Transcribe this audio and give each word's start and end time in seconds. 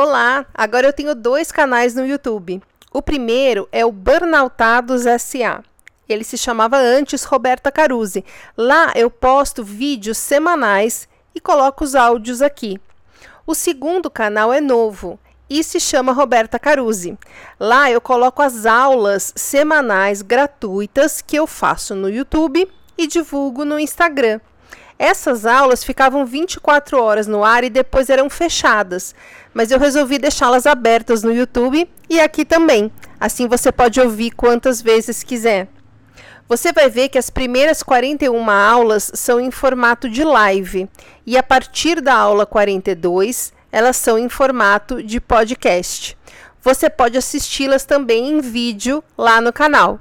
Olá, 0.00 0.46
agora 0.54 0.86
eu 0.86 0.92
tenho 0.92 1.12
dois 1.12 1.50
canais 1.50 1.92
no 1.92 2.06
YouTube. 2.06 2.62
O 2.92 3.02
primeiro 3.02 3.68
é 3.72 3.84
o 3.84 3.90
Burnoutados 3.90 5.02
SA. 5.20 5.64
Ele 6.08 6.22
se 6.22 6.38
chamava 6.38 6.76
antes 6.76 7.24
Roberta 7.24 7.72
Caruzzi. 7.72 8.24
Lá 8.56 8.92
eu 8.94 9.10
posto 9.10 9.64
vídeos 9.64 10.16
semanais 10.16 11.08
e 11.34 11.40
coloco 11.40 11.82
os 11.82 11.96
áudios 11.96 12.40
aqui. 12.40 12.80
O 13.44 13.56
segundo 13.56 14.08
canal 14.08 14.52
é 14.52 14.60
novo 14.60 15.18
e 15.50 15.64
se 15.64 15.80
chama 15.80 16.12
Roberta 16.12 16.60
Caruzzi. 16.60 17.18
Lá 17.58 17.90
eu 17.90 18.00
coloco 18.00 18.40
as 18.40 18.66
aulas 18.66 19.32
semanais 19.34 20.22
gratuitas 20.22 21.20
que 21.20 21.34
eu 21.34 21.44
faço 21.44 21.96
no 21.96 22.08
YouTube 22.08 22.70
e 22.96 23.08
divulgo 23.08 23.64
no 23.64 23.76
Instagram. 23.76 24.38
Essas 24.98 25.46
aulas 25.46 25.84
ficavam 25.84 26.26
24 26.26 27.00
horas 27.00 27.28
no 27.28 27.44
ar 27.44 27.62
e 27.62 27.70
depois 27.70 28.10
eram 28.10 28.28
fechadas, 28.28 29.14
mas 29.54 29.70
eu 29.70 29.78
resolvi 29.78 30.18
deixá-las 30.18 30.66
abertas 30.66 31.22
no 31.22 31.32
YouTube 31.32 31.88
e 32.10 32.18
aqui 32.18 32.44
também. 32.44 32.90
Assim 33.20 33.46
você 33.46 33.70
pode 33.70 34.00
ouvir 34.00 34.32
quantas 34.32 34.82
vezes 34.82 35.22
quiser. 35.22 35.68
Você 36.48 36.72
vai 36.72 36.90
ver 36.90 37.10
que 37.10 37.18
as 37.18 37.30
primeiras 37.30 37.82
41 37.82 38.50
aulas 38.50 39.12
são 39.14 39.38
em 39.38 39.52
formato 39.52 40.08
de 40.08 40.24
live 40.24 40.88
e 41.24 41.38
a 41.38 41.42
partir 41.42 42.00
da 42.00 42.14
aula 42.14 42.44
42 42.44 43.52
elas 43.70 43.96
são 43.96 44.18
em 44.18 44.28
formato 44.28 45.00
de 45.00 45.20
podcast. 45.20 46.18
Você 46.60 46.90
pode 46.90 47.16
assisti-las 47.16 47.84
também 47.84 48.30
em 48.30 48.40
vídeo 48.40 49.04
lá 49.16 49.40
no 49.40 49.52
canal. 49.52 50.00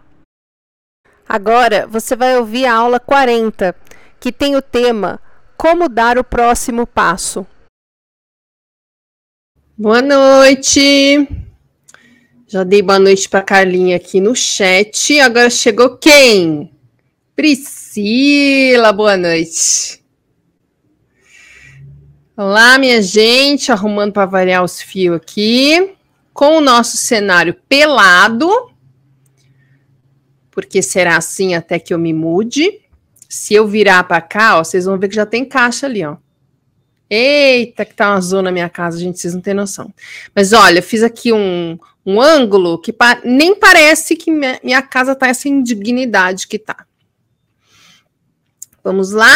Agora 1.28 1.86
você 1.86 2.16
vai 2.16 2.38
ouvir 2.38 2.66
a 2.66 2.74
aula 2.74 3.00
40 3.00 3.76
que 4.20 4.32
tem 4.32 4.56
o 4.56 4.62
tema 4.62 5.20
Como 5.56 5.90
dar 5.90 6.18
o 6.18 6.24
próximo 6.24 6.86
passo. 6.86 7.46
Boa 9.78 10.02
noite. 10.02 11.28
Já 12.48 12.64
dei 12.64 12.82
boa 12.82 12.98
noite 12.98 13.28
para 13.30 13.44
Carlinha 13.44 13.98
aqui 13.98 14.22
no 14.22 14.36
chat. 14.36 15.20
Agora 15.20 15.50
chegou 15.50 15.98
quem? 15.98 16.72
Priscila, 17.36 18.92
boa 18.94 19.18
noite. 19.18 20.02
Olá, 22.36 22.78
minha 22.78 23.02
gente, 23.02 23.72
arrumando 23.72 24.14
para 24.14 24.26
variar 24.26 24.64
os 24.64 24.80
fios 24.80 25.18
aqui, 25.18 25.96
com 26.34 26.58
o 26.58 26.62
nosso 26.62 26.96
cenário 26.96 27.56
pelado, 27.68 28.48
porque 30.52 30.82
será 30.84 31.18
assim 31.18 31.56
até 31.56 31.80
que 31.80 31.94
eu 31.94 31.98
me 31.98 32.14
mude. 32.14 32.80
Se 33.28 33.54
eu 33.54 33.68
virar 33.68 34.04
para 34.04 34.22
cá, 34.22 34.58
ó, 34.58 34.64
vocês 34.64 34.86
vão 34.86 34.98
ver 34.98 35.10
que 35.10 35.16
já 35.16 35.26
tem 35.26 35.44
caixa 35.44 35.86
ali, 35.86 36.06
ó. 36.06 36.18
Eita, 37.10 37.86
que 37.86 37.94
tá 37.94 38.12
uma 38.12 38.22
zona 38.22 38.44
na 38.44 38.52
minha 38.52 38.70
casa, 38.70 39.00
gente, 39.00 39.20
vocês 39.20 39.34
não 39.34 39.42
têm 39.42 39.54
noção. 39.54 39.94
Mas 40.36 40.52
olha, 40.52 40.82
fiz 40.82 41.04
aqui 41.04 41.32
um, 41.32 41.78
um 42.06 42.22
ângulo 42.22 42.78
que 42.78 42.92
pa 42.92 43.20
nem 43.24 43.56
parece 43.56 44.16
que 44.16 44.30
minha, 44.30 44.60
minha 44.64 44.82
casa 44.82 45.16
tá 45.16 45.28
essa 45.28 45.48
indignidade 45.48 46.48
que 46.48 46.60
tá. 46.60 46.86
Vamos 48.84 49.12
lá? 49.12 49.34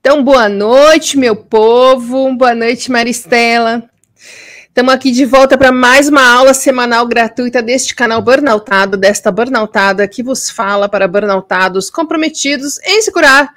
Então, 0.00 0.24
boa 0.24 0.48
noite, 0.48 1.16
meu 1.16 1.36
povo. 1.36 2.34
Boa 2.34 2.54
noite, 2.54 2.90
Maristela. 2.90 3.88
Estamos 4.72 4.94
aqui 4.94 5.10
de 5.10 5.26
volta 5.26 5.58
para 5.58 5.70
mais 5.70 6.08
uma 6.08 6.26
aula 6.26 6.54
semanal 6.54 7.06
gratuita 7.06 7.60
deste 7.60 7.94
canal 7.94 8.22
Burnoutado, 8.22 8.96
desta 8.96 9.30
Burnoutada 9.30 10.08
que 10.08 10.22
vos 10.22 10.48
fala 10.48 10.88
para 10.88 11.06
burnoutados 11.06 11.90
comprometidos 11.90 12.78
em 12.82 13.02
se 13.02 13.12
curar 13.12 13.52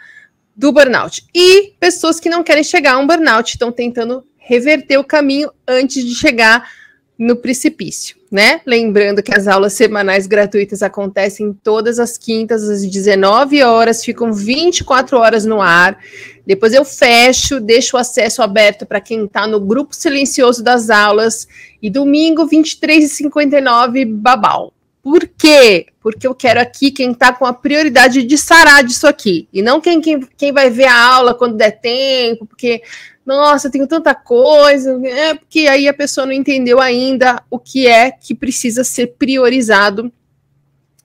do 0.54 0.74
burnout. 0.74 1.26
E 1.34 1.72
pessoas 1.80 2.20
que 2.20 2.28
não 2.28 2.44
querem 2.44 2.66
chegar 2.66 2.96
a 2.96 2.98
um 2.98 3.08
burnout, 3.08 3.52
estão 3.52 3.72
tentando 3.72 4.26
reverter 4.36 4.98
o 4.98 5.06
caminho 5.06 5.50
antes 5.66 6.04
de 6.04 6.14
chegar 6.14 6.70
no 7.18 7.38
precipício, 7.38 8.18
né? 8.36 8.60
Lembrando 8.66 9.24
que 9.24 9.34
as 9.34 9.48
aulas 9.48 9.72
semanais 9.72 10.28
gratuitas 10.28 10.84
acontecem 10.84 11.54
todas 11.64 12.00
as 12.00 12.18
quintas 12.18 12.68
às 12.68 12.86
19 12.86 13.64
horas, 13.64 14.04
ficam 14.04 14.34
24 14.34 15.18
horas 15.18 15.46
no 15.46 15.62
ar. 15.62 15.98
Depois 16.46 16.74
eu 16.74 16.84
fecho, 16.84 17.62
deixo 17.62 17.96
o 17.96 18.00
acesso 18.00 18.42
aberto 18.42 18.86
para 18.86 19.00
quem 19.00 19.24
está 19.24 19.48
no 19.48 19.62
grupo 19.62 19.96
silencioso 19.96 20.62
das 20.62 20.90
aulas. 20.90 21.48
E 21.82 21.90
domingo, 21.90 22.46
23h59, 22.46 24.06
babau. 24.06 24.74
Por 25.02 25.26
quê? 25.38 25.86
Porque 26.06 26.28
eu 26.28 26.36
quero 26.36 26.60
aqui 26.60 26.92
quem 26.92 27.14
está 27.14 27.34
com 27.34 27.48
a 27.48 27.52
prioridade 27.52 28.22
de 28.22 28.38
sarar 28.38 28.84
disso 28.84 29.08
aqui. 29.08 29.50
E 29.52 29.64
não 29.64 29.82
quem, 29.82 30.00
quem, 30.00 30.20
quem 30.38 30.54
vai 30.54 30.70
ver 30.70 30.86
a 30.86 30.96
aula 30.96 31.34
quando 31.34 31.58
der 31.58 31.80
tempo, 31.80 32.46
porque 32.46 32.84
nossa, 33.26 33.72
tenho 33.72 33.88
tanta 33.88 34.14
coisa, 34.14 35.02
é 35.04 35.34
porque 35.34 35.62
aí 35.62 35.88
a 35.88 35.94
pessoa 35.96 36.28
não 36.28 36.32
entendeu 36.32 36.80
ainda 36.80 37.42
o 37.50 37.58
que 37.58 37.88
é 37.88 38.12
que 38.12 38.36
precisa 38.36 38.84
ser 38.84 39.16
priorizado 39.18 40.14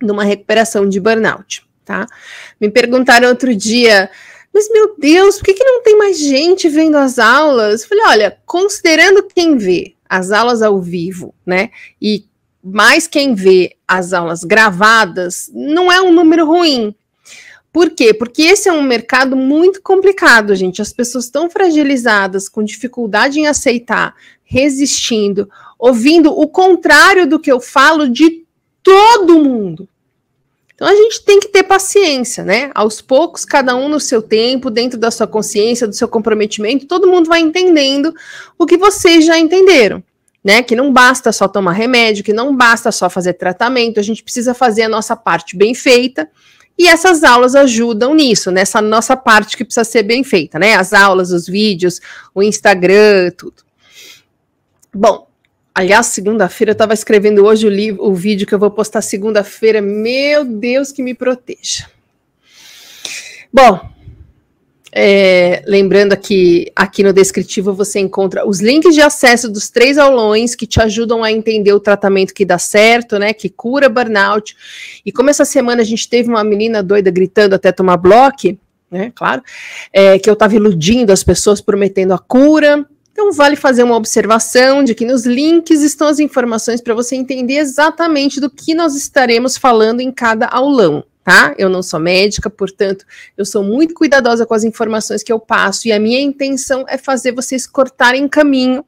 numa 0.02 0.22
recuperação 0.22 0.86
de 0.86 1.00
burnout, 1.00 1.66
tá? 1.82 2.06
Me 2.60 2.68
perguntaram 2.68 3.30
outro 3.30 3.56
dia, 3.56 4.10
mas 4.52 4.70
meu 4.70 4.96
Deus, 4.98 5.38
por 5.38 5.44
que, 5.44 5.54
que 5.54 5.64
não 5.64 5.82
tem 5.82 5.96
mais 5.96 6.18
gente 6.18 6.68
vendo 6.68 6.98
as 6.98 7.18
aulas? 7.18 7.84
Eu 7.84 7.88
falei, 7.88 8.04
olha, 8.06 8.38
considerando 8.44 9.26
quem 9.34 9.56
vê 9.56 9.94
as 10.06 10.30
aulas 10.30 10.60
ao 10.60 10.78
vivo, 10.78 11.34
né, 11.46 11.70
e 12.02 12.28
mais 12.62 13.06
quem 13.06 13.34
vê 13.34 13.76
as 13.86 14.12
aulas 14.12 14.44
gravadas, 14.44 15.50
não 15.54 15.90
é 15.90 16.00
um 16.00 16.12
número 16.12 16.46
ruim, 16.46 16.94
por 17.72 17.90
quê? 17.90 18.12
Porque 18.12 18.42
esse 18.42 18.68
é 18.68 18.72
um 18.72 18.82
mercado 18.82 19.36
muito 19.36 19.80
complicado, 19.80 20.54
gente. 20.56 20.82
As 20.82 20.92
pessoas 20.92 21.26
estão 21.26 21.48
fragilizadas, 21.48 22.48
com 22.48 22.64
dificuldade 22.64 23.38
em 23.38 23.46
aceitar, 23.46 24.14
resistindo, 24.42 25.48
ouvindo 25.78 26.32
o 26.32 26.48
contrário 26.48 27.28
do 27.28 27.38
que 27.38 27.50
eu 27.50 27.60
falo 27.60 28.08
de 28.08 28.44
todo 28.82 29.38
mundo. 29.38 29.88
Então 30.74 30.88
a 30.88 30.94
gente 30.94 31.22
tem 31.24 31.38
que 31.38 31.48
ter 31.48 31.62
paciência, 31.62 32.42
né? 32.42 32.72
Aos 32.74 33.00
poucos, 33.00 33.44
cada 33.44 33.76
um 33.76 33.88
no 33.88 34.00
seu 34.00 34.20
tempo, 34.20 34.70
dentro 34.70 34.98
da 34.98 35.10
sua 35.10 35.26
consciência, 35.26 35.86
do 35.86 35.94
seu 35.94 36.08
comprometimento, 36.08 36.86
todo 36.86 37.06
mundo 37.06 37.28
vai 37.28 37.40
entendendo 37.40 38.12
o 38.58 38.66
que 38.66 38.78
vocês 38.78 39.24
já 39.24 39.38
entenderam. 39.38 40.02
Né, 40.42 40.62
que 40.62 40.74
não 40.74 40.90
basta 40.90 41.32
só 41.32 41.46
tomar 41.46 41.72
remédio, 41.72 42.24
que 42.24 42.32
não 42.32 42.56
basta 42.56 42.90
só 42.90 43.10
fazer 43.10 43.34
tratamento, 43.34 44.00
a 44.00 44.02
gente 44.02 44.22
precisa 44.22 44.54
fazer 44.54 44.84
a 44.84 44.88
nossa 44.88 45.14
parte 45.14 45.54
bem 45.54 45.74
feita 45.74 46.26
e 46.80 46.88
essas 46.88 47.22
aulas 47.22 47.54
ajudam 47.54 48.14
nisso, 48.14 48.50
nessa 48.50 48.80
nossa 48.80 49.14
parte 49.14 49.54
que 49.54 49.66
precisa 49.66 49.84
ser 49.84 50.02
bem 50.02 50.24
feita, 50.24 50.58
né? 50.58 50.76
As 50.76 50.94
aulas, 50.94 51.30
os 51.30 51.46
vídeos, 51.46 52.00
o 52.34 52.42
Instagram, 52.42 53.30
tudo. 53.36 53.62
Bom, 54.90 55.28
aliás, 55.74 56.06
segunda-feira 56.06 56.70
eu 56.70 56.72
estava 56.72 56.94
escrevendo 56.94 57.44
hoje 57.44 57.66
o, 57.66 57.70
livro, 57.70 58.02
o 58.02 58.14
vídeo 58.14 58.46
que 58.46 58.54
eu 58.54 58.58
vou 58.58 58.70
postar 58.70 59.02
segunda-feira. 59.02 59.82
Meu 59.82 60.42
Deus, 60.42 60.90
que 60.90 61.02
me 61.02 61.12
proteja. 61.12 61.86
Bom, 63.52 63.86
é, 64.92 65.62
lembrando 65.66 66.16
que 66.16 66.70
aqui 66.74 67.02
no 67.02 67.12
descritivo 67.12 67.72
você 67.72 68.00
encontra 68.00 68.46
os 68.46 68.60
links 68.60 68.94
de 68.94 69.00
acesso 69.00 69.48
dos 69.48 69.70
três 69.70 69.96
aulões 69.96 70.56
que 70.56 70.66
te 70.66 70.80
ajudam 70.80 71.22
a 71.22 71.30
entender 71.30 71.72
o 71.72 71.80
tratamento 71.80 72.34
que 72.34 72.44
dá 72.44 72.58
certo, 72.58 73.18
né? 73.18 73.32
Que 73.32 73.48
cura 73.48 73.88
burnout. 73.88 74.56
E 75.06 75.12
como 75.12 75.30
essa 75.30 75.44
semana 75.44 75.82
a 75.82 75.84
gente 75.84 76.08
teve 76.08 76.28
uma 76.28 76.42
menina 76.42 76.82
doida 76.82 77.10
gritando 77.10 77.54
até 77.54 77.70
tomar 77.70 77.96
bloco, 77.96 78.58
né? 78.90 79.12
Claro, 79.14 79.42
é, 79.92 80.18
que 80.18 80.28
eu 80.28 80.34
estava 80.34 80.56
iludindo 80.56 81.12
as 81.12 81.22
pessoas, 81.22 81.60
prometendo 81.60 82.12
a 82.12 82.18
cura. 82.18 82.84
Então 83.12 83.32
vale 83.32 83.54
fazer 83.54 83.82
uma 83.82 83.96
observação 83.96 84.82
de 84.82 84.94
que 84.94 85.04
nos 85.04 85.24
links 85.24 85.82
estão 85.82 86.08
as 86.08 86.18
informações 86.18 86.80
para 86.80 86.94
você 86.94 87.14
entender 87.14 87.58
exatamente 87.58 88.40
do 88.40 88.50
que 88.50 88.74
nós 88.74 88.96
estaremos 88.96 89.56
falando 89.56 90.00
em 90.00 90.10
cada 90.10 90.46
aulão 90.46 91.04
tá? 91.30 91.54
Eu 91.56 91.68
não 91.68 91.80
sou 91.80 92.00
médica, 92.00 92.50
portanto, 92.50 93.06
eu 93.38 93.44
sou 93.44 93.62
muito 93.62 93.94
cuidadosa 93.94 94.44
com 94.44 94.52
as 94.52 94.64
informações 94.64 95.22
que 95.22 95.32
eu 95.32 95.38
passo 95.38 95.86
e 95.86 95.92
a 95.92 96.00
minha 96.00 96.20
intenção 96.20 96.84
é 96.88 96.98
fazer 96.98 97.30
vocês 97.30 97.68
cortarem 97.68 98.26
caminho, 98.26 98.84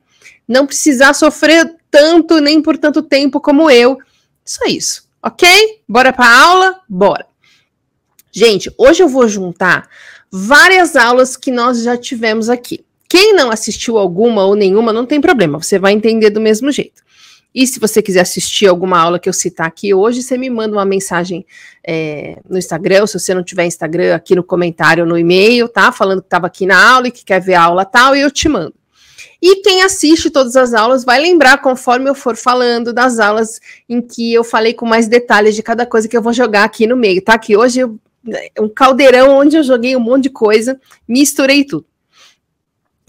não 0.48 0.66
precisar 0.66 1.14
sofrer 1.14 1.76
tanto 1.88 2.40
nem 2.40 2.60
por 2.60 2.76
tanto 2.76 3.00
tempo 3.00 3.40
como 3.40 3.70
eu. 3.70 3.96
Só 4.44 4.64
isso, 4.66 5.08
ok? 5.22 5.48
Bora 5.88 6.12
para 6.12 6.36
aula? 6.36 6.80
Bora. 6.88 7.26
Gente, 8.32 8.72
hoje 8.76 9.04
eu 9.04 9.08
vou 9.08 9.28
juntar 9.28 9.88
várias 10.28 10.96
aulas 10.96 11.36
que 11.36 11.52
nós 11.52 11.80
já 11.84 11.96
tivemos 11.96 12.50
aqui. 12.50 12.84
Quem 13.08 13.34
não 13.34 13.52
assistiu 13.52 13.98
alguma 13.98 14.44
ou 14.44 14.56
nenhuma, 14.56 14.92
não 14.92 15.06
tem 15.06 15.20
problema, 15.20 15.62
você 15.62 15.78
vai 15.78 15.92
entender 15.92 16.30
do 16.30 16.40
mesmo 16.40 16.72
jeito. 16.72 17.02
E 17.54 17.66
se 17.66 17.78
você 17.78 18.00
quiser 18.00 18.20
assistir 18.20 18.66
alguma 18.66 18.98
aula 18.98 19.18
que 19.18 19.28
eu 19.28 19.32
citar 19.32 19.66
aqui 19.66 19.92
hoje, 19.92 20.22
você 20.22 20.38
me 20.38 20.48
manda 20.48 20.74
uma 20.74 20.84
mensagem 20.84 21.44
é, 21.86 22.38
no 22.48 22.56
Instagram, 22.56 23.06
se 23.06 23.18
você 23.18 23.34
não 23.34 23.42
tiver 23.42 23.66
Instagram, 23.66 24.14
aqui 24.14 24.34
no 24.34 24.42
comentário, 24.42 25.04
no 25.04 25.18
e-mail, 25.18 25.68
tá? 25.68 25.92
Falando 25.92 26.20
que 26.20 26.26
estava 26.26 26.46
aqui 26.46 26.64
na 26.64 26.92
aula 26.94 27.08
e 27.08 27.10
que 27.10 27.24
quer 27.24 27.40
ver 27.40 27.54
a 27.54 27.64
aula 27.64 27.84
tal, 27.84 28.16
e 28.16 28.20
eu 28.20 28.30
te 28.30 28.48
mando. 28.48 28.74
E 29.40 29.56
quem 29.56 29.82
assiste 29.82 30.30
todas 30.30 30.56
as 30.56 30.72
aulas 30.72 31.04
vai 31.04 31.20
lembrar, 31.20 31.58
conforme 31.58 32.08
eu 32.08 32.14
for 32.14 32.36
falando, 32.36 32.92
das 32.92 33.18
aulas 33.18 33.60
em 33.88 34.00
que 34.00 34.32
eu 34.32 34.44
falei 34.44 34.72
com 34.72 34.86
mais 34.86 35.08
detalhes 35.08 35.54
de 35.54 35.62
cada 35.62 35.84
coisa 35.84 36.08
que 36.08 36.16
eu 36.16 36.22
vou 36.22 36.32
jogar 36.32 36.64
aqui 36.64 36.86
no 36.86 36.96
meio, 36.96 37.20
tá? 37.20 37.36
Que 37.36 37.56
hoje 37.56 37.80
é 37.82 38.60
um 38.60 38.68
caldeirão 38.68 39.36
onde 39.36 39.56
eu 39.56 39.62
joguei 39.64 39.96
um 39.96 40.00
monte 40.00 40.24
de 40.24 40.30
coisa, 40.30 40.80
misturei 41.08 41.64
tudo. 41.64 41.84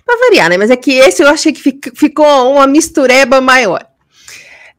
Para 0.03 0.19
variar, 0.19 0.49
né? 0.49 0.57
Mas 0.57 0.69
é 0.69 0.75
que 0.75 0.91
esse 0.91 1.23
eu 1.23 1.29
achei 1.29 1.53
que 1.53 1.79
ficou 1.95 2.51
uma 2.51 2.67
mistureba 2.67 3.39
maior. 3.39 3.87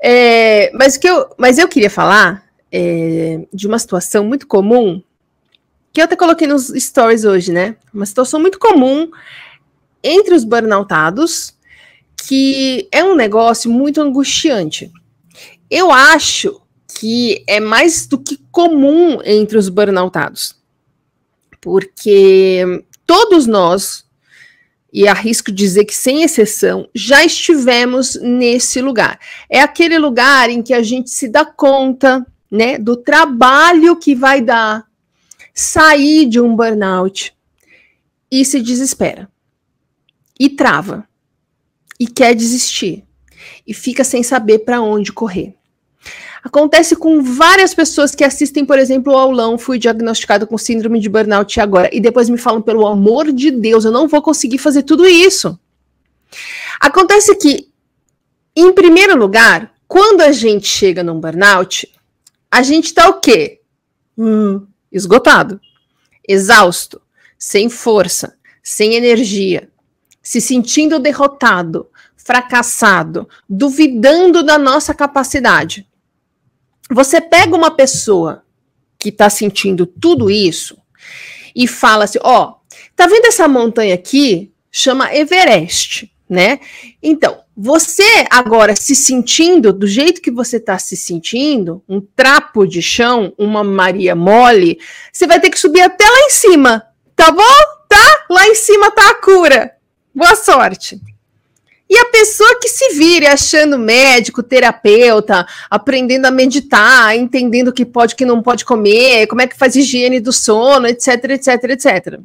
É, 0.06 0.70
mas, 0.74 0.98
que 0.98 1.08
eu, 1.08 1.30
mas 1.38 1.56
eu 1.56 1.66
queria 1.66 1.88
falar 1.88 2.44
é, 2.70 3.46
de 3.50 3.66
uma 3.66 3.78
situação 3.78 4.22
muito 4.22 4.46
comum, 4.46 5.02
que 5.94 5.98
eu 5.98 6.04
até 6.04 6.14
coloquei 6.14 6.46
nos 6.46 6.68
stories 6.68 7.24
hoje, 7.24 7.50
né? 7.50 7.76
Uma 7.90 8.04
situação 8.04 8.38
muito 8.38 8.58
comum 8.58 9.10
entre 10.02 10.34
os 10.34 10.44
burnoutados, 10.44 11.54
que 12.18 12.86
é 12.92 13.02
um 13.02 13.14
negócio 13.14 13.70
muito 13.70 13.98
angustiante. 14.02 14.92
Eu 15.70 15.90
acho 15.90 16.60
que 16.98 17.42
é 17.46 17.58
mais 17.58 18.06
do 18.06 18.18
que 18.18 18.38
comum 18.52 19.22
entre 19.24 19.56
os 19.56 19.70
burnoutados, 19.70 20.54
porque 21.62 22.84
todos 23.06 23.46
nós, 23.46 24.03
e 24.94 25.08
arrisco 25.08 25.50
dizer 25.50 25.84
que 25.86 25.94
sem 25.94 26.22
exceção, 26.22 26.88
já 26.94 27.24
estivemos 27.24 28.14
nesse 28.22 28.80
lugar. 28.80 29.18
É 29.50 29.60
aquele 29.60 29.98
lugar 29.98 30.48
em 30.48 30.62
que 30.62 30.72
a 30.72 30.84
gente 30.84 31.10
se 31.10 31.28
dá 31.28 31.44
conta, 31.44 32.24
né, 32.48 32.78
do 32.78 32.96
trabalho 32.96 33.96
que 33.96 34.14
vai 34.14 34.40
dar 34.40 34.86
sair 35.52 36.26
de 36.26 36.40
um 36.40 36.54
burnout 36.54 37.34
e 38.30 38.44
se 38.44 38.60
desespera 38.60 39.28
e 40.38 40.48
trava 40.48 41.08
e 41.98 42.06
quer 42.06 42.32
desistir 42.32 43.04
e 43.66 43.74
fica 43.74 44.04
sem 44.04 44.22
saber 44.22 44.60
para 44.60 44.80
onde 44.80 45.12
correr. 45.12 45.56
Acontece 46.44 46.94
com 46.94 47.22
várias 47.22 47.72
pessoas 47.72 48.14
que 48.14 48.22
assistem, 48.22 48.66
por 48.66 48.78
exemplo, 48.78 49.14
o 49.14 49.16
aulão, 49.16 49.56
fui 49.56 49.78
diagnosticado 49.78 50.46
com 50.46 50.58
síndrome 50.58 51.00
de 51.00 51.08
burnout 51.08 51.58
agora, 51.58 51.88
e 51.90 51.98
depois 51.98 52.28
me 52.28 52.36
falam, 52.36 52.60
pelo 52.60 52.86
amor 52.86 53.32
de 53.32 53.50
Deus, 53.50 53.86
eu 53.86 53.90
não 53.90 54.06
vou 54.06 54.20
conseguir 54.20 54.58
fazer 54.58 54.82
tudo 54.82 55.06
isso. 55.06 55.58
Acontece 56.78 57.34
que, 57.36 57.70
em 58.54 58.74
primeiro 58.74 59.16
lugar, 59.16 59.72
quando 59.88 60.20
a 60.20 60.32
gente 60.32 60.66
chega 60.66 61.02
num 61.02 61.18
burnout, 61.18 61.90
a 62.50 62.62
gente 62.62 62.92
tá 62.92 63.08
o 63.08 63.20
quê? 63.20 63.62
Hum, 64.16 64.66
esgotado, 64.92 65.58
exausto, 66.28 67.00
sem 67.38 67.70
força, 67.70 68.36
sem 68.62 68.96
energia, 68.96 69.70
se 70.22 70.42
sentindo 70.42 70.98
derrotado, 70.98 71.88
fracassado, 72.14 73.26
duvidando 73.48 74.42
da 74.42 74.58
nossa 74.58 74.92
capacidade. 74.92 75.88
Você 76.90 77.20
pega 77.20 77.56
uma 77.56 77.70
pessoa 77.70 78.44
que 78.98 79.08
está 79.08 79.30
sentindo 79.30 79.86
tudo 79.86 80.30
isso 80.30 80.76
e 81.54 81.66
fala 81.66 82.04
assim: 82.04 82.18
ó, 82.22 82.54
tá 82.94 83.06
vendo 83.06 83.26
essa 83.26 83.48
montanha 83.48 83.94
aqui? 83.94 84.52
Chama 84.70 85.14
Everest, 85.14 86.12
né? 86.28 86.58
Então, 87.02 87.40
você 87.56 88.26
agora 88.30 88.74
se 88.74 88.96
sentindo 88.96 89.72
do 89.72 89.86
jeito 89.86 90.20
que 90.20 90.30
você 90.30 90.56
está 90.56 90.78
se 90.78 90.96
sentindo, 90.96 91.82
um 91.88 92.00
trapo 92.00 92.66
de 92.66 92.82
chão, 92.82 93.32
uma 93.38 93.62
Maria 93.62 94.16
mole, 94.16 94.78
você 95.12 95.26
vai 95.26 95.40
ter 95.40 95.50
que 95.50 95.58
subir 95.58 95.82
até 95.82 96.04
lá 96.04 96.20
em 96.20 96.30
cima, 96.30 96.84
tá 97.14 97.30
bom? 97.30 97.42
Tá? 97.88 98.24
Lá 98.28 98.48
em 98.48 98.54
cima 98.56 98.90
tá 98.90 99.10
a 99.10 99.14
cura. 99.14 99.72
Boa 100.12 100.34
sorte. 100.34 101.00
E 101.88 101.98
a 101.98 102.06
pessoa 102.06 102.58
que 102.60 102.68
se 102.68 102.94
vire 102.94 103.26
achando 103.26 103.78
médico, 103.78 104.42
terapeuta, 104.42 105.46
aprendendo 105.70 106.26
a 106.26 106.30
meditar, 106.30 107.16
entendendo 107.16 107.68
o 107.68 107.72
que 107.72 107.84
pode 107.84 108.14
e 108.14 108.16
que 108.16 108.24
não 108.24 108.42
pode 108.42 108.64
comer, 108.64 109.26
como 109.26 109.42
é 109.42 109.46
que 109.46 109.56
faz 109.56 109.76
higiene 109.76 110.18
do 110.18 110.32
sono, 110.32 110.86
etc, 110.86 111.24
etc, 111.30 111.64
etc. 111.64 112.20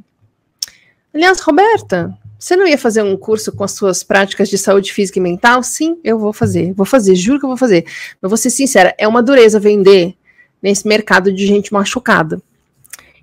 Aliás, 1.13 1.41
Roberta, 1.41 2.17
você 2.39 2.55
não 2.55 2.65
ia 2.65 2.77
fazer 2.77 3.03
um 3.03 3.17
curso 3.17 3.51
com 3.51 3.65
as 3.65 3.73
suas 3.73 4.01
práticas 4.01 4.49
de 4.49 4.57
saúde 4.57 4.93
física 4.93 5.19
e 5.19 5.21
mental? 5.21 5.61
Sim, 5.61 5.99
eu 6.05 6.17
vou 6.17 6.31
fazer. 6.31 6.71
Vou 6.73 6.85
fazer, 6.85 7.13
juro 7.15 7.37
que 7.37 7.45
eu 7.45 7.49
vou 7.49 7.57
fazer. 7.57 7.85
Mas 8.21 8.29
vou 8.29 8.37
ser 8.37 8.49
sincera, 8.49 8.95
é 8.97 9.05
uma 9.07 9.21
dureza 9.21 9.59
vender 9.59 10.15
nesse 10.63 10.87
mercado 10.87 11.33
de 11.33 11.45
gente 11.45 11.73
machucada. 11.73 12.41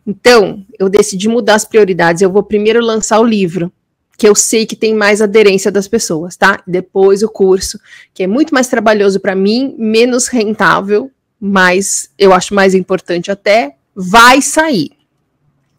Então, 0.07 0.65
eu 0.79 0.89
decidi 0.89 1.29
mudar 1.29 1.55
as 1.55 1.65
prioridades. 1.65 2.21
Eu 2.21 2.31
vou 2.31 2.43
primeiro 2.43 2.81
lançar 2.81 3.19
o 3.19 3.25
livro 3.25 3.73
que 4.17 4.27
eu 4.27 4.35
sei 4.35 4.65
que 4.65 4.75
tem 4.75 4.95
mais 4.95 5.21
aderência 5.21 5.71
das 5.71 5.87
pessoas, 5.87 6.37
tá? 6.37 6.63
Depois 6.67 7.23
o 7.23 7.29
curso, 7.29 7.79
que 8.15 8.23
é 8.23 8.27
muito 8.27 8.55
mais 8.55 8.67
trabalhoso 8.67 9.21
para 9.21 9.35
mim, 9.35 9.75
menos 9.79 10.29
rentável, 10.29 11.11
mas 11.39 12.11
eu 12.19 12.33
acho 12.33 12.55
mais 12.55 12.75
importante 12.75 13.31
até, 13.31 13.77
vai 13.95 14.41
sair. 14.41 14.93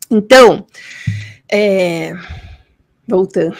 Então, 0.10 0.66
é, 1.50 2.14
voltando 3.08 3.58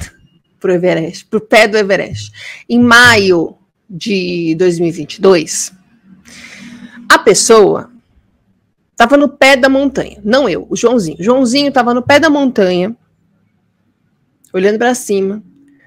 para 0.60 0.72
o 0.72 0.76
Everest, 0.76 1.26
para 1.26 1.38
o 1.38 1.42
pé 1.42 1.68
do 1.68 1.78
Everest. 1.78 2.32
Em 2.70 2.80
maio 2.80 3.56
de 3.90 4.56
2022, 4.60 5.74
a 7.10 7.20
pessoa 7.20 7.90
estava 8.92 9.18
no 9.18 9.30
pé 9.30 9.56
da 9.56 9.70
montanha, 9.70 10.20
não 10.24 10.48
eu, 10.50 10.68
o 10.70 10.76
Joãozinho. 10.76 11.18
O 11.20 11.24
Joãozinho 11.24 11.70
estava 11.70 11.94
no 11.94 12.02
pé 12.02 12.20
da 12.20 12.30
montanha 12.30 12.96
olhando 14.54 14.78
para 14.78 14.96
cima, 14.96 15.44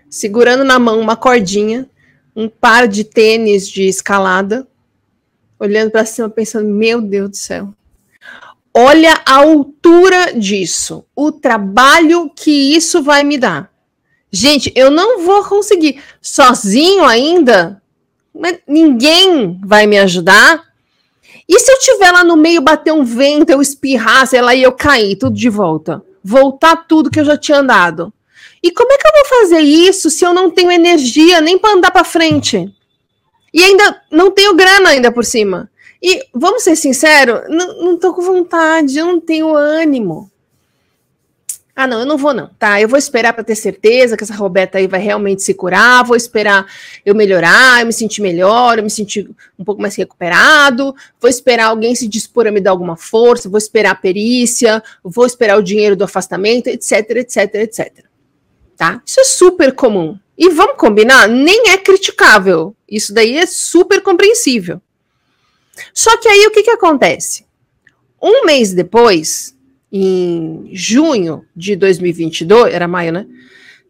segurando 0.09 0.65
na 0.65 0.79
mão 0.79 1.01
uma 1.01 1.17
cordinha, 1.17 1.89
um 2.35 2.49
par 2.49 2.87
de 2.87 3.05
tênis 3.05 3.69
de 3.69 3.83
escalada, 3.85 4.67
olhando 5.59 5.91
para 5.91 6.05
cima, 6.05 6.29
pensando: 6.29 6.69
meu 6.69 7.01
Deus 7.01 7.31
do 7.31 7.37
céu. 7.37 7.75
Olha 8.73 9.21
a 9.27 9.37
altura 9.37 10.33
disso, 10.33 11.05
o 11.15 11.33
trabalho 11.33 12.31
que 12.35 12.75
isso 12.75 13.03
vai 13.03 13.25
me 13.25 13.37
dar. 13.37 13.71
Gente, 14.31 14.73
eu 14.77 14.91
não 14.91 15.25
vou 15.25 15.45
conseguir 15.45 16.01
sozinho 16.23 17.05
ainda. 17.05 17.83
Ninguém 18.67 19.61
vai 19.65 19.89
me 19.89 19.99
ajudar. 19.99 20.71
E 21.49 21.59
se 21.59 21.73
eu 21.73 21.79
tiver 21.81 22.13
lá 22.13 22.23
no 22.23 22.37
meio, 22.37 22.61
bater 22.61 22.93
um 22.93 23.05
vento, 23.05 23.51
eu 23.51 23.61
espirrar, 23.61 24.25
sei 24.25 24.41
lá, 24.41 24.55
e 24.55 24.63
eu 24.63 24.71
cair, 24.71 25.17
tudo 25.17 25.35
de 25.35 25.49
volta? 25.49 26.01
Voltar 26.23 26.77
tudo 26.87 27.11
que 27.11 27.19
eu 27.19 27.25
já 27.25 27.37
tinha 27.37 27.59
andado. 27.59 28.13
E 28.63 28.71
como 28.71 28.93
é 28.93 28.99
que 28.99 29.07
eu 29.07 29.13
vou 29.13 29.25
fazer 29.41 29.61
isso 29.61 30.11
se 30.11 30.25
eu 30.25 30.35
não 30.35 30.51
tenho 30.51 30.71
energia 30.71 31.41
nem 31.41 31.59
para 31.59 31.75
andar 31.75 31.91
para 31.91 32.05
frente? 32.05 32.71
E 33.53 33.63
ainda 33.63 34.03
não 34.11 34.31
tenho 34.31 34.55
grana 34.55 34.91
ainda 34.91 35.11
por 35.11 35.25
cima. 35.25 35.71
E 36.03 36.25
vamos 36.35 36.63
ser 36.63 36.77
sinceros, 36.77 37.43
não, 37.49 37.99
tô 37.99 38.15
com 38.15 38.23
vontade, 38.23 38.99
eu 38.99 39.07
não 39.07 39.21
tenho 39.21 39.55
ânimo. 39.55 40.31
Ah, 41.75 41.87
não, 41.87 42.01
eu 42.01 42.07
não 42.07 42.19
vou 42.19 42.35
não, 42.35 42.51
tá? 42.59 42.81
Eu 42.81 42.89
vou 42.89 42.99
esperar 42.99 43.33
para 43.33 43.45
ter 43.45 43.55
certeza 43.55 44.15
que 44.17 44.23
essa 44.23 44.35
Roberta 44.35 44.77
aí 44.77 44.87
vai 44.87 45.01
realmente 45.01 45.43
se 45.43 45.55
curar, 45.55 46.05
vou 46.05 46.17
esperar 46.17 46.67
eu 47.07 47.15
melhorar, 47.15 47.81
eu 47.81 47.87
me 47.87 47.93
sentir 47.93 48.21
melhor, 48.21 48.77
eu 48.77 48.85
me 48.85 48.91
sentir 48.91 49.31
um 49.59 49.65
pouco 49.65 49.81
mais 49.81 49.95
recuperado, 49.95 50.95
vou 51.19 51.31
esperar 51.31 51.67
alguém 51.67 51.95
se 51.95 52.07
dispor 52.07 52.47
a 52.47 52.51
me 52.51 52.61
dar 52.61 52.73
alguma 52.73 52.97
força, 52.97 53.49
vou 53.49 53.57
esperar 53.57 53.93
a 53.93 53.95
perícia, 53.95 54.83
vou 55.03 55.25
esperar 55.25 55.59
o 55.59 55.63
dinheiro 55.63 55.97
do 55.97 56.05
afastamento, 56.05 56.67
etc, 56.67 57.11
etc, 57.11 57.55
etc 57.55 58.10
tá? 58.81 59.03
Isso 59.05 59.21
é 59.21 59.25
super 59.25 59.75
comum. 59.75 60.19
E 60.39 60.49
vamos 60.49 60.79
combinar, 60.79 61.29
nem 61.29 61.69
é 61.69 61.77
criticável. 61.77 62.75
Isso 62.89 63.13
daí 63.13 63.37
é 63.37 63.45
super 63.45 64.01
compreensível. 64.01 64.81
Só 65.93 66.17
que 66.17 66.27
aí 66.27 66.47
o 66.47 66.51
que, 66.51 66.63
que 66.63 66.71
acontece? 66.71 67.45
Um 68.23 68.47
mês 68.47 68.73
depois, 68.73 69.55
em 69.93 70.71
junho 70.73 71.45
de 71.55 71.77
2022, 71.77 72.73
era 72.73 72.89
maio, 72.89 73.13
né? 73.13 73.27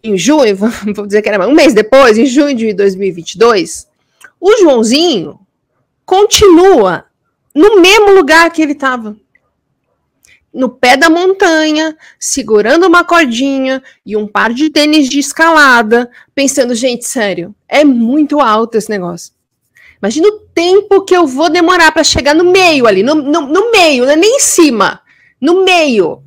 Em 0.03 0.19
junho, 0.19 0.57
vou 0.93 1.07
dizer 1.07 1.23
que 1.23 1.29
era 1.29 1.39
maio, 1.39 1.53
um 1.53 1.55
mês 1.55 1.73
depois, 1.73 2.19
em 2.19 2.27
junho 2.27 2.57
de 2.57 2.73
2022, 2.73 3.87
o 4.41 4.57
Joãozinho 4.57 5.39
continua 6.05 7.05
no 7.55 7.81
mesmo 7.81 8.11
lugar 8.11 8.51
que 8.51 8.61
ele 8.61 8.73
estava 8.73 9.17
no 10.53 10.69
pé 10.69 10.97
da 10.97 11.09
montanha, 11.09 11.97
segurando 12.19 12.87
uma 12.87 13.05
cordinha 13.05 13.83
e 14.05 14.17
um 14.17 14.27
par 14.27 14.53
de 14.53 14.71
tênis 14.71 15.09
de 15.09 15.19
escalada, 15.19 16.11
pensando, 16.35 16.75
gente, 16.75 17.07
sério, 17.07 17.55
é 17.69 17.85
muito 17.85 18.41
alto 18.41 18.77
esse 18.77 18.91
negócio. 18.91 19.33
Imagina 20.03 20.29
o 20.29 20.41
tempo 20.55 21.05
que 21.05 21.15
eu 21.15 21.27
vou 21.27 21.51
demorar 21.51 21.93
para 21.93 22.03
chegar 22.03 22.35
no 22.35 22.45
meio 22.45 22.87
ali, 22.87 23.03
no, 23.03 23.15
no, 23.15 23.43
no 23.43 23.71
meio, 23.71 24.05
não 24.05 24.13
é 24.13 24.17
nem 24.17 24.37
em 24.37 24.41
cima, 24.41 25.01
no 25.41 25.65
meio. 25.65 26.23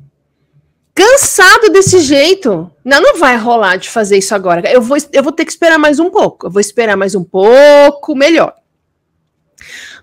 Cansado 0.94 1.70
desse 1.70 1.98
jeito. 1.98 2.70
Não, 2.84 3.00
não 3.00 3.18
vai 3.18 3.36
rolar 3.36 3.76
de 3.76 3.90
fazer 3.90 4.18
isso 4.18 4.32
agora. 4.32 4.70
Eu 4.70 4.80
vou, 4.80 4.96
eu 5.12 5.22
vou 5.24 5.32
ter 5.32 5.44
que 5.44 5.50
esperar 5.50 5.76
mais 5.76 5.98
um 5.98 6.08
pouco. 6.08 6.46
Eu 6.46 6.50
vou 6.52 6.60
esperar 6.60 6.96
mais 6.96 7.16
um 7.16 7.24
pouco, 7.24 8.14
melhor. 8.14 8.54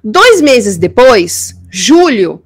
Dois 0.04 0.42
meses 0.42 0.78
depois, 0.78 1.56
julho, 1.70 2.44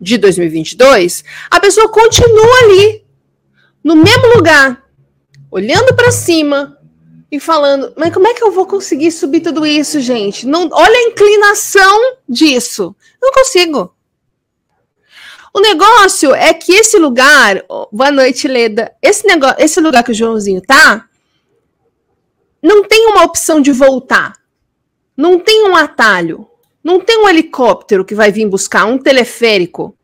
de 0.00 0.18
2022, 0.18 1.24
a 1.50 1.60
pessoa 1.60 1.88
continua 1.88 2.58
ali, 2.64 3.04
no 3.82 3.96
mesmo 3.96 4.34
lugar, 4.34 4.84
olhando 5.50 5.94
para 5.94 6.12
cima 6.12 6.78
e 7.30 7.38
falando: 7.38 7.92
Mas 7.96 8.12
como 8.12 8.26
é 8.26 8.34
que 8.34 8.42
eu 8.42 8.50
vou 8.50 8.66
conseguir 8.66 9.10
subir 9.10 9.40
tudo 9.40 9.66
isso, 9.66 10.00
gente? 10.00 10.46
Não, 10.46 10.68
olha 10.72 10.96
a 10.96 11.10
inclinação 11.10 12.16
disso. 12.28 12.94
Não 13.20 13.32
consigo. 13.32 13.94
O 15.52 15.60
negócio 15.60 16.34
é 16.34 16.52
que 16.54 16.72
esse 16.72 16.98
lugar, 16.98 17.64
boa 17.90 18.10
noite, 18.10 18.46
Leda. 18.46 18.94
Esse 19.02 19.26
negócio, 19.26 19.56
esse 19.58 19.80
lugar 19.80 20.04
que 20.04 20.12
o 20.12 20.14
Joãozinho 20.14 20.60
tá, 20.60 21.08
não 22.62 22.84
tem 22.84 23.06
uma 23.06 23.24
opção 23.24 23.60
de 23.60 23.72
voltar. 23.72 24.34
Não 25.16 25.38
tem 25.38 25.68
um 25.68 25.74
atalho. 25.74 26.46
Não 26.88 26.98
tem 26.98 27.18
um 27.18 27.28
helicóptero 27.28 28.02
que 28.02 28.14
vai 28.14 28.32
vir 28.32 28.48
buscar, 28.48 28.86
um 28.86 28.96
teleférico. 28.96 29.94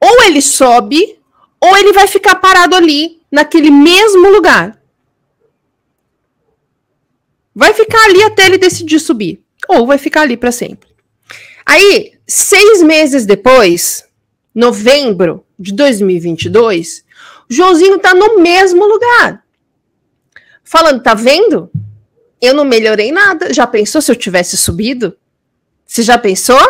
Ou 0.00 0.22
ele 0.22 0.40
sobe, 0.40 1.20
ou 1.60 1.76
ele 1.76 1.92
vai 1.92 2.06
ficar 2.06 2.36
parado 2.36 2.74
ali, 2.74 3.20
naquele 3.30 3.70
mesmo 3.70 4.30
lugar. 4.30 4.80
Vai 7.54 7.74
ficar 7.74 8.02
ali 8.06 8.22
até 8.22 8.46
ele 8.46 8.56
decidir 8.56 8.98
subir. 8.98 9.42
Ou 9.68 9.86
vai 9.86 9.98
ficar 9.98 10.22
ali 10.22 10.38
para 10.38 10.50
sempre. 10.50 10.88
Aí, 11.66 12.14
seis 12.26 12.82
meses 12.82 13.26
depois, 13.26 14.06
novembro 14.54 15.44
de 15.58 15.74
2022, 15.74 17.04
o 17.50 17.52
Joãozinho 17.52 17.98
tá 17.98 18.14
no 18.14 18.40
mesmo 18.40 18.86
lugar. 18.86 19.44
Falando, 20.64 21.02
tá 21.02 21.12
vendo? 21.12 21.70
Eu 22.40 22.54
não 22.54 22.64
melhorei 22.64 23.12
nada. 23.12 23.52
Já 23.52 23.66
pensou 23.66 24.00
se 24.00 24.10
eu 24.10 24.16
tivesse 24.16 24.56
subido? 24.56 25.14
Você 25.88 26.02
já 26.02 26.18
pensou? 26.18 26.60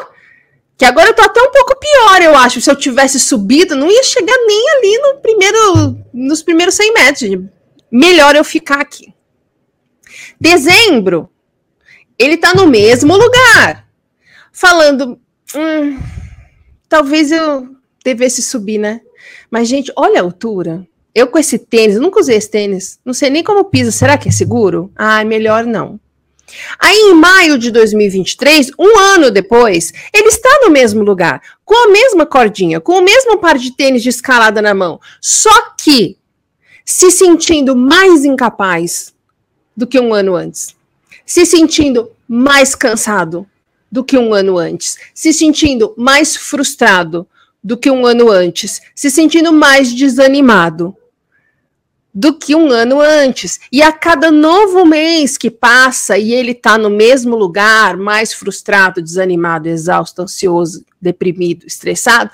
Que 0.77 0.85
agora 0.85 1.09
eu 1.11 1.15
tô 1.15 1.23
até 1.23 1.43
um 1.43 1.51
pouco 1.51 1.77
pior, 1.77 2.23
eu 2.23 2.37
acho. 2.37 2.61
Se 2.61 2.71
eu 2.71 2.77
tivesse 2.77 3.19
subido, 3.19 3.75
não 3.75 3.91
ia 3.91 4.05
chegar 4.05 4.37
nem 4.47 4.71
ali 4.71 4.99
no 4.99 5.21
primeiro, 5.21 5.99
nos 6.15 6.41
primeiros 6.41 6.77
100 6.77 6.95
metros. 6.95 7.31
Melhor 7.91 8.37
eu 8.37 8.45
ficar 8.45 8.81
aqui. 8.81 9.13
Dezembro, 10.41 11.29
ele 12.17 12.37
tá 12.37 12.55
no 12.55 12.69
mesmo 12.69 13.17
lugar. 13.17 13.89
Falando, 14.53 15.19
hum, 15.55 15.99
talvez 16.89 17.33
eu 17.33 17.77
devesse 18.05 18.41
subir, 18.41 18.79
né? 18.79 19.01
Mas, 19.51 19.67
gente, 19.67 19.93
olha 19.97 20.21
a 20.21 20.23
altura. 20.23 20.87
Eu 21.13 21.27
com 21.27 21.39
esse 21.39 21.59
tênis, 21.59 21.99
nunca 21.99 22.21
usei 22.21 22.37
esse 22.37 22.51
tênis, 22.51 23.01
não 23.05 23.13
sei 23.13 23.31
nem 23.31 23.43
como 23.43 23.65
pisa. 23.65 23.91
Será 23.91 24.17
que 24.17 24.29
é 24.29 24.33
seguro? 24.33 24.93
Ah, 24.95 25.25
melhor 25.25 25.65
não. 25.67 25.99
Aí, 26.79 26.97
em 26.97 27.15
maio 27.15 27.59
de 27.59 27.71
2023, 27.71 28.71
um 28.79 28.99
ano 28.99 29.31
depois, 29.31 29.93
ele 30.13 30.29
está 30.29 30.61
no 30.63 30.71
mesmo 30.71 31.03
lugar, 31.03 31.43
com 31.65 31.75
a 31.75 31.93
mesma 31.93 32.25
cordinha, 32.25 32.81
com 32.81 32.93
o 32.93 33.03
mesmo 33.03 33.39
par 33.39 33.59
de 33.59 33.73
tênis 33.73 34.03
de 34.03 34.09
escalada 34.09 34.63
na 34.63 34.75
mão, 34.75 35.01
só 35.21 35.71
que 35.77 36.17
se 36.85 37.11
sentindo 37.11 37.77
mais 37.77 38.25
incapaz 38.25 39.13
do 39.77 39.87
que 39.87 40.01
um 40.01 40.15
ano 40.15 40.35
antes, 40.35 40.75
se 41.27 41.45
sentindo 41.45 42.11
mais 42.27 42.75
cansado 42.75 43.47
do 43.91 44.05
que 44.05 44.19
um 44.19 44.33
ano 44.35 44.59
antes, 44.59 44.97
se 45.15 45.33
sentindo 45.33 45.95
mais 45.97 46.37
frustrado 46.37 47.27
do 47.63 47.77
que 47.77 47.91
um 47.91 48.07
ano 48.07 48.31
antes, 48.31 48.81
se 48.95 49.11
sentindo 49.11 49.53
mais 49.53 49.93
desanimado 49.93 50.97
do 52.19 52.37
que 52.37 52.53
um 52.53 52.73
ano 52.73 53.01
antes. 53.01 53.61
E 53.71 53.81
a 53.81 53.93
cada 53.93 54.29
novo 54.29 54.85
mês 54.85 55.39
que 55.39 55.49
passa 55.49 56.19
e 56.19 56.33
ele 56.33 56.51
está 56.51 56.77
no 56.77 56.91
mesmo 56.91 57.37
lugar, 57.37 57.97
mais 57.97 58.33
frustrado, 58.33 59.01
desanimado, 59.01 59.69
exausto, 59.69 60.23
ansioso, 60.23 60.85
deprimido, 61.01 61.65
estressado, 61.65 62.29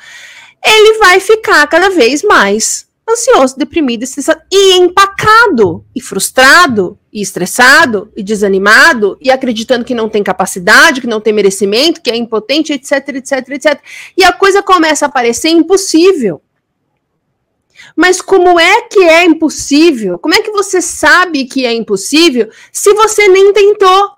ele 0.65 0.99
vai 0.99 1.21
ficar 1.21 1.67
cada 1.67 1.91
vez 1.91 2.23
mais 2.23 2.87
ansioso, 3.07 3.59
deprimido, 3.59 4.05
estressado 4.05 4.41
e 4.51 4.79
empacado, 4.79 5.85
e 5.95 6.01
frustrado, 6.01 6.99
e 7.13 7.21
estressado, 7.21 8.11
e 8.17 8.23
desanimado, 8.23 9.19
e 9.21 9.31
acreditando 9.31 9.85
que 9.85 9.95
não 9.95 10.09
tem 10.09 10.23
capacidade, 10.23 11.03
que 11.03 11.07
não 11.07 11.21
tem 11.21 11.35
merecimento, 11.35 12.01
que 12.01 12.11
é 12.11 12.17
impotente, 12.17 12.73
etc, 12.73 13.09
etc, 13.17 13.51
etc. 13.51 13.81
E 14.17 14.25
a 14.25 14.33
coisa 14.33 14.63
começa 14.63 15.05
a 15.05 15.11
parecer 15.11 15.51
impossível. 15.51 16.41
Mas 17.97 18.21
como 18.21 18.59
é 18.59 18.83
que 18.83 19.01
é 19.01 19.25
impossível? 19.25 20.19
Como 20.19 20.35
é 20.35 20.43
que 20.43 20.51
você 20.51 20.83
sabe 20.83 21.45
que 21.45 21.65
é 21.65 21.73
impossível 21.73 22.51
se 22.73 22.93
você 22.93 23.29
nem 23.29 23.53
tentou? 23.53 24.11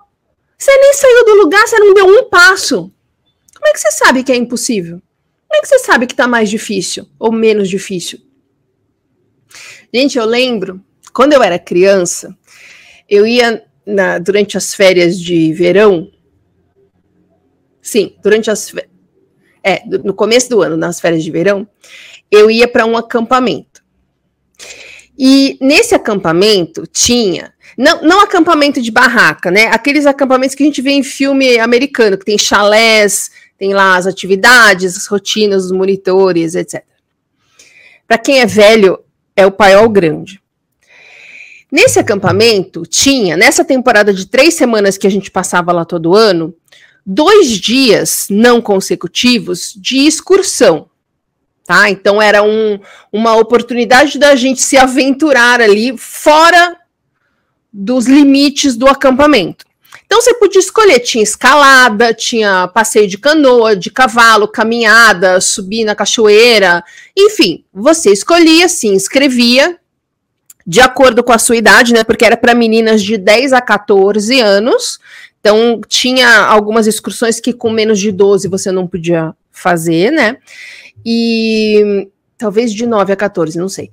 Você 0.57 0.75
nem 0.75 0.93
saiu 0.93 1.25
do 1.25 1.35
lugar, 1.35 1.67
você 1.67 1.77
não 1.77 1.93
deu 1.93 2.07
um 2.07 2.29
passo. 2.29 2.91
Como 3.53 3.67
é 3.67 3.71
que 3.71 3.79
você 3.79 3.91
sabe 3.91 4.23
que 4.23 4.31
é 4.31 4.35
impossível? 4.35 5.01
Como 5.47 5.59
é 5.59 5.61
que 5.61 5.67
você 5.67 5.79
sabe 5.79 6.07
que 6.07 6.13
está 6.13 6.27
mais 6.27 6.49
difícil 6.49 7.07
ou 7.19 7.31
menos 7.31 7.69
difícil? 7.69 8.19
Gente, 9.93 10.17
eu 10.17 10.25
lembro, 10.25 10.83
quando 11.13 11.33
eu 11.33 11.41
era 11.41 11.57
criança, 11.57 12.35
eu 13.07 13.25
ia 13.25 13.65
na, 13.85 14.19
durante 14.19 14.57
as 14.57 14.73
férias 14.73 15.19
de 15.19 15.53
verão. 15.53 16.11
Sim, 17.81 18.15
durante 18.21 18.51
as. 18.51 18.73
É, 19.63 19.85
no 19.85 20.13
começo 20.13 20.49
do 20.49 20.61
ano, 20.61 20.77
nas 20.77 20.99
férias 20.99 21.23
de 21.23 21.31
verão, 21.31 21.67
eu 22.31 22.49
ia 22.49 22.67
para 22.67 22.85
um 22.85 22.97
acampamento. 22.97 23.83
E 25.17 25.57
nesse 25.59 25.95
acampamento 25.95 26.85
tinha, 26.85 27.53
não, 27.77 28.01
não 28.01 28.21
acampamento 28.21 28.81
de 28.81 28.91
barraca, 28.91 29.49
né? 29.49 29.67
Aqueles 29.67 30.05
acampamentos 30.05 30.55
que 30.55 30.63
a 30.63 30.65
gente 30.65 30.81
vê 30.81 30.91
em 30.91 31.03
filme 31.03 31.57
americano, 31.59 32.17
que 32.17 32.25
tem 32.25 32.37
chalés, 32.37 33.31
tem 33.57 33.73
lá 33.73 33.95
as 33.95 34.05
atividades, 34.05 34.95
as 34.95 35.07
rotinas, 35.07 35.65
os 35.65 35.71
monitores, 35.71 36.53
etc. 36.53 36.83
Para 38.07 38.17
quem 38.17 38.39
é 38.39 38.45
velho, 38.45 38.99
é 39.35 39.45
o 39.45 39.51
paiol 39.51 39.89
grande. 39.89 40.41
Nesse 41.71 41.99
acampamento 41.99 42.83
tinha, 42.83 43.35
nessa 43.35 43.65
temporada 43.65 44.13
de 44.13 44.25
três 44.27 44.53
semanas 44.53 44.97
que 44.97 45.05
a 45.05 45.11
gente 45.11 45.29
passava 45.29 45.71
lá 45.73 45.83
todo 45.83 46.15
ano, 46.15 46.53
dois 47.05 47.51
dias 47.59 48.27
não 48.29 48.61
consecutivos 48.61 49.73
de 49.75 50.07
excursão. 50.07 50.89
Tá? 51.67 51.89
Então 51.89 52.21
era 52.21 52.41
um, 52.41 52.79
uma 53.11 53.35
oportunidade 53.35 54.17
da 54.17 54.37
gente 54.37 54.61
se 54.61 54.77
aventurar 54.77 55.59
ali 55.59 55.97
fora 55.97 56.77
dos 57.73 58.07
limites 58.07 58.77
do 58.77 58.87
acampamento. 58.87 59.65
Então 60.05 60.21
você 60.21 60.33
podia 60.35 60.61
escolher, 60.61 61.01
tinha 61.01 61.21
escalada, 61.21 62.13
tinha 62.13 62.69
passeio 62.69 63.05
de 63.05 63.17
canoa, 63.17 63.75
de 63.75 63.91
cavalo, 63.91 64.47
caminhada, 64.47 65.41
subir 65.41 65.83
na 65.83 65.93
cachoeira, 65.93 66.81
enfim, 67.15 67.65
você 67.73 68.13
escolhia, 68.13 68.69
se 68.69 68.87
inscrevia 68.87 69.77
de 70.65 70.79
acordo 70.79 71.21
com 71.21 71.33
a 71.33 71.37
sua 71.37 71.57
idade, 71.57 71.93
né? 71.93 72.05
Porque 72.05 72.23
era 72.23 72.37
para 72.37 72.55
meninas 72.55 73.03
de 73.03 73.17
10 73.17 73.51
a 73.51 73.59
14 73.59 74.39
anos. 74.39 74.99
Então 75.41 75.81
tinha 75.85 76.45
algumas 76.45 76.87
excursões 76.87 77.41
que 77.41 77.51
com 77.51 77.69
menos 77.69 77.99
de 77.99 78.09
12 78.09 78.47
você 78.47 78.71
não 78.71 78.87
podia 78.87 79.33
fazer, 79.51 80.11
né? 80.11 80.37
E 81.05 82.07
talvez 82.37 82.71
de 82.71 82.85
9 82.85 83.11
a 83.11 83.15
14, 83.15 83.57
não 83.57 83.67
sei. 83.67 83.89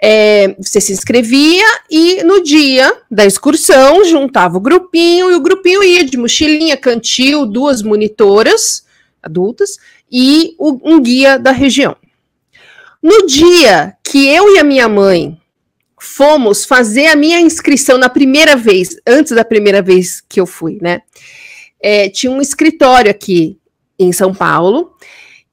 É, 0.00 0.54
você 0.58 0.80
se 0.80 0.92
inscrevia 0.92 1.64
e 1.90 2.22
no 2.22 2.42
dia 2.42 2.96
da 3.10 3.26
excursão 3.26 4.04
juntava 4.04 4.56
o 4.56 4.60
grupinho 4.60 5.30
e 5.30 5.34
o 5.34 5.40
grupinho 5.40 5.82
ia 5.82 6.04
de 6.04 6.16
mochilinha, 6.16 6.76
cantil, 6.76 7.44
duas 7.44 7.82
monitoras 7.82 8.86
adultas 9.22 9.78
e 10.10 10.54
o, 10.58 10.94
um 10.94 11.00
guia 11.00 11.38
da 11.38 11.50
região. 11.50 11.96
No 13.02 13.26
dia 13.26 13.96
que 14.04 14.28
eu 14.28 14.54
e 14.54 14.58
a 14.58 14.64
minha 14.64 14.88
mãe 14.88 15.38
fomos 16.00 16.64
fazer 16.64 17.08
a 17.08 17.16
minha 17.16 17.40
inscrição 17.40 17.98
na 17.98 18.08
primeira 18.08 18.56
vez, 18.56 18.96
antes 19.06 19.32
da 19.32 19.44
primeira 19.44 19.82
vez 19.82 20.22
que 20.28 20.40
eu 20.40 20.46
fui, 20.46 20.78
né? 20.80 21.02
É, 21.80 22.08
tinha 22.08 22.30
um 22.30 22.40
escritório 22.40 23.10
aqui 23.10 23.58
em 23.98 24.12
São 24.12 24.32
Paulo 24.34 24.96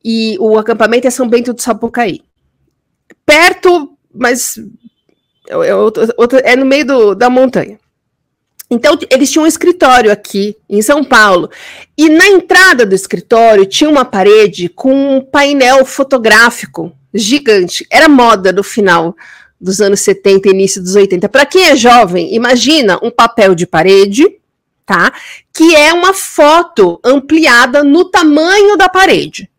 e 0.08 0.38
o 0.40 0.56
acampamento 0.60 1.08
é 1.08 1.10
São 1.10 1.28
Bento 1.28 1.52
do 1.52 1.60
Sapucaí. 1.60 2.22
Perto, 3.26 3.98
mas 4.14 4.56
é, 5.50 5.56
é, 5.56 6.52
é 6.52 6.56
no 6.56 6.64
meio 6.64 6.86
do, 6.86 7.16
da 7.16 7.28
montanha. 7.28 7.80
Então, 8.70 8.98
eles 9.10 9.32
tinham 9.32 9.46
um 9.46 9.48
escritório 9.48 10.12
aqui 10.12 10.56
em 10.70 10.80
São 10.84 11.04
Paulo. 11.04 11.50
E 11.98 12.08
na 12.08 12.28
entrada 12.28 12.86
do 12.86 12.94
escritório 12.94 13.66
tinha 13.66 13.90
uma 13.90 14.06
parede 14.06 14.70
com 14.70 15.18
um 15.18 15.22
painel 15.22 15.84
fotográfico 15.84 16.96
gigante. 17.12 17.86
Era 17.92 18.08
moda 18.08 18.52
no 18.52 18.64
final 18.64 19.16
dos 19.60 19.82
anos 19.82 20.02
70, 20.02 20.50
início 20.50 20.84
dos 20.84 20.96
80. 20.96 21.28
Para 21.30 21.48
quem 21.48 21.70
é 21.70 21.76
jovem, 21.76 22.36
imagina 22.36 23.00
um 23.02 23.10
papel 23.10 23.56
de 23.56 23.66
parede, 23.66 24.24
tá? 24.86 25.12
Que 25.52 25.76
é 25.76 25.92
uma 25.94 26.14
foto 26.14 27.00
ampliada 27.04 27.84
no 27.84 28.06
tamanho 28.06 28.78
da 28.78 28.88
parede 28.88 29.50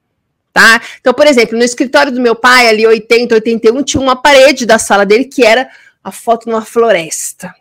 tá? 0.56 0.80
Então, 0.98 1.12
por 1.12 1.26
exemplo, 1.26 1.58
no 1.58 1.62
escritório 1.62 2.10
do 2.10 2.18
meu 2.18 2.34
pai, 2.34 2.66
ali 2.66 2.86
80, 2.86 3.34
81, 3.34 3.82
tinha 3.82 4.00
uma 4.00 4.16
parede 4.16 4.64
da 4.64 4.78
sala 4.78 5.04
dele 5.04 5.26
que 5.26 5.44
era 5.44 5.68
a 6.02 6.10
foto 6.10 6.48
numa 6.48 6.64
floresta. 6.64 7.54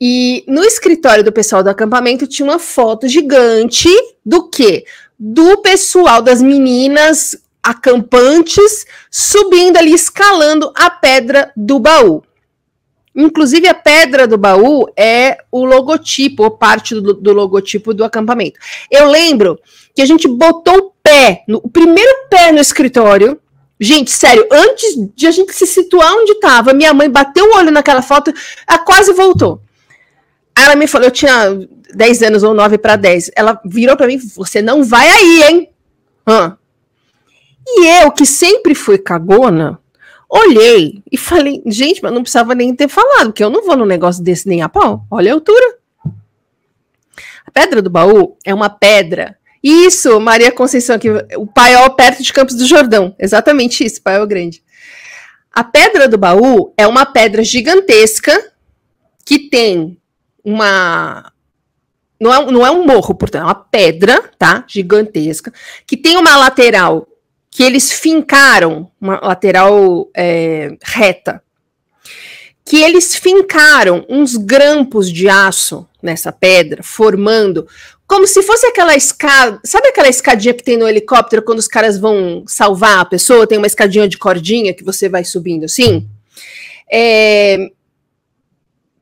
E 0.00 0.44
no 0.46 0.62
escritório 0.62 1.24
do 1.24 1.32
pessoal 1.32 1.64
do 1.64 1.70
acampamento 1.70 2.28
tinha 2.28 2.48
uma 2.48 2.60
foto 2.60 3.08
gigante 3.08 3.88
do 4.24 4.48
quê? 4.48 4.84
Do 5.18 5.62
pessoal 5.62 6.22
das 6.22 6.40
meninas 6.40 7.36
acampantes 7.60 8.86
subindo 9.10 9.76
ali, 9.76 9.92
escalando 9.92 10.72
a 10.76 10.88
pedra 10.88 11.50
do 11.56 11.80
baú. 11.80 12.22
Inclusive, 13.16 13.66
a 13.66 13.74
pedra 13.74 14.28
do 14.28 14.38
baú 14.38 14.86
é 14.96 15.38
o 15.50 15.64
logotipo, 15.64 16.44
ou 16.44 16.52
parte 16.52 16.94
do, 16.94 17.14
do 17.14 17.32
logotipo 17.32 17.92
do 17.92 18.04
acampamento. 18.04 18.60
Eu 18.88 19.08
lembro 19.08 19.58
que 19.92 20.02
a 20.02 20.06
gente 20.06 20.28
botou 20.28 20.93
pé 21.14 21.44
no, 21.46 21.58
o 21.62 21.70
primeiro 21.70 22.26
pé 22.28 22.50
no 22.50 22.58
escritório. 22.58 23.40
Gente, 23.78 24.10
sério, 24.10 24.46
antes 24.50 24.96
de 25.14 25.26
a 25.26 25.30
gente 25.30 25.52
se 25.52 25.66
situar 25.66 26.12
onde 26.12 26.32
estava, 26.32 26.72
minha 26.72 26.94
mãe 26.94 27.10
bateu 27.10 27.44
o 27.44 27.56
olho 27.56 27.70
naquela 27.70 28.02
foto, 28.02 28.32
ela 28.66 28.78
quase 28.78 29.12
voltou. 29.12 29.60
Ela 30.56 30.76
me 30.76 30.86
falou, 30.86 31.08
eu 31.08 31.12
tinha 31.12 31.58
10 31.92 32.22
anos 32.22 32.42
ou 32.44 32.54
9 32.54 32.78
para 32.78 32.96
10. 32.96 33.32
Ela 33.36 33.60
virou 33.64 33.96
para 33.96 34.06
mim, 34.06 34.18
você 34.36 34.62
não 34.62 34.84
vai 34.84 35.08
aí, 35.08 35.42
hein? 35.42 35.70
Hã? 36.26 36.56
E 37.66 38.02
eu, 38.02 38.12
que 38.12 38.24
sempre 38.24 38.74
fui 38.74 38.96
cagona, 38.96 39.80
olhei 40.28 41.02
e 41.10 41.18
falei, 41.18 41.60
gente, 41.66 42.00
mas 42.02 42.12
não 42.12 42.22
precisava 42.22 42.54
nem 42.54 42.74
ter 42.74 42.88
falado, 42.88 43.32
que 43.32 43.42
eu 43.42 43.50
não 43.50 43.64
vou 43.64 43.76
num 43.76 43.86
negócio 43.86 44.22
desse 44.22 44.46
nem 44.48 44.62
a 44.62 44.68
pau. 44.68 45.04
Olha 45.10 45.32
a 45.32 45.34
altura. 45.34 45.78
A 47.44 47.50
pedra 47.52 47.82
do 47.82 47.90
baú 47.90 48.36
é 48.44 48.54
uma 48.54 48.70
pedra. 48.70 49.36
Isso, 49.64 50.20
Maria 50.20 50.52
Conceição, 50.52 50.98
que 50.98 51.08
o 51.38 51.46
paiol 51.46 51.88
perto 51.96 52.22
de 52.22 52.30
Campos 52.34 52.54
do 52.54 52.66
Jordão. 52.66 53.16
Exatamente 53.18 53.82
isso, 53.82 54.02
paiol 54.02 54.26
grande. 54.26 54.62
A 55.50 55.64
pedra 55.64 56.06
do 56.06 56.18
baú 56.18 56.74
é 56.76 56.86
uma 56.86 57.06
pedra 57.06 57.42
gigantesca 57.42 58.52
que 59.24 59.38
tem 59.48 59.96
uma. 60.44 61.32
Não 62.20 62.34
é, 62.34 62.52
não 62.52 62.66
é 62.66 62.70
um 62.70 62.84
morro, 62.84 63.14
portanto, 63.14 63.40
é 63.40 63.44
uma 63.46 63.54
pedra, 63.54 64.22
tá? 64.38 64.64
Gigantesca, 64.68 65.50
que 65.86 65.96
tem 65.96 66.18
uma 66.18 66.36
lateral 66.36 67.08
que 67.50 67.62
eles 67.62 67.90
fincaram, 67.90 68.90
uma 69.00 69.18
lateral 69.22 70.10
é, 70.14 70.76
reta, 70.82 71.42
que 72.64 72.82
eles 72.82 73.14
fincaram 73.14 74.04
uns 74.10 74.36
grampos 74.36 75.10
de 75.10 75.28
aço 75.28 75.88
nessa 76.02 76.30
pedra, 76.32 76.82
formando 76.82 77.66
como 78.06 78.26
se 78.26 78.42
fosse 78.42 78.66
aquela 78.66 78.94
escada. 78.94 79.60
Sabe 79.64 79.88
aquela 79.88 80.08
escadinha 80.08 80.54
que 80.54 80.62
tem 80.62 80.76
no 80.76 80.88
helicóptero 80.88 81.42
quando 81.42 81.58
os 81.58 81.68
caras 81.68 81.98
vão 81.98 82.44
salvar 82.46 83.00
a 83.00 83.04
pessoa? 83.04 83.46
Tem 83.46 83.58
uma 83.58 83.66
escadinha 83.66 84.08
de 84.08 84.18
cordinha 84.18 84.74
que 84.74 84.84
você 84.84 85.08
vai 85.08 85.24
subindo 85.24 85.64
assim? 85.64 86.08
É, 86.90 87.70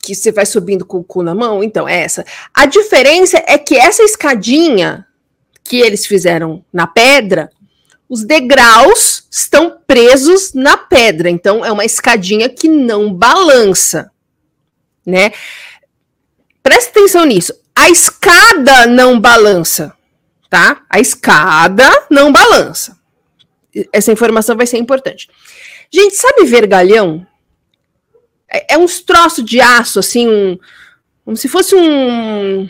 que 0.01 0.15
você 0.15 0.31
vai 0.33 0.47
subindo 0.47 0.85
com 0.85 0.99
o 0.99 1.05
cu 1.05 1.23
na 1.23 1.35
mão? 1.35 1.63
Então, 1.63 1.89
é 1.89 2.03
essa. 2.03 2.25
A 2.55 2.67
diferença 2.67 3.43
é 3.47 3.59
que 3.59 3.77
essa 3.77 4.03
escadinha 4.03 5.07
que 5.65 5.81
eles 5.81 6.07
fizeram 6.07 6.65
na 6.73 6.87
pedra 6.87 7.51
os 8.13 8.25
degraus 8.25 9.27
estão 9.31 9.79
presos 9.87 10.53
na 10.53 10.77
pedra, 10.77 11.31
então 11.31 11.65
é 11.65 11.73
uma 11.73 11.87
escadinha 11.87 12.47
que 12.47 12.69
não 12.69 13.11
balança, 13.11 14.13
né? 15.07 15.33
Presta 16.63 16.91
atenção 16.91 17.25
nisso. 17.25 17.55
A 17.75 17.91
escada 17.91 18.87
não 18.87 19.19
balança, 19.19 19.95
tá? 20.49 20.83
A 20.89 21.01
escada 21.01 21.89
não 22.11 22.33
balança. 22.33 22.99
Essa 23.93 24.13
informação 24.13 24.57
vai 24.57 24.67
ser 24.67 24.79
importante. 24.79 25.29
Gente, 25.91 26.15
sabe 26.15 26.45
vergalhão? 26.45 27.27
É, 28.49 28.75
é 28.75 28.79
uns 28.79 29.01
troços 29.01 29.45
de 29.45 29.61
aço, 29.61 29.99
assim, 29.99 30.29
um, 30.29 30.59
como 31.25 31.37
se 31.37 31.49
fosse 31.49 31.75
um 31.75 32.69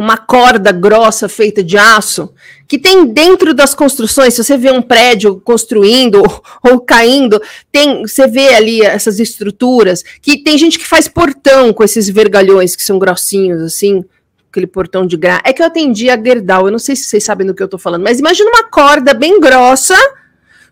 uma 0.00 0.16
corda 0.16 0.72
grossa 0.72 1.28
feita 1.28 1.62
de 1.62 1.76
aço, 1.76 2.32
que 2.70 2.78
tem 2.78 3.04
dentro 3.04 3.52
das 3.52 3.74
construções, 3.74 4.34
se 4.34 4.44
você 4.44 4.56
vê 4.56 4.70
um 4.70 4.80
prédio 4.80 5.40
construindo 5.40 6.22
ou 6.62 6.78
caindo, 6.78 7.42
tem, 7.72 8.02
você 8.02 8.28
vê 8.28 8.54
ali 8.54 8.80
essas 8.80 9.18
estruturas, 9.18 10.04
que 10.22 10.44
tem 10.44 10.56
gente 10.56 10.78
que 10.78 10.86
faz 10.86 11.08
portão 11.08 11.72
com 11.72 11.82
esses 11.82 12.08
vergalhões 12.08 12.76
que 12.76 12.84
são 12.84 12.96
grossinhos, 12.96 13.60
assim, 13.60 14.04
aquele 14.48 14.68
portão 14.68 15.04
de 15.04 15.16
gra. 15.16 15.42
É 15.44 15.52
que 15.52 15.60
eu 15.60 15.66
atendi 15.66 16.08
a 16.08 16.16
Gerdau, 16.16 16.66
eu 16.66 16.70
não 16.70 16.78
sei 16.78 16.94
se 16.94 17.06
vocês 17.06 17.24
sabem 17.24 17.44
do 17.44 17.52
que 17.52 17.60
eu 17.60 17.66
tô 17.66 17.76
falando, 17.76 18.04
mas 18.04 18.20
imagina 18.20 18.48
uma 18.48 18.70
corda 18.70 19.12
bem 19.14 19.40
grossa, 19.40 19.96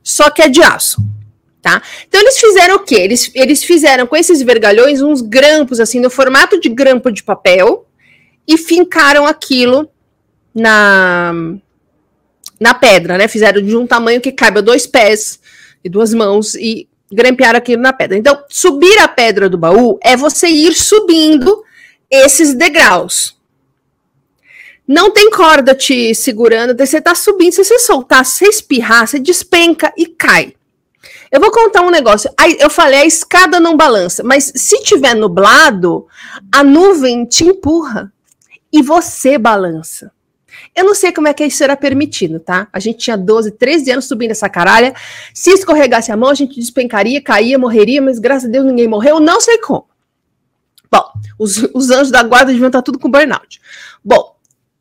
só 0.01 0.31
que 0.31 0.41
é 0.41 0.49
de 0.49 0.63
aço. 0.63 1.03
Tá? 1.61 1.83
Então 2.07 2.21
eles 2.21 2.39
fizeram 2.39 2.77
o 2.77 2.85
quê? 2.85 2.95
Eles, 2.95 3.29
eles 3.35 3.65
fizeram 3.65 4.07
com 4.07 4.17
esses 4.17 4.41
vergalhões 4.41 5.03
uns 5.03 5.21
grampos 5.21 5.81
assim 5.81 5.99
no 5.99 6.11
formato 6.11 6.61
de 6.61 6.69
grampo 6.69 7.11
de 7.11 7.25
papel, 7.25 7.89
e 8.47 8.57
fincaram 8.57 9.27
aquilo 9.27 9.91
na, 10.55 11.35
na 12.59 12.75
pedra, 12.75 13.17
né? 13.19 13.29
Fizeram 13.29 13.63
de 13.63 13.77
um 13.77 13.87
tamanho 13.87 14.21
que 14.21 14.33
caiba 14.33 14.61
dois 14.61 14.87
pés 14.87 15.39
e 15.85 15.89
duas 15.89 16.13
mãos 16.13 16.55
e 16.55 16.89
grampearam 17.11 17.59
aquilo 17.59 17.83
na 17.83 17.93
pedra. 17.93 18.17
Então, 18.17 18.43
subir 18.49 18.99
a 18.99 19.09
pedra 19.09 19.49
do 19.49 19.59
baú 19.59 19.99
é 20.03 20.17
você 20.17 20.49
ir 20.49 20.75
subindo 20.75 21.63
esses 22.11 22.55
degraus. 22.55 23.37
Não 24.87 25.11
tem 25.11 25.31
corda 25.31 25.75
te 25.75 26.15
segurando, 26.15 26.75
você 26.77 27.01
tá 27.01 27.15
subindo, 27.15 27.53
se 27.53 27.63
você 27.63 27.79
soltar, 27.79 28.25
se 28.25 28.47
espirrar, 28.47 29.07
você 29.07 29.19
despenca 29.19 29.93
e 29.97 30.07
cai. 30.07 30.55
Eu 31.31 31.41
vou 31.41 31.51
contar 31.51 31.83
um 31.83 31.91
negócio. 31.91 32.31
Eu 32.59 32.71
falei, 32.71 33.01
a 33.01 33.07
escada 33.07 33.61
não 33.61 33.77
balança, 33.77 34.23
mas 34.23 34.51
se 34.57 34.83
tiver 34.83 35.15
nublado, 35.15 36.07
a 36.51 36.65
nuvem 36.65 37.27
te 37.27 37.45
empurra 37.45 38.11
e 38.73 38.83
você 38.83 39.37
balança. 39.37 40.11
Eu 40.75 40.85
não 40.85 40.95
sei 40.95 41.13
como 41.13 41.29
é 41.29 41.35
que 41.35 41.45
isso 41.45 41.63
era 41.63 41.77
permitido, 41.77 42.41
tá? 42.41 42.69
A 42.73 42.79
gente 42.79 42.99
tinha 42.99 43.17
12, 43.17 43.53
13 43.53 43.91
anos 43.93 44.05
subindo 44.07 44.31
essa 44.31 44.49
caralha. 44.49 44.95
Se 45.35 45.51
escorregasse 45.51 46.13
a 46.13 46.17
mão, 46.17 46.31
a 46.31 46.35
gente 46.35 46.59
despencaria, 46.59 47.23
caía, 47.23 47.59
morreria, 47.59 48.01
mas 48.01 48.19
graças 48.19 48.49
a 48.49 48.53
Deus 48.53 48.65
ninguém 48.65 48.89
morreu, 48.89 49.21
não 49.21 49.41
sei 49.41 49.59
como. 49.59 49.87
Bom, 50.91 51.05
os, 51.39 51.59
os 51.75 51.91
anjos 51.91 52.11
da 52.11 52.23
guarda 52.23 52.53
deviam 52.53 52.69
estar 52.69 52.83
tudo 52.83 52.99
com 52.99 53.11
burnout. 53.11 53.61
Bom, 54.05 54.39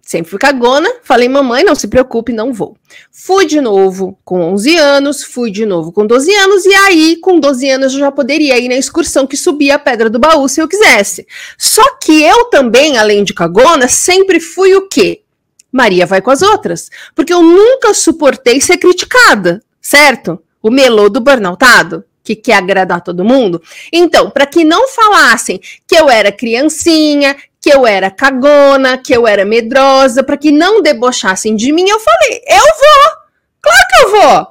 Sempre 0.08 0.30
fui 0.30 0.40
cagona, 0.40 0.90
falei, 1.04 1.28
mamãe, 1.28 1.66
não 1.66 1.76
se 1.76 1.86
preocupe, 1.86 2.32
não 2.32 2.54
vou. 2.54 2.78
Fui 3.12 3.46
de 3.46 3.60
novo 3.60 4.18
com 4.24 4.40
11 4.54 4.78
anos, 4.78 5.22
fui 5.22 5.52
de 5.52 5.66
novo 5.66 5.92
com 5.92 6.08
12 6.08 6.34
anos, 6.34 6.66
e 6.66 6.74
aí, 6.74 7.18
com 7.18 7.38
12 7.38 7.70
anos, 7.70 7.94
eu 7.94 8.00
já 8.00 8.10
poderia 8.10 8.58
ir 8.58 8.70
na 8.70 8.76
excursão 8.76 9.28
que 9.28 9.36
subia 9.36 9.76
a 9.76 9.80
Pedra 9.80 10.10
do 10.10 10.18
Baú 10.18 10.48
se 10.48 10.62
eu 10.62 10.68
quisesse. 10.70 11.28
Só 11.58 11.84
que 11.98 12.24
eu 12.24 12.46
também, 12.46 12.98
além 12.98 13.22
de 13.22 13.34
cagona, 13.34 13.90
sempre 13.90 14.40
fui 14.40 14.74
o 14.76 14.88
quê? 14.88 15.24
Maria 15.72 16.06
vai 16.06 16.22
com 16.22 16.32
as 16.32 16.42
outras. 16.42 16.90
Porque 17.16 17.34
eu 17.34 17.42
nunca 17.42 17.94
suportei 17.94 18.60
ser 18.62 18.78
criticada, 18.78 19.62
certo? 19.82 20.42
O 20.62 20.72
melô 20.72 21.10
do 21.10 21.22
burnoutado 21.22 22.04
que 22.24 22.36
quer 22.36 22.56
agradar 22.56 23.02
todo 23.02 23.24
mundo. 23.24 23.62
Então, 23.92 24.30
para 24.30 24.46
que 24.46 24.66
não 24.66 24.88
falassem 24.90 25.62
que 25.88 25.96
eu 25.96 26.10
era 26.10 26.30
criancinha, 26.30 27.36
que 27.62 27.70
eu 27.70 27.88
era 27.88 28.12
cagona, 28.12 28.98
que 28.98 29.16
eu 29.16 29.26
era 29.26 29.46
medrosa, 29.46 30.24
para 30.24 30.36
que 30.36 30.52
não 30.52 30.82
debochassem 30.82 31.56
de 31.56 31.72
mim, 31.72 31.88
eu 31.88 32.00
falei: 32.00 32.42
eu 32.48 32.64
vou, 32.64 33.12
claro 33.62 33.88
que 33.90 34.04
eu 34.04 34.12
vou. 34.12 34.48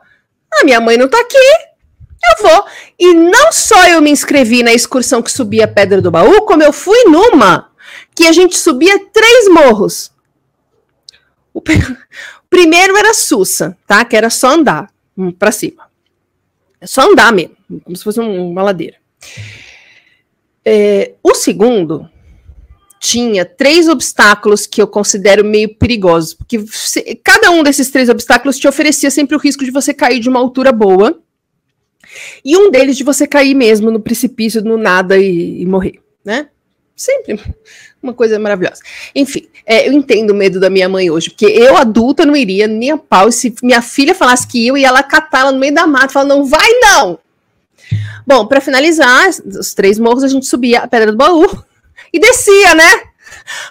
A 0.58 0.64
minha 0.64 0.80
mãe 0.80 0.96
não 0.96 1.06
tá 1.06 1.20
aqui, 1.20 1.36
eu 1.36 2.48
vou. 2.48 2.64
E 2.98 3.12
não 3.12 3.52
só 3.52 3.86
eu 3.88 4.00
me 4.00 4.10
inscrevi 4.10 4.62
na 4.62 4.72
excursão 4.72 5.20
que 5.20 5.30
subia 5.30 5.66
a 5.66 5.68
Pedra 5.68 6.00
do 6.00 6.10
Baú, 6.10 6.46
como 6.46 6.62
eu 6.62 6.72
fui 6.72 7.04
numa 7.04 7.70
que 8.14 8.26
a 8.26 8.32
gente 8.32 8.56
subia 8.56 8.98
três 9.12 9.48
morros. 9.48 10.10
O, 12.46 12.48
primeiro 12.48 12.96
era 12.96 13.12
Sussa, 13.12 13.76
tá? 13.86 14.04
Que 14.04 14.16
era 14.16 14.30
só 14.30 14.54
andar 14.54 14.90
hum, 15.16 15.30
para 15.30 15.52
cima. 15.52 15.90
É 16.80 16.86
só 16.86 17.10
andar 17.10 17.32
mesmo, 17.32 17.56
como 17.84 17.96
se 17.96 18.04
fosse 18.04 18.20
uma 18.20 18.62
ladeira. 18.62 18.96
É, 20.64 21.14
o 21.22 21.34
segundo 21.34 22.08
tinha 23.00 23.44
três 23.44 23.88
obstáculos 23.88 24.66
que 24.66 24.80
eu 24.80 24.86
considero 24.86 25.44
meio 25.44 25.74
perigosos, 25.76 26.34
porque 26.34 26.64
se, 26.68 27.02
cada 27.22 27.50
um 27.50 27.62
desses 27.62 27.90
três 27.90 28.08
obstáculos 28.08 28.58
te 28.58 28.66
oferecia 28.66 29.10
sempre 29.10 29.36
o 29.36 29.38
risco 29.38 29.64
de 29.64 29.70
você 29.70 29.94
cair 29.94 30.18
de 30.18 30.28
uma 30.28 30.40
altura 30.40 30.72
boa, 30.72 31.20
e 32.44 32.56
um 32.56 32.70
deles 32.70 32.96
de 32.96 33.04
você 33.04 33.26
cair 33.26 33.54
mesmo 33.54 33.90
no 33.90 34.00
precipício, 34.00 34.62
no 34.62 34.76
nada 34.76 35.18
e, 35.18 35.62
e 35.62 35.66
morrer, 35.66 36.00
né? 36.24 36.48
Sempre 36.96 37.38
uma 38.02 38.14
coisa 38.14 38.38
maravilhosa. 38.38 38.80
Enfim, 39.14 39.48
é, 39.66 39.88
eu 39.88 39.92
entendo 39.92 40.30
o 40.30 40.34
medo 40.34 40.60
da 40.60 40.70
minha 40.70 40.88
mãe 40.88 41.10
hoje, 41.10 41.30
porque 41.30 41.46
eu, 41.46 41.76
adulta, 41.76 42.24
não 42.24 42.36
iria 42.36 42.66
nem 42.66 42.92
a 42.92 42.96
pau. 42.96 43.30
Se 43.30 43.54
minha 43.62 43.82
filha 43.82 44.14
falasse 44.14 44.46
que 44.46 44.66
eu 44.66 44.76
ia 44.76 44.90
lá 44.90 45.02
catá-la 45.02 45.52
no 45.52 45.58
meio 45.58 45.74
da 45.74 45.86
mata, 45.86 46.08
falar, 46.08 46.26
não 46.26 46.44
vai 46.44 46.68
não! 46.80 47.18
Bom, 48.26 48.46
para 48.46 48.60
finalizar, 48.60 49.28
os 49.28 49.74
três 49.74 49.98
morros, 49.98 50.24
a 50.24 50.28
gente 50.28 50.46
subia 50.46 50.80
a 50.80 50.88
Pedra 50.88 51.12
do 51.12 51.18
Baú, 51.18 51.46
e 52.12 52.18
descia, 52.18 52.74
né? 52.74 53.02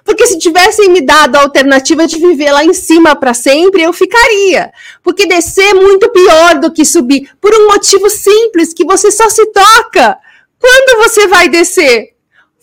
Porque 0.04 0.26
se 0.28 0.38
tivessem 0.38 0.90
me 0.90 1.02
dado 1.02 1.36
a 1.36 1.42
alternativa 1.42 2.08
de 2.08 2.18
viver 2.18 2.52
lá 2.52 2.64
em 2.64 2.74
cima 2.74 3.16
para 3.16 3.34
sempre, 3.34 3.84
eu 3.84 3.92
ficaria. 3.92 4.72
Porque 5.04 5.26
descer 5.26 5.72
é 5.72 5.74
muito 5.74 6.10
pior 6.10 6.60
do 6.60 6.72
que 6.72 6.86
subir, 6.86 7.30
por 7.42 7.54
um 7.54 7.68
motivo 7.68 8.10
simples 8.10 8.74
que 8.74 8.86
você 8.86 9.12
só 9.12 9.30
se 9.30 9.46
toca 9.48 10.18
quando 10.60 11.04
você 11.04 11.28
vai 11.28 11.50
descer. 11.50 12.15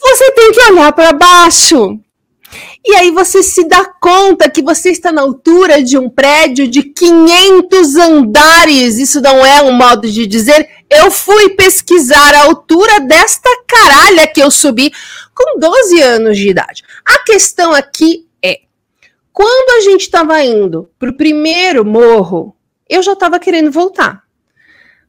Você 0.03 0.33
tem 0.33 0.53
que 0.53 0.61
olhar 0.71 0.93
para 0.93 1.13
baixo. 1.13 1.99
E 2.85 2.95
aí 2.97 3.13
você 3.13 3.43
se 3.43 3.67
dá 3.69 3.85
conta 3.85 4.51
que 4.51 4.61
você 4.61 4.91
está 4.91 5.13
na 5.13 5.23
altura 5.23 5.83
de 5.83 5.97
um 5.97 6.11
prédio 6.11 6.67
de 6.67 6.83
500 6.83 7.97
andares. 7.97 8.99
Isso 8.99 9.21
não 9.21 9.47
é 9.47 9.63
um 9.63 9.73
modo 9.73 10.11
de 10.11 10.27
dizer. 10.27 10.69
Eu 10.91 11.11
fui 11.11 11.51
pesquisar 11.51 12.35
a 12.35 12.43
altura 12.43 13.01
desta 13.01 13.49
caralha 13.67 14.27
que 14.27 14.43
eu 14.43 14.51
subi 14.51 14.93
com 15.33 15.61
12 15.61 16.03
anos 16.03 16.37
de 16.37 16.49
idade. 16.49 16.83
A 17.07 17.21
questão 17.21 17.73
aqui 17.73 18.27
é: 18.43 18.63
Quando 19.33 19.79
a 19.79 19.81
gente 19.83 20.03
estava 20.03 20.43
indo 20.43 20.91
para 20.99 21.11
o 21.11 21.17
primeiro 21.17 21.85
morro, 21.85 22.55
eu 22.89 23.01
já 23.01 23.13
estava 23.13 23.39
querendo 23.39 23.71
voltar. 23.71 24.25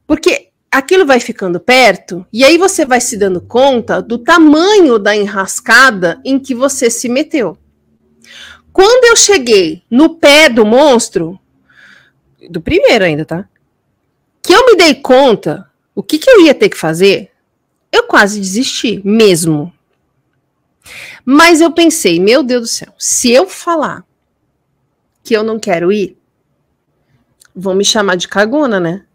Porque 0.06 0.50
aquilo 0.74 1.06
vai 1.06 1.20
ficando 1.20 1.60
perto, 1.60 2.26
e 2.32 2.44
aí 2.44 2.58
você 2.58 2.84
vai 2.84 3.00
se 3.00 3.16
dando 3.16 3.40
conta 3.40 4.02
do 4.02 4.18
tamanho 4.18 4.98
da 4.98 5.14
enrascada 5.16 6.20
em 6.24 6.38
que 6.38 6.54
você 6.54 6.90
se 6.90 7.08
meteu. 7.08 7.56
Quando 8.72 9.04
eu 9.04 9.14
cheguei 9.14 9.84
no 9.88 10.16
pé 10.16 10.48
do 10.48 10.66
monstro, 10.66 11.38
do 12.50 12.60
primeiro 12.60 13.04
ainda, 13.04 13.24
tá? 13.24 13.48
Que 14.42 14.52
eu 14.52 14.66
me 14.66 14.76
dei 14.76 14.96
conta 14.96 15.70
o 15.94 16.02
que, 16.02 16.18
que 16.18 16.28
eu 16.28 16.44
ia 16.44 16.54
ter 16.54 16.68
que 16.68 16.76
fazer, 16.76 17.30
eu 17.92 18.02
quase 18.08 18.40
desisti, 18.40 19.00
mesmo. 19.04 19.72
Mas 21.24 21.60
eu 21.60 21.70
pensei, 21.70 22.18
meu 22.18 22.42
Deus 22.42 22.62
do 22.62 22.66
céu, 22.66 22.92
se 22.98 23.30
eu 23.30 23.46
falar 23.46 24.04
que 25.22 25.34
eu 25.34 25.44
não 25.44 25.58
quero 25.60 25.92
ir, 25.92 26.18
vão 27.54 27.76
me 27.76 27.84
chamar 27.84 28.16
de 28.16 28.26
cagona, 28.26 28.80
né? 28.80 29.06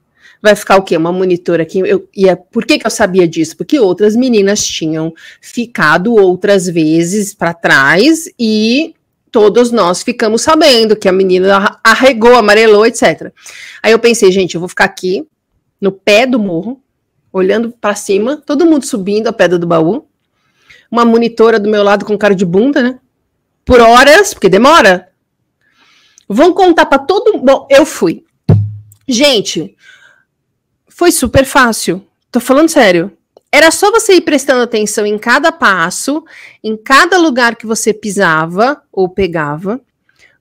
Vai 0.42 0.56
ficar 0.56 0.78
o 0.78 0.84
quê? 0.84 0.96
Uma 0.96 1.12
monitora 1.12 1.64
aqui. 1.64 1.80
Eu, 1.80 2.08
e 2.16 2.28
é, 2.28 2.36
por 2.36 2.66
que, 2.66 2.80
que 2.80 2.86
eu 2.86 2.92
sabia 2.92 3.28
disso? 3.28 3.58
Porque 3.58 3.80
outras 3.80 4.16
meninas 4.16 4.66
tinham 4.66 5.14
ficado 5.42 6.16
outras 6.16 6.68
vezes 6.68 7.34
para 7.34 7.54
trás 7.54 8.30
e 8.40 8.96
todos 9.32 9.72
nós 9.72 10.02
ficamos 10.02 10.42
sabendo 10.42 10.96
que 10.96 11.08
a 11.08 11.12
menina 11.12 11.80
arregou, 11.84 12.36
amarelou, 12.36 12.86
etc. 12.86 13.32
Aí 13.84 13.92
eu 13.92 14.00
pensei, 14.00 14.32
gente, 14.32 14.56
eu 14.56 14.62
vou 14.62 14.70
ficar 14.70 14.86
aqui 14.86 15.28
no 15.80 15.92
pé 15.92 16.26
do 16.26 16.40
morro, 16.40 16.82
olhando 17.32 17.72
para 17.72 17.96
cima, 17.96 18.38
todo 18.38 18.66
mundo 18.66 18.86
subindo 18.86 19.28
a 19.28 19.34
pedra 19.34 19.58
do 19.58 19.68
baú, 19.68 20.08
uma 20.92 21.06
monitora 21.06 21.60
do 21.60 21.70
meu 21.70 21.84
lado 21.84 22.06
com 22.06 22.18
cara 22.18 22.34
de 22.34 22.46
bunda, 22.46 22.82
né? 22.82 23.00
Por 23.64 23.80
horas, 23.80 24.34
porque 24.34 24.50
demora. 24.50 25.10
Vão 26.28 26.54
contar 26.54 26.88
para 26.88 27.00
todo 27.00 27.34
mundo. 27.34 27.46
Bom, 27.46 27.68
eu 27.70 27.86
fui. 27.86 28.24
Gente, 29.08 29.76
foi 31.00 31.14
super 31.14 31.46
fácil. 31.46 32.06
Tô 32.30 32.42
falando 32.42 32.68
sério. 32.68 33.10
Era 33.50 33.72
só 33.72 33.90
você 33.90 34.16
ir 34.16 34.22
prestando 34.22 34.64
atenção 34.64 35.06
em 35.06 35.18
cada 35.18 35.50
passo, 35.50 36.26
em 36.62 36.76
cada 36.76 37.18
lugar 37.18 37.56
que 37.56 37.66
você 37.66 37.94
pisava 37.94 38.84
ou 38.92 39.08
pegava, 39.08 39.80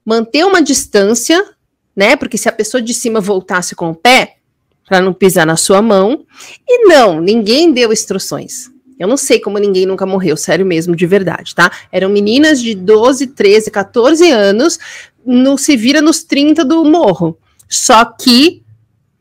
manter 0.05 0.45
uma 0.45 0.61
distância, 0.61 1.49
né? 1.95 2.17
Porque 2.17 2.37
se 2.37 2.49
a 2.49 2.53
pessoa 2.53 2.83
de 2.83 2.93
cima 2.93 3.21
voltasse 3.21 3.77
com 3.77 3.91
o 3.91 3.95
pé, 3.95 4.39
para 4.85 5.01
não 5.01 5.13
pisar 5.13 5.47
na 5.47 5.57
sua 5.57 5.81
mão. 5.81 6.27
E 6.67 6.89
não, 6.89 7.21
ninguém 7.21 7.73
deu 7.73 7.93
instruções. 7.93 8.69
Eu 8.99 9.07
não 9.07 9.17
sei 9.17 9.39
como 9.39 9.59
ninguém 9.59 9.87
nunca 9.87 10.05
morreu, 10.05 10.37
sério 10.37 10.67
mesmo, 10.67 10.97
de 10.97 11.07
verdade, 11.07 11.55
tá? 11.55 11.71
Eram 11.93 12.09
meninas 12.09 12.61
de 12.61 12.75
12, 12.75 13.29
13, 13.29 13.71
14 13.71 14.29
anos, 14.29 14.77
no 15.25 15.57
se 15.57 15.77
vira 15.77 16.03
nos 16.03 16.25
30 16.25 16.65
do 16.65 16.85
morro. 16.85 17.39
Só 17.69 18.05
que 18.05 18.65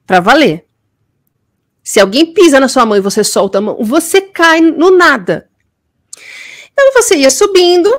para 0.03 0.19
valer. 0.19 0.66
Se 1.87 2.01
alguém 2.01 2.33
pisa 2.33 2.59
na 2.59 2.67
sua 2.67 2.85
mão 2.85 2.97
e 2.97 2.99
você 2.99 3.23
solta 3.23 3.59
a 3.59 3.61
mão, 3.61 3.77
você 3.79 4.19
cai 4.19 4.59
no 4.59 4.91
nada. 4.91 5.47
Então 6.69 6.91
você 6.91 7.15
ia 7.15 7.31
subindo. 7.31 7.89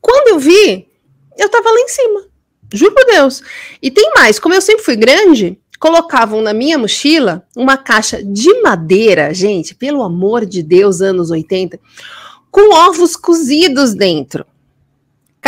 Quando 0.00 0.28
eu 0.28 0.38
vi, 0.38 0.88
eu 1.36 1.50
tava 1.50 1.70
lá 1.70 1.78
em 1.78 1.88
cima. 1.88 2.24
Juro 2.72 2.94
por 2.94 3.04
Deus. 3.04 3.42
E 3.82 3.90
tem 3.90 4.10
mais, 4.14 4.38
como 4.38 4.54
eu 4.54 4.62
sempre 4.62 4.86
fui 4.86 4.96
grande, 4.96 5.60
colocavam 5.78 6.40
na 6.40 6.54
minha 6.54 6.78
mochila 6.78 7.46
uma 7.54 7.76
caixa 7.76 8.24
de 8.24 8.62
madeira, 8.62 9.34
gente, 9.34 9.74
pelo 9.74 10.02
amor 10.02 10.46
de 10.46 10.62
Deus, 10.62 11.02
anos 11.02 11.30
80, 11.30 11.78
com 12.50 12.74
ovos 12.74 13.16
cozidos 13.16 13.92
dentro. 13.92 14.46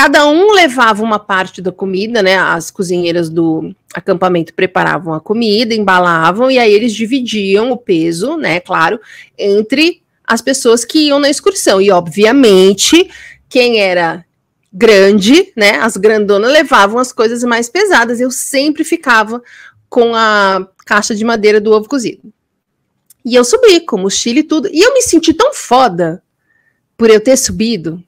Cada 0.03 0.27
um 0.27 0.53
levava 0.53 1.03
uma 1.03 1.19
parte 1.19 1.61
da 1.61 1.71
comida, 1.71 2.23
né? 2.23 2.35
As 2.39 2.71
cozinheiras 2.71 3.29
do 3.29 3.77
acampamento 3.93 4.55
preparavam 4.55 5.13
a 5.13 5.21
comida, 5.21 5.75
embalavam 5.75 6.51
e 6.51 6.59
aí 6.59 6.73
eles 6.73 6.95
dividiam 6.95 7.71
o 7.71 7.77
peso, 7.77 8.39
né? 8.39 8.61
Claro, 8.61 8.99
entre 9.37 10.01
as 10.25 10.41
pessoas 10.41 10.87
que 10.87 11.09
iam 11.09 11.19
na 11.19 11.29
excursão. 11.29 11.83
E 11.83 11.91
obviamente, 11.91 13.11
quem 13.47 13.79
era 13.79 14.25
grande, 14.73 15.53
né? 15.55 15.73
As 15.73 15.99
grandonas 15.99 16.51
levavam 16.51 16.99
as 16.99 17.13
coisas 17.13 17.45
mais 17.45 17.69
pesadas. 17.69 18.21
Eu 18.21 18.31
sempre 18.31 18.85
ficava 18.85 19.43
com 19.87 20.15
a 20.15 20.67
caixa 20.87 21.15
de 21.15 21.27
madeira 21.27 21.61
do 21.61 21.73
ovo 21.73 21.87
cozido. 21.87 22.33
E 23.23 23.35
eu 23.35 23.45
subi 23.45 23.81
com 23.81 23.99
mochila 23.99 24.39
e 24.39 24.45
tudo. 24.45 24.67
E 24.73 24.81
eu 24.81 24.95
me 24.95 25.03
senti 25.03 25.35
tão 25.35 25.53
foda 25.53 26.23
por 26.97 27.11
eu 27.11 27.21
ter 27.21 27.37
subido 27.37 28.03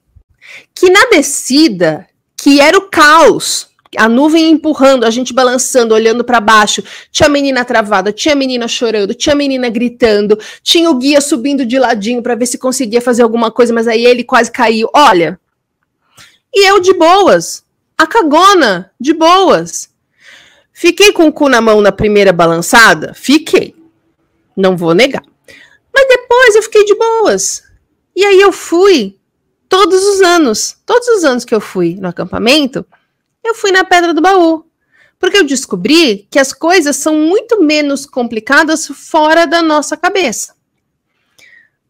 que 0.73 0.89
na 0.89 1.05
descida, 1.05 2.07
que 2.35 2.59
era 2.59 2.77
o 2.77 2.89
caos, 2.89 3.69
a 3.97 4.09
nuvem 4.09 4.49
empurrando, 4.49 5.05
a 5.05 5.09
gente 5.09 5.33
balançando, 5.33 5.93
olhando 5.93 6.23
para 6.23 6.39
baixo, 6.39 6.83
tinha 7.11 7.29
menina 7.29 7.63
travada, 7.63 8.11
tinha 8.11 8.35
menina 8.35 8.67
chorando, 8.67 9.13
tinha 9.13 9.35
menina 9.35 9.69
gritando, 9.69 10.37
tinha 10.61 10.89
o 10.89 10.95
guia 10.95 11.21
subindo 11.21 11.65
de 11.65 11.77
ladinho 11.77 12.21
para 12.21 12.35
ver 12.35 12.45
se 12.45 12.57
conseguia 12.57 13.01
fazer 13.01 13.23
alguma 13.23 13.51
coisa, 13.51 13.73
mas 13.73 13.87
aí 13.87 14.05
ele 14.05 14.23
quase 14.23 14.51
caiu. 14.51 14.89
Olha, 14.93 15.39
e 16.53 16.67
eu 16.69 16.79
de 16.79 16.93
boas, 16.93 17.63
a 17.97 18.05
cagona, 18.05 18.91
de 18.99 19.13
boas. 19.13 19.89
Fiquei 20.71 21.11
com 21.11 21.27
o 21.27 21.33
cu 21.33 21.47
na 21.47 21.61
mão 21.61 21.81
na 21.81 21.91
primeira 21.91 22.33
balançada? 22.33 23.13
Fiquei. 23.13 23.75
Não 24.57 24.75
vou 24.75 24.93
negar. 24.93 25.23
Mas 25.93 26.07
depois 26.07 26.55
eu 26.55 26.63
fiquei 26.63 26.83
de 26.83 26.95
boas. 26.95 27.63
E 28.15 28.25
aí 28.25 28.41
eu 28.41 28.51
fui 28.51 29.17
todos 29.73 30.05
os 30.05 30.21
anos, 30.21 30.77
todos 30.85 31.07
os 31.07 31.23
anos 31.23 31.43
que 31.43 31.55
eu 31.55 31.59
fui 31.59 31.97
no 31.99 32.07
acampamento, 32.07 32.85
eu 33.43 33.55
fui 33.55 33.71
na 33.71 33.83
Pedra 33.83 34.13
do 34.13 34.21
Baú. 34.21 34.67
Porque 35.17 35.37
eu 35.37 35.43
descobri 35.43 36.27
que 36.29 36.37
as 36.37 36.53
coisas 36.53 36.95
são 36.95 37.15
muito 37.15 37.59
menos 37.59 38.05
complicadas 38.05 38.85
fora 38.85 39.47
da 39.47 39.63
nossa 39.63 39.97
cabeça. 39.97 40.53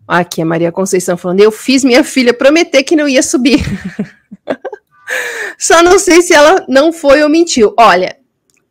Aqui 0.08 0.41
a 0.41 0.46
Maria 0.46 0.72
Conceição 0.72 1.17
falando, 1.17 1.41
eu 1.41 1.52
fiz 1.52 1.84
minha 1.84 2.06
filha 2.06 2.34
prometer 2.34 2.84
que 2.84 2.96
não 2.96 3.06
ia 3.06 3.22
subir. 3.22 3.60
Só 5.60 5.84
não 5.84 6.00
sei 6.00 6.22
se 6.22 6.34
ela 6.34 6.65
não 6.69 6.93
foi 6.93 7.22
ou 7.22 7.28
mentiu. 7.28 7.74
Olha, 7.78 8.15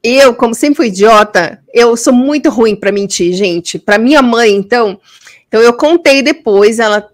eu, 0.02 0.34
como 0.34 0.54
sempre 0.54 0.76
fui 0.76 0.86
idiota, 0.86 1.62
eu 1.74 1.98
sou 1.98 2.14
muito 2.14 2.48
ruim 2.48 2.74
para 2.74 2.90
mentir, 2.90 3.34
gente. 3.34 3.78
Para 3.78 3.98
minha 3.98 4.22
mãe, 4.22 4.54
então, 4.54 4.98
então 5.48 5.60
eu 5.60 5.74
contei 5.74 6.22
depois, 6.22 6.78
ela 6.78 7.11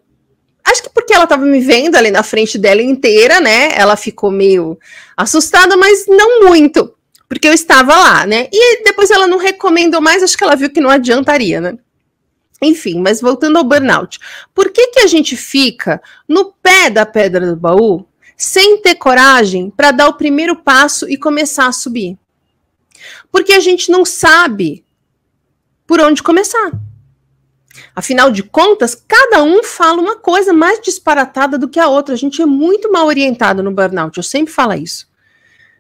Acho 0.69 0.83
que 0.83 0.91
porque 0.91 1.15
ela 1.15 1.25
estava 1.25 1.47
me 1.47 1.61
vendo 1.61 1.97
ali 1.97 2.11
na 2.11 2.23
frente 2.23 2.59
dela 2.59 2.83
inteira, 2.83 3.41
né? 3.41 3.71
Ela 3.75 3.97
ficou 3.97 4.31
meio 4.31 4.79
assustada, 5.17 5.77
mas 5.79 6.07
não 6.07 6.47
muito, 6.47 6.95
porque 7.27 7.49
eu 7.49 7.55
estava 7.55 7.97
lá, 7.97 8.27
né? 8.27 8.49
E 8.53 8.83
depois 8.85 9.11
ela 9.11 9.27
não 9.27 9.39
recomendou 9.39 10.01
mais, 10.01 10.23
acho 10.23 10.37
que 10.37 10.45
ela 10.45 10.55
viu 10.55 10.71
que 10.71 10.81
não 10.81 10.91
adiantaria, 10.91 11.59
né? 11.59 11.79
Enfim, 12.61 13.01
mas 13.01 13.21
voltando 13.21 13.57
ao 13.57 13.65
burnout. 13.65 14.19
Por 14.55 14.71
que, 14.71 14.89
que 14.89 15.01
a 15.01 15.07
gente 15.07 15.37
fica 15.37 16.03
no 16.29 16.53
pé 16.63 16.91
da 16.91 17.07
pedra 17.07 17.47
do 17.47 17.57
baú 17.57 18.05
sem 18.37 18.83
ter 18.83 18.97
coragem 18.97 19.71
para 19.71 19.91
dar 19.91 20.09
o 20.09 20.19
primeiro 20.19 20.57
passo 20.57 21.09
e 21.09 21.17
começar 21.17 21.67
a 21.67 21.73
subir? 21.73 22.19
Porque 23.33 23.55
a 23.55 23.61
gente 23.61 23.91
não 23.91 24.05
sabe 24.05 24.85
por 25.87 25.99
onde 26.01 26.23
começar. 26.23 26.73
Afinal 27.99 28.31
de 28.31 28.45
contas, 28.45 28.95
cada 28.95 29.43
um 29.43 29.65
fala 29.65 30.01
uma 30.01 30.15
coisa 30.15 30.53
mais 30.53 30.81
disparatada 30.81 31.59
do 31.59 31.69
que 31.69 31.81
a 31.81 31.89
outra. 31.89 32.15
A 32.15 32.17
gente 32.17 32.41
é 32.41 32.47
muito 32.47 32.93
mal 32.93 33.09
orientado 33.09 33.61
no 33.61 33.73
burnout, 33.73 34.17
eu 34.17 34.23
sempre 34.23 34.55
falo 34.55 34.75
isso. 34.75 35.11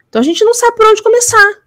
Então 0.08 0.20
a 0.20 0.24
gente 0.24 0.44
não 0.44 0.52
sabe 0.52 0.76
por 0.76 0.86
onde 0.86 1.00
começar. 1.00 1.62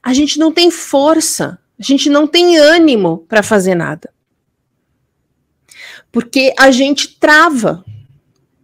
A 0.00 0.14
gente 0.14 0.38
não 0.38 0.52
tem 0.52 0.70
força, 0.70 1.58
a 1.76 1.82
gente 1.82 2.08
não 2.08 2.24
tem 2.24 2.56
ânimo 2.56 3.26
para 3.28 3.42
fazer 3.42 3.74
nada. 3.74 4.14
Porque 6.12 6.54
a 6.56 6.70
gente 6.70 7.18
trava 7.18 7.84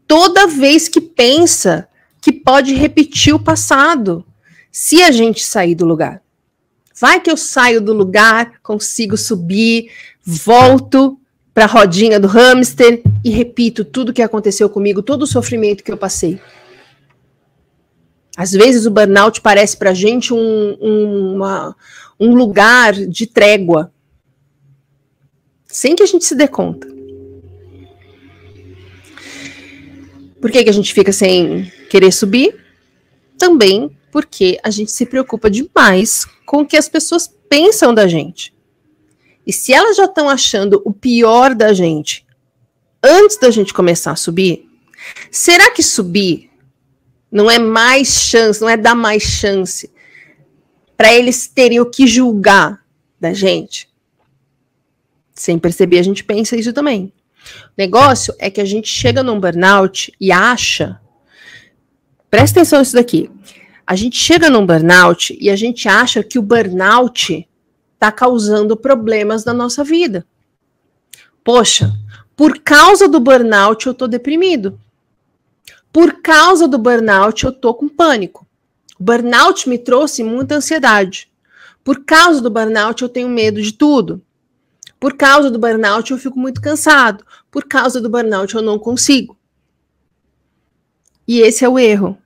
toda 0.07 0.47
vez 0.47 0.89
que 0.89 1.01
pensa 1.01 1.89
que 2.21 2.31
pode 2.31 2.73
repetir 2.75 3.35
o 3.35 3.43
passado, 3.43 4.25
se 4.71 5.03
a 5.03 5.11
gente 5.11 5.45
sair 5.45 5.75
do 5.75 5.85
lugar. 5.85 6.23
Vai 7.01 7.21
que 7.21 7.31
eu 7.31 7.37
saio 7.37 7.81
do 7.81 7.93
lugar, 7.93 8.61
consigo 8.61 9.17
subir, 9.17 9.91
volto 10.31 11.19
para 11.55 11.65
a 11.65 11.67
rodinha 11.67 12.21
do 12.21 12.29
hamster 12.29 13.03
e 13.25 13.31
repito 13.31 13.83
tudo 13.83 14.13
que 14.13 14.21
aconteceu 14.21 14.69
comigo, 14.69 15.03
todo 15.03 15.23
o 15.23 15.27
sofrimento 15.27 15.83
que 15.83 15.91
eu 15.91 15.97
passei. 15.97 16.39
Às 18.37 18.53
vezes 18.53 18.85
o 18.85 18.91
burnout 18.91 19.41
parece 19.41 19.79
para 19.79 19.91
a 19.91 19.95
gente 19.95 20.35
um, 20.35 20.77
um, 20.81 21.35
uma, 21.35 21.75
um 22.21 22.35
lugar 22.35 22.93
de 22.93 23.27
trégua, 23.27 23.91
sem 25.67 25.97
que 25.97 26.03
a 26.03 26.07
gente 26.07 26.27
se 26.27 26.35
dê 26.35 26.47
conta. 26.47 26.87
Por 30.43 30.51
que, 30.51 30.63
que 30.63 30.71
a 30.71 30.75
gente 30.75 30.93
fica 30.93 31.11
sem 31.11 31.73
querer 31.89 32.13
subir? 32.13 32.55
Também 33.39 33.97
porque 34.13 34.59
a 34.63 34.69
gente 34.69 34.91
se 34.91 35.07
preocupa 35.07 35.51
demais 35.51 36.27
com 36.45 36.59
o 36.59 36.67
que 36.67 36.77
as 36.77 36.89
pessoas 36.89 37.27
pensam 37.49 37.95
da 37.95 38.07
gente. 38.07 38.58
E 39.49 39.53
se 39.53 39.73
elas 39.73 39.97
já 39.97 40.05
estão 40.05 40.29
achando 40.29 40.83
o 40.85 40.93
pior 40.93 41.55
da 41.55 41.73
gente 41.73 42.27
antes 43.03 43.39
da 43.39 43.51
gente 43.51 43.73
começar 43.73 44.13
a 44.13 44.17
subir, 44.17 44.69
será 45.31 45.71
que 45.71 45.83
subir 45.83 46.51
Não 47.31 47.51
é 47.51 47.59
mais 47.59 48.09
chance, 48.09 48.61
não 48.61 48.69
é 48.69 48.77
dar 48.77 48.95
mais 48.95 49.23
chance 49.23 49.91
para 50.97 51.13
eles 51.13 51.47
terem 51.47 51.79
o 51.79 51.87
que 51.87 52.07
julgar 52.07 52.83
da 53.21 53.33
gente. 53.33 53.89
Sem 55.35 55.59
perceber, 55.59 55.99
a 55.99 56.03
gente 56.03 56.25
pensa 56.25 56.57
isso 56.57 56.73
também. 56.73 57.13
O 57.67 57.73
negócio 57.77 58.35
é 58.39 58.51
que 58.51 58.61
a 58.61 58.65
gente 58.65 58.89
chega 58.89 59.23
num 59.23 59.39
burnout 59.39 60.13
e 60.21 60.33
acha. 60.33 61.01
Presta 62.31 62.61
atenção 62.61 62.81
nisso 62.81 62.95
daqui. 62.95 63.31
A 63.87 63.95
gente 63.95 64.17
chega 64.19 64.51
num 64.51 64.67
burnout 64.67 65.37
e 65.41 65.49
a 65.51 65.57
gente 65.57 65.89
acha 65.89 66.23
que 66.23 66.39
o 66.39 66.43
burnout 66.43 67.48
está 67.99 68.13
causando 68.13 68.77
problemas 68.77 69.45
na 69.45 69.53
nossa 69.53 69.83
vida. 69.83 70.25
Poxa, 71.43 71.93
por 72.37 72.61
causa 72.61 73.09
do 73.09 73.19
burnout 73.19 73.89
eu 73.89 73.93
tô 73.93 74.07
deprimido. 74.07 74.79
Por 75.93 76.23
causa 76.23 76.69
do 76.69 76.79
burnout 76.79 77.45
eu 77.45 77.53
tô 77.53 77.75
com 77.75 77.89
pânico. 77.89 78.47
O 78.99 79.03
burnout 79.03 79.69
me 79.69 79.77
trouxe 79.77 80.23
muita 80.23 80.55
ansiedade. 80.55 81.29
Por 81.83 82.05
causa 82.05 82.41
do 82.41 82.49
burnout 82.49 83.03
eu 83.03 83.09
tenho 83.09 83.29
medo 83.29 83.61
de 83.61 83.73
tudo. 83.73 84.23
Por 85.01 85.17
causa 85.17 85.51
do 85.51 85.59
burnout 85.59 86.13
eu 86.13 86.19
fico 86.19 86.39
muito 86.39 86.61
cansado. 86.61 87.25
Por 87.51 87.65
causa 87.65 88.01
do 88.01 88.09
burnout 88.09 88.55
eu 88.55 88.63
não 88.63 88.79
consigo. 88.79 89.37
E 91.27 91.41
esse 91.41 91.65
é 91.65 91.69
o 91.69 91.79
erro. 91.79 92.17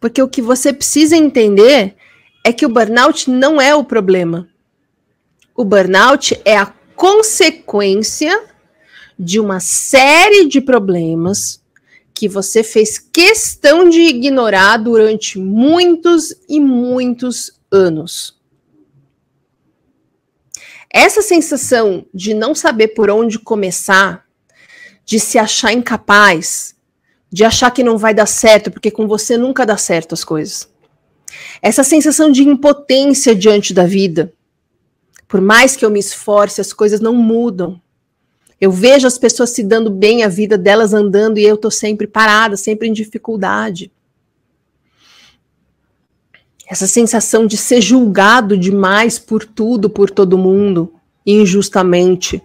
Porque 0.00 0.22
o 0.22 0.28
que 0.28 0.40
você 0.40 0.72
precisa 0.72 1.14
entender 1.14 1.94
é 2.42 2.54
que 2.54 2.64
o 2.64 2.70
burnout 2.70 3.30
não 3.30 3.60
é 3.60 3.74
o 3.74 3.84
problema. 3.84 4.48
O 5.60 5.64
burnout 5.66 6.40
é 6.42 6.56
a 6.56 6.72
consequência 6.96 8.46
de 9.18 9.38
uma 9.38 9.60
série 9.60 10.48
de 10.48 10.58
problemas 10.58 11.62
que 12.14 12.26
você 12.26 12.62
fez 12.62 12.98
questão 12.98 13.86
de 13.86 14.00
ignorar 14.00 14.78
durante 14.78 15.38
muitos 15.38 16.34
e 16.48 16.58
muitos 16.58 17.60
anos. 17.70 18.40
Essa 20.90 21.20
sensação 21.20 22.06
de 22.14 22.32
não 22.32 22.54
saber 22.54 22.94
por 22.94 23.10
onde 23.10 23.38
começar, 23.38 24.24
de 25.04 25.20
se 25.20 25.36
achar 25.38 25.74
incapaz, 25.74 26.74
de 27.30 27.44
achar 27.44 27.70
que 27.70 27.84
não 27.84 27.98
vai 27.98 28.14
dar 28.14 28.24
certo, 28.24 28.70
porque 28.70 28.90
com 28.90 29.06
você 29.06 29.36
nunca 29.36 29.66
dá 29.66 29.76
certo 29.76 30.14
as 30.14 30.24
coisas. 30.24 30.70
Essa 31.60 31.84
sensação 31.84 32.32
de 32.32 32.42
impotência 32.48 33.34
diante 33.34 33.74
da 33.74 33.84
vida. 33.84 34.32
Por 35.30 35.40
mais 35.40 35.76
que 35.76 35.84
eu 35.84 35.90
me 35.90 36.00
esforce, 36.00 36.60
as 36.60 36.72
coisas 36.72 36.98
não 36.98 37.14
mudam. 37.14 37.80
Eu 38.60 38.72
vejo 38.72 39.06
as 39.06 39.16
pessoas 39.16 39.50
se 39.50 39.62
dando 39.62 39.88
bem 39.88 40.24
a 40.24 40.28
vida 40.28 40.58
delas 40.58 40.92
andando 40.92 41.38
e 41.38 41.44
eu 41.44 41.56
tô 41.56 41.70
sempre 41.70 42.08
parada, 42.08 42.56
sempre 42.56 42.88
em 42.88 42.92
dificuldade. 42.92 43.92
Essa 46.68 46.88
sensação 46.88 47.46
de 47.46 47.56
ser 47.56 47.80
julgado 47.80 48.58
demais 48.58 49.20
por 49.20 49.44
tudo, 49.44 49.88
por 49.88 50.10
todo 50.10 50.36
mundo, 50.36 50.92
injustamente. 51.24 52.42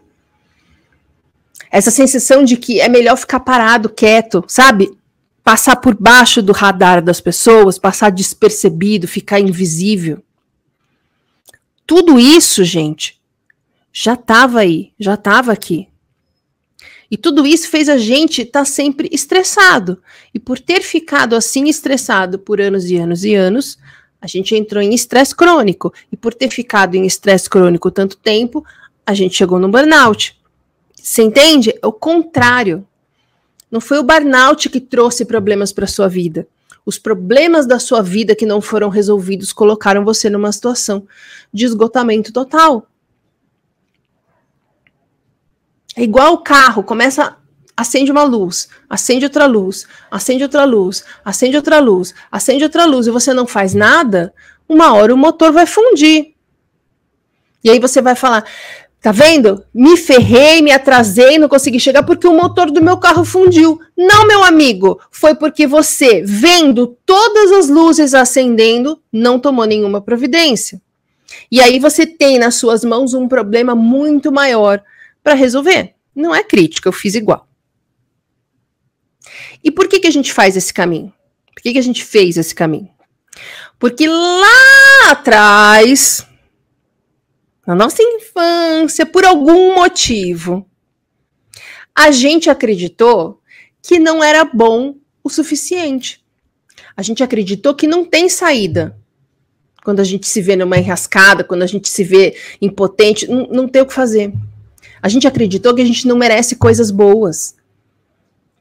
Essa 1.71 1.89
sensação 1.89 2.45
de 2.45 2.55
que 2.55 2.79
é 2.79 2.87
melhor 2.87 3.17
ficar 3.17 3.39
parado, 3.39 3.89
quieto, 3.89 4.45
sabe? 4.47 4.95
Passar 5.43 5.77
por 5.77 5.95
baixo 5.99 6.39
do 6.39 6.53
radar 6.53 7.01
das 7.01 7.19
pessoas, 7.19 7.79
passar 7.79 8.11
despercebido, 8.11 9.07
ficar 9.07 9.39
invisível. 9.39 10.23
Tudo 11.85 12.19
isso, 12.19 12.63
gente, 12.63 13.21
já 13.93 14.13
estava 14.13 14.59
aí, 14.59 14.91
já 14.99 15.13
estava 15.13 15.51
aqui. 15.51 15.87
E 17.09 17.17
tudo 17.17 17.45
isso 17.45 17.69
fez 17.69 17.87
a 17.87 17.97
gente 17.97 18.41
estar 18.41 18.59
tá 18.61 18.65
sempre 18.65 19.07
estressado. 19.11 20.01
E 20.33 20.39
por 20.39 20.59
ter 20.59 20.81
ficado 20.81 21.35
assim 21.35 21.69
estressado 21.69 22.39
por 22.39 22.59
anos 22.59 22.89
e 22.89 22.97
anos 22.97 23.23
e 23.23 23.35
anos, 23.35 23.77
a 24.19 24.27
gente 24.27 24.55
entrou 24.55 24.81
em 24.81 24.93
estresse 24.93 25.35
crônico. 25.35 25.93
E 26.11 26.17
por 26.17 26.33
ter 26.33 26.49
ficado 26.49 26.95
em 26.95 27.05
estresse 27.05 27.49
crônico 27.49 27.91
tanto 27.91 28.17
tempo, 28.17 28.65
a 29.05 29.13
gente 29.13 29.35
chegou 29.35 29.59
no 29.59 29.69
burnout. 29.69 30.35
Você 30.95 31.21
entende? 31.21 31.73
É 31.81 31.85
o 31.85 31.93
contrário. 31.93 32.85
Não 33.69 33.79
foi 33.79 33.99
o 33.99 34.03
burnout 34.03 34.69
que 34.69 34.79
trouxe 34.79 35.23
problemas 35.23 35.71
para 35.71 35.85
sua 35.85 36.07
vida. 36.07 36.47
Os 36.85 36.99
problemas 36.99 37.65
da 37.65 37.79
sua 37.79 38.01
vida 38.01 38.35
que 38.35 38.45
não 38.45 38.61
foram 38.61 38.89
resolvidos 38.89 39.51
colocaram 39.51 40.05
você 40.05 40.29
numa 40.29 40.51
situação 40.51 41.07
de 41.51 41.65
esgotamento 41.65 42.31
total. 42.31 42.87
É 45.95 46.03
igual 46.03 46.33
o 46.33 46.43
carro, 46.43 46.83
começa, 46.83 47.37
acende 47.75 48.11
uma 48.11 48.23
luz, 48.23 48.67
acende 48.89 49.25
outra 49.25 49.45
luz, 49.45 49.87
acende 50.11 50.43
outra 50.43 50.65
luz, 50.65 51.05
acende 51.23 51.55
outra 51.55 51.79
luz, 51.79 52.13
acende 52.31 52.63
outra 52.63 52.85
luz, 52.85 53.07
e 53.07 53.11
você 53.11 53.33
não 53.33 53.47
faz 53.47 53.73
nada, 53.73 54.33
uma 54.67 54.93
hora 54.93 55.13
o 55.13 55.17
motor 55.17 55.51
vai 55.51 55.65
fundir. 55.65 56.35
E 57.63 57.69
aí 57.69 57.79
você 57.79 58.01
vai 58.01 58.13
falar: 58.13 58.45
tá 59.05 59.11
vendo? 59.11 59.63
Me 59.71 59.95
ferrei, 59.97 60.63
me 60.63 60.71
atrasei, 60.71 61.37
não 61.37 61.47
consegui 61.47 61.79
chegar 61.79 62.01
porque 62.01 62.27
o 62.27 62.33
motor 62.33 62.71
do 62.71 62.81
meu 62.81 62.97
carro 62.97 63.23
fundiu. 63.23 63.79
Não, 63.95 64.25
meu 64.25 64.43
amigo, 64.43 64.99
foi 65.11 65.35
porque 65.35 65.67
você, 65.67 66.23
vendo 66.25 66.97
todas 67.05 67.51
as 67.51 67.69
luzes 67.69 68.15
acendendo, 68.15 68.99
não 69.13 69.39
tomou 69.39 69.65
nenhuma 69.65 70.01
providência. 70.01 70.81
E 71.51 71.61
aí 71.61 71.77
você 71.77 72.07
tem 72.07 72.39
nas 72.39 72.55
suas 72.55 72.83
mãos 72.83 73.13
um 73.13 73.27
problema 73.27 73.75
muito 73.75 74.31
maior 74.31 74.81
para 75.23 75.35
resolver. 75.35 75.93
Não 76.15 76.33
é 76.33 76.43
crítica, 76.43 76.89
eu 76.89 76.93
fiz 76.93 77.13
igual. 77.13 77.47
E 79.63 79.69
por 79.69 79.87
que, 79.87 79.99
que 79.99 80.07
a 80.07 80.11
gente 80.11 80.33
faz 80.33 80.57
esse 80.57 80.73
caminho? 80.73 81.13
Por 81.53 81.61
que, 81.61 81.73
que 81.73 81.79
a 81.79 81.83
gente 81.83 82.03
fez 82.03 82.37
esse 82.37 82.55
caminho? 82.55 82.89
Porque 83.77 84.07
lá 84.07 85.11
atrás, 85.11 86.25
na 87.65 87.73
nossa 87.73 88.01
infância, 88.01 89.05
por 89.05 89.25
algum 89.25 89.75
motivo, 89.75 90.65
a 91.93 92.11
gente 92.11 92.49
acreditou 92.49 93.41
que 93.81 93.97
não 93.97 94.23
era 94.23 94.43
bom 94.43 94.95
o 95.23 95.29
suficiente. 95.29 96.23
A 96.95 97.01
gente 97.01 97.23
acreditou 97.23 97.73
que 97.73 97.87
não 97.87 98.05
tem 98.05 98.29
saída. 98.29 98.97
Quando 99.83 99.99
a 99.99 100.03
gente 100.03 100.27
se 100.27 100.41
vê 100.41 100.55
numa 100.55 100.77
enrascada, 100.77 101.43
quando 101.43 101.63
a 101.63 101.67
gente 101.67 101.89
se 101.89 102.03
vê 102.03 102.35
impotente, 102.61 103.27
não, 103.27 103.67
tem 103.67 103.81
o 103.81 103.85
que 103.85 103.93
fazer. 103.93 104.33
A 105.01 105.09
gente 105.09 105.27
acreditou 105.27 105.73
que 105.73 105.81
a 105.81 105.85
gente 105.85 106.07
não 106.07 106.15
merece 106.15 106.55
coisas 106.55 106.89
boas. 106.89 107.55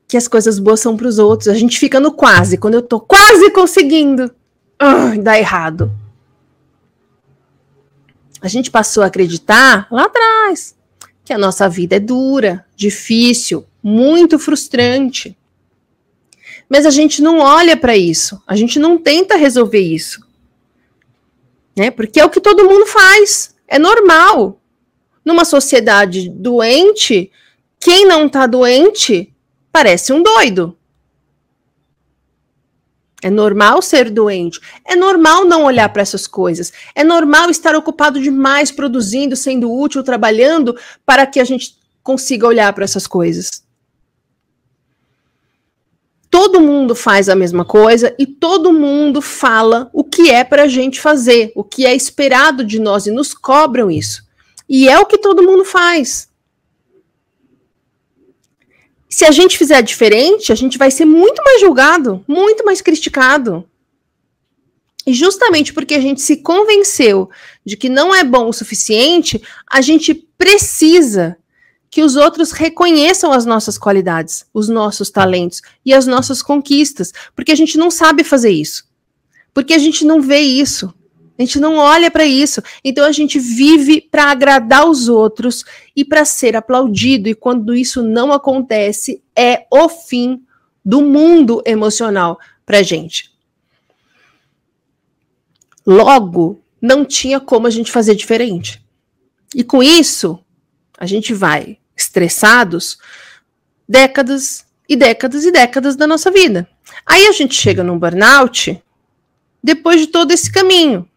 Que 0.07 0.17
as 0.17 0.29
coisas 0.29 0.59
boas 0.59 0.81
são 0.81 0.97
para 0.97 1.09
os 1.09 1.19
outros. 1.19 1.49
A 1.49 1.55
gente 1.55 1.79
fica 1.79 1.99
no 1.99 2.13
quase. 2.13 2.59
Quando 2.59 2.75
eu 2.75 2.83
tô 2.83 3.01
quase 3.01 3.51
conseguindo, 3.51 4.31
uh, 4.83 5.23
dá 5.23 5.39
errado. 5.39 5.91
A 8.45 8.49
gente 8.49 8.71
passou 8.71 9.03
a 9.03 9.07
acreditar 9.07 9.89
lá 9.91 10.05
atrás 10.05 10.77
que 11.25 11.33
a 11.33 11.39
nossa 11.39 11.67
vida 11.67 11.97
é 11.97 11.99
dura, 11.99 12.67
difícil, 12.77 13.65
muito 13.83 14.39
frustrante. 14.39 15.35
Mas 16.69 16.85
a 16.85 16.91
gente 16.91 17.23
não 17.23 17.39
olha 17.39 17.75
para 17.75 17.97
isso, 17.97 18.39
a 18.47 18.55
gente 18.55 18.79
não 18.79 18.99
tenta 18.99 19.35
resolver 19.35 19.81
isso. 19.81 20.21
Né? 21.75 21.91
Porque 21.91 22.21
é 22.21 22.25
o 22.27 22.29
que 22.29 22.39
todo 22.39 22.69
mundo 22.69 22.85
faz, 22.85 23.55
é 23.67 23.79
normal. 23.79 24.61
Numa 25.25 25.47
sociedade 25.47 26.29
doente, 26.29 27.33
quem 27.81 28.05
não 28.05 28.27
está 28.27 28.47
doente 28.47 29.35
parece 29.73 30.13
um 30.13 30.23
doido. 30.23 30.77
É 33.25 33.31
normal 33.31 33.81
ser 33.81 34.11
doente. 34.11 34.61
É 34.85 34.95
normal 34.95 35.47
não 35.47 35.65
olhar 35.65 35.89
para 35.89 36.03
essas 36.03 36.27
coisas. 36.27 36.71
É 36.95 37.03
normal 37.03 37.49
estar 37.49 37.75
ocupado 37.75 38.21
demais 38.21 38.71
produzindo, 38.71 39.35
sendo 39.35 39.73
útil, 39.73 40.03
trabalhando 40.03 40.77
para 41.07 41.27
que 41.27 41.41
a 41.41 41.45
gente 41.45 41.79
consiga 42.03 42.47
olhar 42.47 42.71
para 42.75 42.85
essas 42.85 43.07
coisas. 43.07 43.65
Todo 46.29 46.61
mundo 46.61 46.95
faz 46.95 47.31
a 47.31 47.35
mesma 47.35 47.65
coisa 47.65 48.15
e 48.19 48.27
todo 48.27 48.75
mundo 48.75 49.23
fala 49.23 49.89
o 49.95 50.05
que 50.05 50.31
é 50.31 50.45
para 50.45 50.65
a 50.65 50.69
gente 50.69 51.01
fazer, 51.01 51.51
o 51.57 51.65
que 51.65 51.87
é 51.87 51.95
esperado 51.95 52.63
de 52.63 52.79
nós 52.79 53.07
e 53.07 53.11
nos 53.11 53.33
cobram 53.33 53.91
isso. 53.91 54.23
E 54.69 54.87
é 54.87 54.99
o 54.99 55.07
que 55.07 55.17
todo 55.17 55.43
mundo 55.43 55.65
faz. 55.65 56.29
Se 59.15 59.25
a 59.25 59.31
gente 59.31 59.57
fizer 59.57 59.81
diferente, 59.81 60.51
a 60.51 60.57
gente 60.57 60.77
vai 60.77 60.91
ser 60.91 61.05
muito 61.05 61.41
mais 61.45 61.61
julgado, 61.61 62.25
muito 62.27 62.65
mais 62.65 62.81
criticado. 62.81 63.65
E 65.07 65.15
justamente 65.15 65.73
porque 65.73 65.95
a 65.95 66.01
gente 66.01 66.21
se 66.21 66.39
convenceu 66.39 67.31
de 67.65 67.77
que 67.77 67.89
não 67.89 68.13
é 68.13 68.25
bom 68.25 68.49
o 68.49 68.53
suficiente, 68.53 69.41
a 69.71 69.81
gente 69.81 70.15
precisa 70.37 71.37
que 71.89 72.03
os 72.03 72.17
outros 72.17 72.51
reconheçam 72.51 73.31
as 73.31 73.47
nossas 73.47 73.79
qualidades, 73.79 74.47
os 74.53 74.69
nossos 74.69 75.11
talentos 75.11 75.63
e 75.87 75.95
as 75.95 76.09
nossas 76.09 76.43
conquistas, 76.43 77.13
porque 77.37 77.53
a 77.53 77.57
gente 77.57 77.79
não 77.79 77.93
sabe 77.93 78.25
fazer 78.25 78.51
isso. 78.51 78.85
Porque 79.55 79.75
a 79.75 79.79
gente 79.79 80.05
não 80.05 80.21
vê 80.21 80.41
isso. 80.41 80.93
A 81.39 81.43
gente 81.43 81.59
não 81.59 81.77
olha 81.77 82.11
para 82.11 82.25
isso. 82.25 82.63
Então 82.83 83.05
a 83.05 83.13
gente 83.13 83.39
vive 83.39 84.01
para 84.01 84.31
agradar 84.31 84.89
os 84.89 85.09
outros 85.09 85.65
e 85.95 86.05
para 86.05 86.25
ser 86.25 86.57
aplaudido. 86.57 87.29
E 87.29 87.35
quando 87.35 87.75
isso 87.75 88.03
não 88.03 88.33
acontece, 88.33 89.23
é 89.37 89.67
o 89.71 89.89
fim 89.89 90.43
do 90.85 91.03
mundo 91.03 91.63
emocional 91.67 92.39
para 92.65 92.83
gente. 92.83 93.33
Logo, 95.87 96.63
não 96.81 97.05
tinha 97.05 97.41
como 97.41 97.67
a 97.67 97.71
gente 97.71 97.91
fazer 97.91 98.15
diferente. 98.15 98.83
E 99.55 99.65
com 99.65 99.83
isso, 99.83 100.39
a 100.99 101.07
gente 101.07 101.35
vai 101.35 101.79
estressados 101.97 102.99
décadas 103.89 104.65
e 104.89 104.97
décadas 104.97 105.45
e 105.45 105.51
décadas 105.51 105.97
da 105.97 106.07
nossa 106.07 106.31
vida. 106.31 106.69
Aí 107.07 107.27
a 107.27 107.33
gente 107.33 107.55
chega 107.55 107.83
num 107.83 107.99
burnout 107.99 108.83
depois 109.63 110.01
de 110.01 110.09
todo 110.09 110.31
esse 110.31 110.53
caminho. 110.53 111.09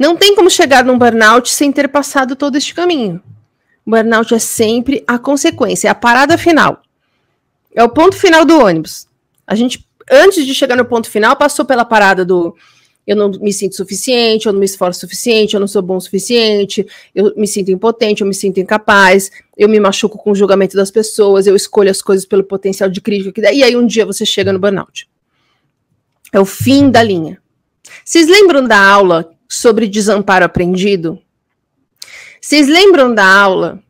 Não 0.00 0.16
tem 0.16 0.34
como 0.34 0.48
chegar 0.48 0.82
num 0.82 0.96
burnout 0.96 1.52
sem 1.52 1.70
ter 1.70 1.86
passado 1.86 2.34
todo 2.34 2.56
este 2.56 2.74
caminho. 2.74 3.22
Burnout 3.86 4.32
é 4.32 4.38
sempre 4.38 5.04
a 5.06 5.18
consequência, 5.18 5.88
é 5.88 5.90
a 5.90 5.94
parada 5.94 6.38
final. 6.38 6.80
É 7.74 7.84
o 7.84 7.88
ponto 7.90 8.16
final 8.16 8.46
do 8.46 8.58
ônibus. 8.58 9.06
A 9.46 9.54
gente, 9.54 9.86
antes 10.10 10.46
de 10.46 10.54
chegar 10.54 10.74
no 10.74 10.86
ponto 10.86 11.10
final, 11.10 11.36
passou 11.36 11.66
pela 11.66 11.84
parada 11.84 12.24
do 12.24 12.56
eu 13.06 13.14
não 13.14 13.28
me 13.28 13.52
sinto 13.52 13.76
suficiente, 13.76 14.46
eu 14.46 14.54
não 14.54 14.60
me 14.60 14.64
esforço 14.64 15.00
suficiente, 15.00 15.52
eu 15.52 15.60
não 15.60 15.66
sou 15.66 15.82
bom 15.82 15.96
o 15.96 16.00
suficiente, 16.00 16.86
eu 17.14 17.34
me 17.36 17.46
sinto 17.46 17.70
impotente, 17.70 18.22
eu 18.22 18.26
me 18.26 18.34
sinto 18.34 18.58
incapaz, 18.58 19.30
eu 19.54 19.68
me 19.68 19.78
machuco 19.78 20.16
com 20.16 20.30
o 20.30 20.34
julgamento 20.34 20.76
das 20.76 20.90
pessoas, 20.90 21.46
eu 21.46 21.54
escolho 21.54 21.90
as 21.90 22.00
coisas 22.00 22.24
pelo 22.24 22.44
potencial 22.44 22.88
de 22.88 23.02
crítica 23.02 23.32
que 23.32 23.42
dá, 23.42 23.52
e 23.52 23.62
aí 23.62 23.76
um 23.76 23.86
dia 23.86 24.06
você 24.06 24.24
chega 24.24 24.50
no 24.50 24.58
burnout. 24.58 25.06
É 26.32 26.40
o 26.40 26.46
fim 26.46 26.90
da 26.90 27.02
linha. 27.02 27.38
Vocês 28.02 28.28
lembram 28.28 28.66
da 28.66 28.78
aula 28.78 29.30
sobre 29.50 29.88
desamparo 29.88 30.44
aprendido? 30.44 31.20
Vocês 32.40 32.68
lembram 32.68 33.12
da 33.12 33.26
aula? 33.26 33.82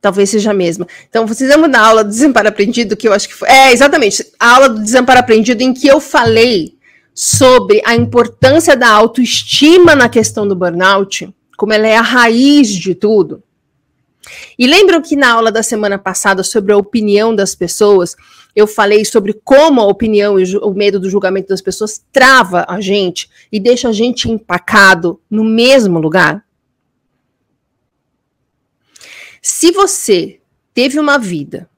Talvez 0.00 0.30
seja 0.30 0.50
a 0.50 0.54
mesma. 0.54 0.86
Então, 1.08 1.26
vocês 1.26 1.48
lembram 1.48 1.70
da 1.70 1.80
aula 1.80 2.04
do 2.04 2.10
desamparo 2.10 2.48
aprendido 2.48 2.96
que 2.96 3.08
eu 3.08 3.12
acho 3.12 3.28
que 3.28 3.34
foi. 3.34 3.48
É, 3.48 3.72
exatamente. 3.72 4.26
A 4.38 4.56
aula 4.56 4.68
do 4.68 4.82
desamparo 4.82 5.20
aprendido 5.20 5.62
em 5.62 5.72
que 5.72 5.86
eu 5.86 6.00
falei 6.00 6.76
sobre 7.14 7.80
a 7.84 7.94
importância 7.94 8.76
da 8.76 8.90
autoestima 8.90 9.94
na 9.94 10.08
questão 10.08 10.46
do 10.46 10.54
burnout, 10.54 11.32
como 11.56 11.72
ela 11.72 11.86
é 11.86 11.96
a 11.96 12.02
raiz 12.02 12.68
de 12.68 12.94
tudo. 12.94 13.42
E 14.58 14.66
lembram 14.66 15.00
que 15.02 15.16
na 15.16 15.32
aula 15.32 15.52
da 15.52 15.62
semana 15.62 15.98
passada 15.98 16.42
sobre 16.42 16.72
a 16.72 16.76
opinião 16.76 17.34
das 17.34 17.54
pessoas, 17.54 18.16
eu 18.54 18.66
falei 18.66 19.04
sobre 19.04 19.32
como 19.44 19.80
a 19.80 19.86
opinião 19.86 20.38
e 20.38 20.56
o 20.56 20.72
medo 20.72 20.98
do 20.98 21.10
julgamento 21.10 21.48
das 21.48 21.60
pessoas 21.60 22.04
trava 22.12 22.64
a 22.68 22.80
gente 22.80 23.28
e 23.52 23.60
deixa 23.60 23.88
a 23.88 23.92
gente 23.92 24.30
empacado 24.30 25.20
no 25.30 25.44
mesmo 25.44 25.98
lugar? 25.98 26.44
Se 29.40 29.70
você 29.70 30.40
teve 30.74 30.98
uma 30.98 31.18
vida 31.18 31.68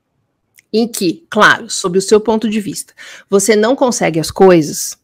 em 0.72 0.86
que, 0.86 1.26
claro, 1.28 1.68
sob 1.68 1.98
o 1.98 2.02
seu 2.02 2.20
ponto 2.20 2.48
de 2.48 2.60
vista, 2.60 2.94
você 3.28 3.56
não 3.56 3.74
consegue 3.74 4.20
as 4.20 4.30
coisas, 4.30 4.99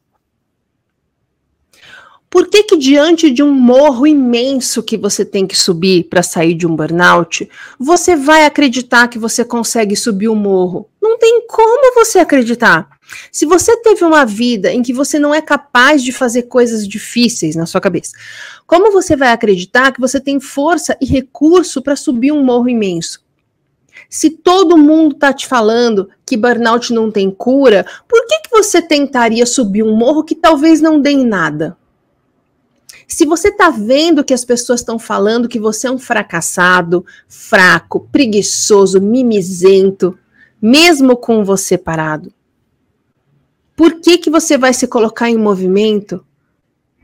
por 2.36 2.48
que 2.48 2.64
que 2.64 2.76
diante 2.76 3.30
de 3.30 3.42
um 3.42 3.50
morro 3.50 4.06
imenso 4.06 4.82
que 4.82 4.98
você 4.98 5.24
tem 5.24 5.46
que 5.46 5.56
subir 5.56 6.04
para 6.04 6.22
sair 6.22 6.52
de 6.52 6.66
um 6.66 6.76
burnout, 6.76 7.48
você 7.78 8.14
vai 8.14 8.44
acreditar 8.44 9.08
que 9.08 9.18
você 9.18 9.42
consegue 9.42 9.96
subir 9.96 10.28
o 10.28 10.34
morro? 10.34 10.86
Não 11.00 11.18
tem 11.18 11.46
como 11.46 11.94
você 11.94 12.18
acreditar. 12.18 12.90
Se 13.32 13.46
você 13.46 13.74
teve 13.78 14.04
uma 14.04 14.26
vida 14.26 14.70
em 14.70 14.82
que 14.82 14.92
você 14.92 15.18
não 15.18 15.34
é 15.34 15.40
capaz 15.40 16.04
de 16.04 16.12
fazer 16.12 16.42
coisas 16.42 16.86
difíceis 16.86 17.56
na 17.56 17.64
sua 17.64 17.80
cabeça, 17.80 18.12
como 18.66 18.92
você 18.92 19.16
vai 19.16 19.32
acreditar 19.32 19.90
que 19.90 20.00
você 20.02 20.20
tem 20.20 20.38
força 20.38 20.94
e 21.00 21.06
recurso 21.06 21.80
para 21.80 21.96
subir 21.96 22.32
um 22.32 22.44
morro 22.44 22.68
imenso? 22.68 23.24
Se 24.10 24.28
todo 24.28 24.76
mundo 24.76 25.14
está 25.14 25.32
te 25.32 25.46
falando 25.46 26.10
que 26.26 26.36
burnout 26.36 26.92
não 26.92 27.10
tem 27.10 27.30
cura, 27.30 27.86
por 28.06 28.26
que, 28.26 28.40
que 28.40 28.50
você 28.50 28.82
tentaria 28.82 29.46
subir 29.46 29.82
um 29.82 29.96
morro 29.96 30.22
que 30.22 30.34
talvez 30.34 30.82
não 30.82 31.00
dê 31.00 31.12
em 31.12 31.24
nada? 31.24 31.78
Se 33.06 33.24
você 33.24 33.48
está 33.48 33.70
vendo 33.70 34.24
que 34.24 34.34
as 34.34 34.44
pessoas 34.44 34.80
estão 34.80 34.98
falando 34.98 35.48
que 35.48 35.60
você 35.60 35.86
é 35.86 35.90
um 35.90 35.98
fracassado, 35.98 37.04
fraco, 37.28 38.08
preguiçoso, 38.10 39.00
mimizento, 39.00 40.18
mesmo 40.60 41.16
com 41.16 41.44
você 41.44 41.78
parado, 41.78 42.32
por 43.76 44.00
que, 44.00 44.18
que 44.18 44.30
você 44.30 44.58
vai 44.58 44.72
se 44.72 44.86
colocar 44.88 45.30
em 45.30 45.36
movimento 45.36 46.24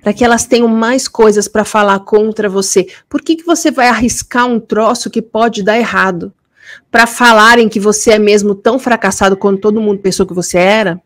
para 0.02 0.12
que 0.12 0.24
elas 0.24 0.46
tenham 0.46 0.66
mais 0.66 1.06
coisas 1.06 1.46
para 1.46 1.64
falar 1.64 2.00
contra 2.00 2.48
você? 2.48 2.88
Por 3.08 3.22
que, 3.22 3.36
que 3.36 3.44
você 3.44 3.70
vai 3.70 3.88
arriscar 3.88 4.46
um 4.46 4.58
troço 4.58 5.10
que 5.10 5.22
pode 5.22 5.62
dar 5.62 5.78
errado? 5.78 6.32
Para 6.90 7.06
falarem 7.06 7.68
que 7.68 7.78
você 7.78 8.12
é 8.12 8.18
mesmo 8.18 8.54
tão 8.54 8.78
fracassado 8.78 9.36
quanto 9.36 9.60
todo 9.60 9.80
mundo 9.80 10.00
pensou 10.00 10.26
que 10.26 10.34
você 10.34 10.58
era? 10.58 11.00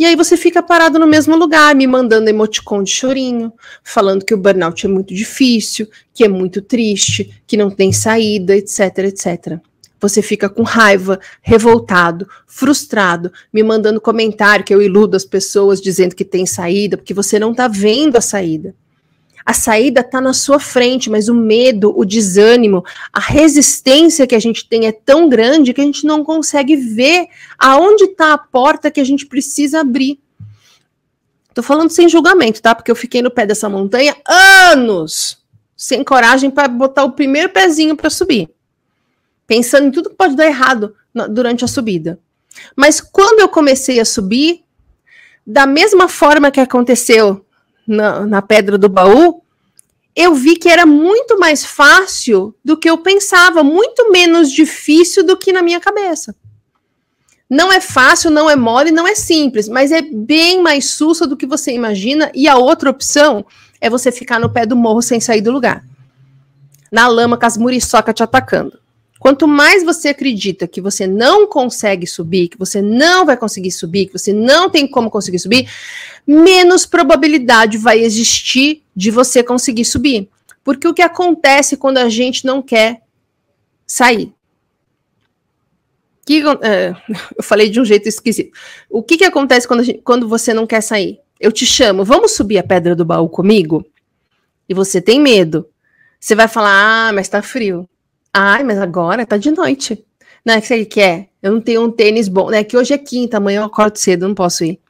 E 0.00 0.06
aí 0.06 0.16
você 0.16 0.34
fica 0.34 0.62
parado 0.62 0.98
no 0.98 1.06
mesmo 1.06 1.36
lugar, 1.36 1.74
me 1.74 1.86
mandando 1.86 2.30
emoticon 2.30 2.82
de 2.82 2.90
chorinho, 2.90 3.52
falando 3.84 4.24
que 4.24 4.32
o 4.32 4.38
burnout 4.38 4.86
é 4.86 4.88
muito 4.88 5.12
difícil, 5.12 5.86
que 6.14 6.24
é 6.24 6.28
muito 6.28 6.62
triste, 6.62 7.42
que 7.46 7.54
não 7.54 7.70
tem 7.70 7.92
saída, 7.92 8.56
etc, 8.56 8.80
etc. 9.00 9.58
Você 10.00 10.22
fica 10.22 10.48
com 10.48 10.62
raiva, 10.62 11.20
revoltado, 11.42 12.26
frustrado, 12.46 13.30
me 13.52 13.62
mandando 13.62 14.00
comentário 14.00 14.64
que 14.64 14.74
eu 14.74 14.80
iludo 14.80 15.18
as 15.18 15.26
pessoas 15.26 15.82
dizendo 15.82 16.16
que 16.16 16.24
tem 16.24 16.46
saída, 16.46 16.96
porque 16.96 17.12
você 17.12 17.38
não 17.38 17.50
está 17.50 17.68
vendo 17.68 18.16
a 18.16 18.22
saída. 18.22 18.74
A 19.44 19.52
saída 19.52 20.00
está 20.00 20.20
na 20.20 20.32
sua 20.32 20.60
frente, 20.60 21.08
mas 21.08 21.28
o 21.28 21.34
medo, 21.34 21.92
o 21.96 22.04
desânimo, 22.04 22.84
a 23.12 23.20
resistência 23.20 24.26
que 24.26 24.34
a 24.34 24.38
gente 24.38 24.68
tem 24.68 24.86
é 24.86 24.92
tão 24.92 25.28
grande 25.28 25.72
que 25.72 25.80
a 25.80 25.84
gente 25.84 26.04
não 26.06 26.24
consegue 26.24 26.76
ver 26.76 27.26
aonde 27.58 28.04
está 28.04 28.32
a 28.32 28.38
porta 28.38 28.90
que 28.90 29.00
a 29.00 29.04
gente 29.04 29.26
precisa 29.26 29.80
abrir. 29.80 30.20
Tô 31.54 31.62
falando 31.62 31.90
sem 31.90 32.08
julgamento, 32.08 32.62
tá? 32.62 32.74
Porque 32.74 32.90
eu 32.90 32.96
fiquei 32.96 33.22
no 33.22 33.30
pé 33.30 33.46
dessa 33.46 33.68
montanha 33.68 34.16
anos 34.72 35.40
sem 35.76 36.04
coragem 36.04 36.50
para 36.50 36.68
botar 36.68 37.04
o 37.04 37.12
primeiro 37.12 37.48
pezinho 37.48 37.96
para 37.96 38.10
subir, 38.10 38.50
pensando 39.46 39.86
em 39.86 39.90
tudo 39.90 40.10
que 40.10 40.16
pode 40.16 40.36
dar 40.36 40.46
errado 40.46 40.94
durante 41.30 41.64
a 41.64 41.68
subida. 41.68 42.20
Mas 42.76 43.00
quando 43.00 43.40
eu 43.40 43.48
comecei 43.48 43.98
a 43.98 44.04
subir, 44.04 44.62
da 45.46 45.66
mesma 45.66 46.06
forma 46.06 46.50
que 46.50 46.60
aconteceu 46.60 47.44
na, 47.90 48.26
na 48.26 48.42
pedra 48.42 48.78
do 48.78 48.88
baú, 48.88 49.42
eu 50.14 50.34
vi 50.34 50.56
que 50.56 50.68
era 50.68 50.86
muito 50.86 51.38
mais 51.38 51.64
fácil 51.64 52.54
do 52.64 52.76
que 52.76 52.88
eu 52.88 52.98
pensava, 52.98 53.62
muito 53.62 54.10
menos 54.10 54.50
difícil 54.50 55.24
do 55.24 55.36
que 55.36 55.52
na 55.52 55.62
minha 55.62 55.80
cabeça. 55.80 56.34
Não 57.48 57.72
é 57.72 57.80
fácil, 57.80 58.30
não 58.30 58.48
é 58.48 58.54
mole, 58.54 58.92
não 58.92 59.06
é 59.06 59.14
simples, 59.14 59.68
mas 59.68 59.90
é 59.90 60.00
bem 60.00 60.62
mais 60.62 60.90
sussa 60.90 61.26
do 61.26 61.36
que 61.36 61.46
você 61.46 61.72
imagina. 61.72 62.30
E 62.32 62.46
a 62.46 62.56
outra 62.56 62.90
opção 62.90 63.44
é 63.80 63.90
você 63.90 64.12
ficar 64.12 64.38
no 64.38 64.50
pé 64.50 64.64
do 64.64 64.76
morro 64.76 65.02
sem 65.02 65.20
sair 65.20 65.40
do 65.40 65.50
lugar. 65.50 65.84
Na 66.92 67.08
lama 67.08 67.36
com 67.36 67.46
as 67.46 67.56
muriçocas 67.56 68.14
te 68.14 68.22
atacando. 68.22 68.79
Quanto 69.20 69.46
mais 69.46 69.84
você 69.84 70.08
acredita 70.08 70.66
que 70.66 70.80
você 70.80 71.06
não 71.06 71.46
consegue 71.46 72.06
subir, 72.06 72.48
que 72.48 72.58
você 72.58 72.80
não 72.80 73.26
vai 73.26 73.36
conseguir 73.36 73.70
subir, 73.70 74.06
que 74.06 74.14
você 74.14 74.32
não 74.32 74.70
tem 74.70 74.88
como 74.88 75.10
conseguir 75.10 75.38
subir, 75.38 75.68
menos 76.26 76.86
probabilidade 76.86 77.76
vai 77.76 78.00
existir 78.00 78.82
de 78.96 79.10
você 79.10 79.42
conseguir 79.42 79.84
subir. 79.84 80.26
Porque 80.64 80.88
o 80.88 80.94
que 80.94 81.02
acontece 81.02 81.76
quando 81.76 81.98
a 81.98 82.08
gente 82.08 82.46
não 82.46 82.62
quer 82.62 83.02
sair? 83.86 84.32
Que, 86.24 86.42
é, 86.62 86.94
eu 87.36 87.42
falei 87.42 87.68
de 87.68 87.78
um 87.78 87.84
jeito 87.84 88.08
esquisito. 88.08 88.56
O 88.88 89.02
que, 89.02 89.18
que 89.18 89.24
acontece 89.24 89.68
quando, 89.68 89.84
gente, 89.84 90.00
quando 90.02 90.26
você 90.26 90.54
não 90.54 90.66
quer 90.66 90.80
sair? 90.80 91.20
Eu 91.38 91.52
te 91.52 91.66
chamo, 91.66 92.06
vamos 92.06 92.32
subir 92.32 92.56
a 92.56 92.62
pedra 92.62 92.96
do 92.96 93.04
baú 93.04 93.28
comigo? 93.28 93.86
E 94.66 94.72
você 94.72 94.98
tem 94.98 95.20
medo. 95.20 95.68
Você 96.18 96.34
vai 96.34 96.48
falar, 96.48 97.08
ah, 97.08 97.12
mas 97.12 97.28
tá 97.28 97.42
frio. 97.42 97.86
Ai, 98.32 98.62
mas 98.62 98.78
agora 98.78 99.26
tá 99.26 99.36
de 99.36 99.50
noite. 99.50 100.04
Não 100.44 100.54
é 100.54 100.60
que 100.60 100.66
você 100.66 100.84
quer? 100.84 101.28
Eu 101.42 101.52
não 101.52 101.60
tenho 101.60 101.82
um 101.82 101.90
tênis 101.90 102.28
bom, 102.28 102.50
né? 102.50 102.62
Que 102.64 102.76
hoje 102.76 102.94
é 102.94 102.98
quinta, 102.98 103.36
amanhã 103.36 103.60
eu 103.60 103.64
acordo 103.64 103.96
cedo, 103.98 104.26
não 104.26 104.34
posso 104.34 104.64
ir. 104.64 104.80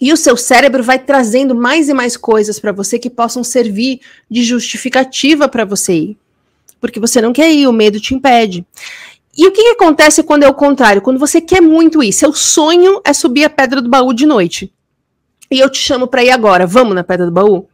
E 0.00 0.12
o 0.12 0.16
seu 0.16 0.36
cérebro 0.36 0.82
vai 0.82 0.98
trazendo 0.98 1.54
mais 1.54 1.88
e 1.88 1.94
mais 1.94 2.16
coisas 2.16 2.60
para 2.60 2.70
você 2.70 2.98
que 2.98 3.10
possam 3.10 3.42
servir 3.42 4.00
de 4.30 4.44
justificativa 4.44 5.48
para 5.48 5.64
você 5.64 5.92
ir. 5.92 6.18
Porque 6.80 7.00
você 7.00 7.20
não 7.20 7.32
quer 7.32 7.52
ir, 7.52 7.66
o 7.66 7.72
medo 7.72 8.00
te 8.00 8.14
impede. 8.14 8.64
E 9.36 9.46
o 9.46 9.52
que, 9.52 9.62
que 9.62 9.70
acontece 9.70 10.22
quando 10.22 10.44
é 10.44 10.48
o 10.48 10.54
contrário? 10.54 11.02
Quando 11.02 11.18
você 11.18 11.40
quer 11.40 11.60
muito 11.60 12.02
ir, 12.02 12.12
seu 12.12 12.32
sonho 12.32 13.00
é 13.04 13.12
subir 13.12 13.44
a 13.44 13.50
pedra 13.50 13.82
do 13.82 13.88
baú 13.88 14.12
de 14.12 14.26
noite. 14.26 14.72
E 15.50 15.58
eu 15.58 15.68
te 15.68 15.78
chamo 15.78 16.06
para 16.06 16.22
ir 16.22 16.30
agora, 16.30 16.66
vamos 16.66 16.94
na 16.94 17.02
pedra 17.02 17.26
do 17.26 17.32
baú? 17.32 17.68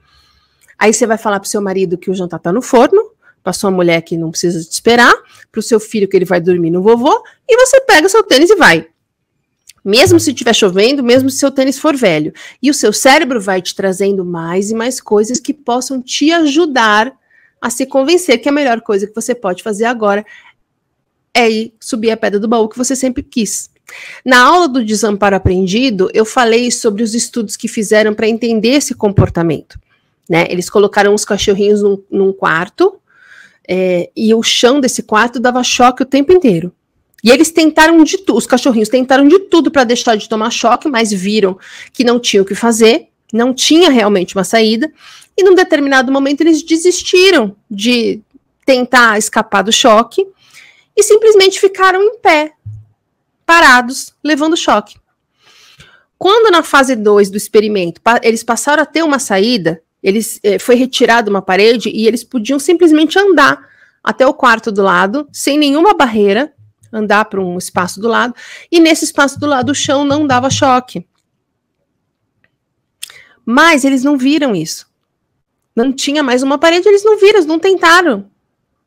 Aí 0.78 0.92
você 0.92 1.06
vai 1.06 1.18
falar 1.18 1.40
pro 1.40 1.48
seu 1.48 1.60
marido 1.60 1.98
que 1.98 2.10
o 2.10 2.14
jantar 2.14 2.38
tá 2.38 2.52
no 2.52 2.62
forno, 2.62 3.10
para 3.44 3.52
sua 3.52 3.70
mulher 3.70 4.00
que 4.00 4.16
não 4.16 4.30
precisa 4.30 4.64
te 4.64 4.72
esperar, 4.72 5.14
para 5.52 5.58
o 5.58 5.62
seu 5.62 5.78
filho 5.78 6.08
que 6.08 6.16
ele 6.16 6.24
vai 6.24 6.40
dormir 6.40 6.70
no 6.70 6.82
vovô, 6.82 7.22
e 7.46 7.56
você 7.58 7.78
pega 7.82 8.08
seu 8.08 8.24
tênis 8.24 8.48
e 8.48 8.56
vai. 8.56 8.88
Mesmo 9.84 10.18
se 10.18 10.30
estiver 10.30 10.54
chovendo, 10.54 11.04
mesmo 11.04 11.28
se 11.28 11.36
seu 11.36 11.50
tênis 11.50 11.78
for 11.78 11.94
velho. 11.94 12.32
E 12.62 12.70
o 12.70 12.74
seu 12.74 12.90
cérebro 12.90 13.38
vai 13.38 13.60
te 13.60 13.74
trazendo 13.74 14.24
mais 14.24 14.70
e 14.70 14.74
mais 14.74 14.98
coisas 14.98 15.38
que 15.38 15.52
possam 15.52 16.00
te 16.00 16.32
ajudar 16.32 17.12
a 17.60 17.68
se 17.68 17.84
convencer 17.84 18.38
que 18.38 18.48
a 18.48 18.52
melhor 18.52 18.80
coisa 18.80 19.06
que 19.06 19.14
você 19.14 19.34
pode 19.34 19.62
fazer 19.62 19.84
agora 19.84 20.24
é 21.34 21.50
ir 21.50 21.74
subir 21.78 22.10
a 22.12 22.16
pedra 22.16 22.40
do 22.40 22.48
baú 22.48 22.66
que 22.66 22.78
você 22.78 22.96
sempre 22.96 23.22
quis. 23.22 23.68
Na 24.24 24.42
aula 24.42 24.68
do 24.68 24.82
desamparo 24.82 25.36
aprendido, 25.36 26.10
eu 26.14 26.24
falei 26.24 26.70
sobre 26.70 27.02
os 27.02 27.14
estudos 27.14 27.56
que 27.56 27.68
fizeram 27.68 28.14
para 28.14 28.26
entender 28.26 28.70
esse 28.70 28.94
comportamento. 28.94 29.78
Né? 30.26 30.46
Eles 30.48 30.70
colocaram 30.70 31.12
os 31.12 31.26
cachorrinhos 31.26 31.82
num, 31.82 32.02
num 32.10 32.32
quarto 32.32 32.98
é, 33.68 34.10
e 34.16 34.34
o 34.34 34.42
chão 34.42 34.80
desse 34.80 35.02
quarto 35.02 35.40
dava 35.40 35.62
choque 35.62 36.02
o 36.02 36.06
tempo 36.06 36.32
inteiro. 36.32 36.72
E 37.22 37.30
eles 37.30 37.50
tentaram 37.50 38.04
de 38.04 38.18
tudo, 38.18 38.36
os 38.36 38.46
cachorrinhos 38.46 38.90
tentaram 38.90 39.26
de 39.26 39.38
tudo 39.38 39.70
para 39.70 39.84
deixar 39.84 40.16
de 40.16 40.28
tomar 40.28 40.50
choque, 40.50 40.88
mas 40.88 41.10
viram 41.10 41.58
que 41.92 42.04
não 42.04 42.20
tinha 42.20 42.42
o 42.42 42.44
que 42.44 42.54
fazer, 42.54 43.08
não 43.32 43.54
tinha 43.54 43.90
realmente 43.90 44.36
uma 44.36 44.44
saída, 44.44 44.92
e 45.36 45.42
num 45.42 45.54
determinado 45.54 46.12
momento 46.12 46.42
eles 46.42 46.62
desistiram 46.62 47.56
de 47.70 48.20
tentar 48.66 49.18
escapar 49.18 49.62
do 49.62 49.72
choque 49.72 50.26
e 50.96 51.02
simplesmente 51.02 51.58
ficaram 51.58 52.02
em 52.02 52.18
pé, 52.18 52.52
parados, 53.44 54.14
levando 54.22 54.56
choque. 54.56 54.96
Quando 56.18 56.50
na 56.50 56.62
fase 56.62 56.94
2 56.94 57.30
do 57.30 57.36
experimento 57.36 58.00
eles 58.22 58.42
passaram 58.42 58.82
a 58.82 58.86
ter 58.86 59.02
uma 59.02 59.18
saída, 59.18 59.82
eles 60.04 60.38
eh, 60.42 60.58
foi 60.58 60.74
retirada 60.74 61.30
uma 61.30 61.40
parede 61.40 61.88
e 61.88 62.06
eles 62.06 62.22
podiam 62.22 62.58
simplesmente 62.58 63.18
andar 63.18 63.66
até 64.02 64.26
o 64.26 64.34
quarto 64.34 64.70
do 64.70 64.82
lado, 64.82 65.26
sem 65.32 65.56
nenhuma 65.56 65.94
barreira, 65.94 66.52
andar 66.92 67.24
para 67.24 67.40
um 67.40 67.56
espaço 67.56 67.98
do 67.98 68.06
lado, 68.06 68.34
e 68.70 68.78
nesse 68.78 69.06
espaço 69.06 69.40
do 69.40 69.46
lado 69.46 69.70
o 69.70 69.74
chão 69.74 70.04
não 70.04 70.26
dava 70.26 70.50
choque. 70.50 71.06
Mas 73.46 73.82
eles 73.82 74.04
não 74.04 74.18
viram 74.18 74.54
isso. 74.54 74.86
Não 75.74 75.90
tinha 75.90 76.22
mais 76.22 76.42
uma 76.42 76.58
parede, 76.58 76.86
eles 76.86 77.02
não 77.02 77.18
viram, 77.18 77.38
eles 77.38 77.46
não 77.46 77.58
tentaram. 77.58 78.30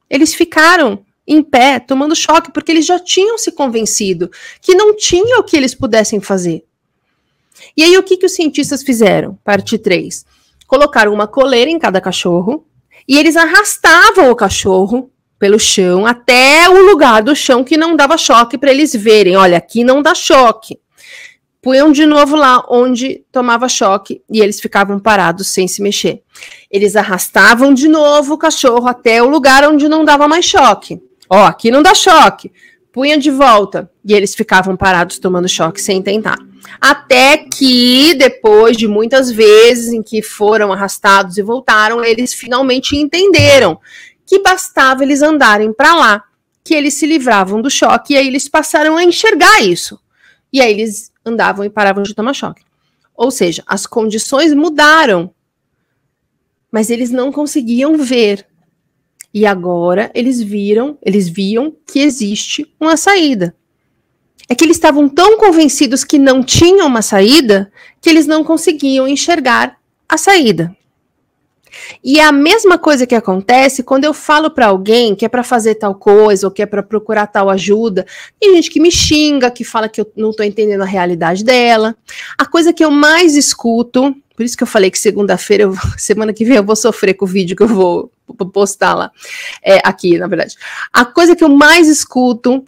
Eles 0.08 0.36
ficaram 0.36 1.04
em 1.28 1.42
pé, 1.42 1.80
tomando 1.80 2.16
choque, 2.16 2.52
porque 2.52 2.72
eles 2.72 2.86
já 2.86 3.00
tinham 3.00 3.40
se 3.40 3.52
convencido 3.52 4.32
que 4.62 4.76
não 4.76 4.96
tinha 4.96 5.40
o 5.40 5.44
que 5.44 5.58
eles 5.58 5.74
pudessem 5.74 6.22
fazer. 6.22 6.64
E 7.76 7.84
aí, 7.84 7.98
o 7.98 8.04
que, 8.04 8.18
que 8.18 8.26
os 8.26 8.34
cientistas 8.34 8.84
fizeram? 8.84 9.38
Parte 9.44 9.78
3. 9.78 10.37
Colocaram 10.68 11.14
uma 11.14 11.28
coleira 11.28 11.72
em 11.72 11.80
cada 11.80 12.02
cachorro 12.02 12.66
e 13.08 13.18
eles 13.18 13.38
arrastavam 13.38 14.30
o 14.30 14.36
cachorro 14.36 15.10
pelo 15.40 15.58
chão 15.58 16.06
até 16.06 16.70
o 16.70 16.86
lugar 16.86 17.24
do 17.24 17.36
chão 17.36 17.64
que 17.64 17.78
não 17.78 17.96
dava 17.96 18.18
choque 18.18 18.58
para 18.58 18.72
eles 18.72 18.94
verem. 18.94 19.38
Olha, 19.38 19.58
aqui 19.58 19.84
não 19.84 20.02
dá 20.02 20.14
choque. 20.14 20.78
Punham 21.62 21.92
de 21.92 22.06
novo 22.06 22.36
lá 22.36 22.64
onde 22.70 23.24
tomava 23.32 23.68
choque 23.68 24.22
e 24.30 24.40
eles 24.40 24.60
ficavam 24.60 25.00
parados 25.00 25.48
sem 25.48 25.68
se 25.68 25.82
mexer. 25.82 26.22
Eles 26.70 26.96
arrastavam 26.96 27.74
de 27.74 27.88
novo 27.88 28.34
o 28.34 28.38
cachorro 28.38 28.88
até 28.88 29.22
o 29.22 29.30
lugar 29.30 29.68
onde 29.68 29.88
não 29.88 30.06
dava 30.06 30.28
mais 30.28 30.46
choque. 30.46 31.02
Ó, 31.30 31.46
aqui 31.46 31.72
não 31.72 31.82
dá 31.82 31.94
choque. 31.94 32.52
Punha 32.92 33.18
de 33.18 33.30
volta 33.30 33.92
e 34.04 34.14
eles 34.14 34.34
ficavam 34.34 34.76
parados 34.76 35.20
tomando 35.20 35.48
choque 35.48 35.82
sem 35.82 36.02
tentar. 36.02 36.38
Até 36.80 37.38
que, 37.38 38.14
depois 38.16 38.78
de 38.78 38.88
muitas 38.88 39.32
vezes 39.32 39.92
em 39.92 40.02
que 40.02 40.22
foram 40.22 40.72
arrastados 40.72 41.38
e 41.38 41.42
voltaram, 41.42 42.04
eles 42.04 42.34
finalmente 42.34 42.96
entenderam 42.96 43.80
que 44.26 44.40
bastava 44.40 45.04
eles 45.04 45.22
andarem 45.22 45.72
para 45.72 45.96
lá, 45.96 46.24
que 46.64 46.76
eles 46.76 46.96
se 46.96 47.06
livravam 47.06 47.62
do 47.62 47.70
choque, 47.70 48.14
e 48.14 48.18
aí 48.18 48.28
eles 48.28 48.50
passaram 48.50 48.98
a 48.98 49.04
enxergar 49.04 49.62
isso. 49.62 50.00
E 50.52 50.62
aí 50.62 50.72
eles 50.72 51.12
andavam 51.26 51.66
e 51.66 51.70
paravam 51.70 52.04
de 52.04 52.14
tomar 52.14 52.34
choque. 52.34 52.64
Ou 53.16 53.32
seja, 53.32 53.64
as 53.66 53.86
condições 53.86 54.54
mudaram, 54.54 55.34
mas 56.72 56.90
eles 56.90 57.10
não 57.10 57.32
conseguiam 57.32 57.98
ver. 57.98 58.46
E 59.34 59.46
agora 59.46 60.12
eles 60.14 60.42
viram, 60.42 60.98
eles 61.02 61.28
viam 61.28 61.76
que 61.86 62.00
existe 62.00 62.74
uma 62.80 62.98
saída. 62.98 63.56
É 64.50 64.56
que 64.56 64.64
eles 64.64 64.78
estavam 64.78 65.10
tão 65.10 65.38
convencidos 65.38 66.04
que 66.04 66.18
não 66.18 66.42
tinha 66.42 66.86
uma 66.86 67.02
saída 67.02 67.72
que 68.02 68.10
eles 68.10 68.26
não 68.26 68.44
conseguiam 68.44 69.08
enxergar 69.08 69.78
a 70.08 70.18
saída. 70.18 70.76
E 72.04 72.20
é 72.20 72.24
a 72.24 72.32
mesma 72.32 72.78
coisa 72.78 73.06
que 73.06 73.16
acontece 73.16 73.84
quando 73.84 74.06
eu 74.06 74.14
falo 74.14 74.50
para 74.50 74.68
alguém 74.68 75.16
que 75.16 75.26
é 75.26 75.30
para 75.30 75.44
fazer 75.44 75.76
tal 75.76 75.96
coisa 75.96 76.48
ou 76.48 76.52
que 76.52 76.62
é 76.62 76.66
para 76.66 76.84
procurar 76.84 77.28
tal 77.28 77.50
ajuda. 77.50 78.06
Tem 78.40 78.56
gente 78.56 78.70
que 78.70 78.80
me 78.80 78.92
xinga, 78.92 79.52
que 79.52 79.64
fala 79.64 79.90
que 79.90 80.02
eu 80.02 80.12
não 80.16 80.32
estou 80.32 80.46
entendendo 80.46 80.82
a 80.82 80.86
realidade 80.86 81.44
dela. 81.44 81.96
A 82.38 82.46
coisa 82.46 82.74
que 82.74 82.84
eu 82.84 82.92
mais 82.92 83.36
escuto, 83.36 84.16
por 84.36 84.44
isso 84.44 84.58
que 84.58 84.64
eu 84.64 84.68
falei 84.68 84.92
que 84.92 85.00
segunda-feira, 85.00 85.70
semana 85.98 86.34
que 86.34 86.46
vem 86.46 86.58
eu 86.58 86.64
vou 86.64 86.76
sofrer 86.76 87.14
com 87.14 87.26
o 87.26 87.28
vídeo 87.28 87.56
que 87.56 87.64
eu 87.64 87.68
vou 87.68 88.12
postar 88.54 88.94
lá, 88.94 89.12
é, 89.64 89.80
aqui, 89.84 90.18
na 90.18 90.28
verdade. 90.28 90.56
A 90.92 91.06
coisa 91.06 91.36
que 91.36 91.44
eu 91.44 91.50
mais 91.50 91.88
escuto 91.88 92.64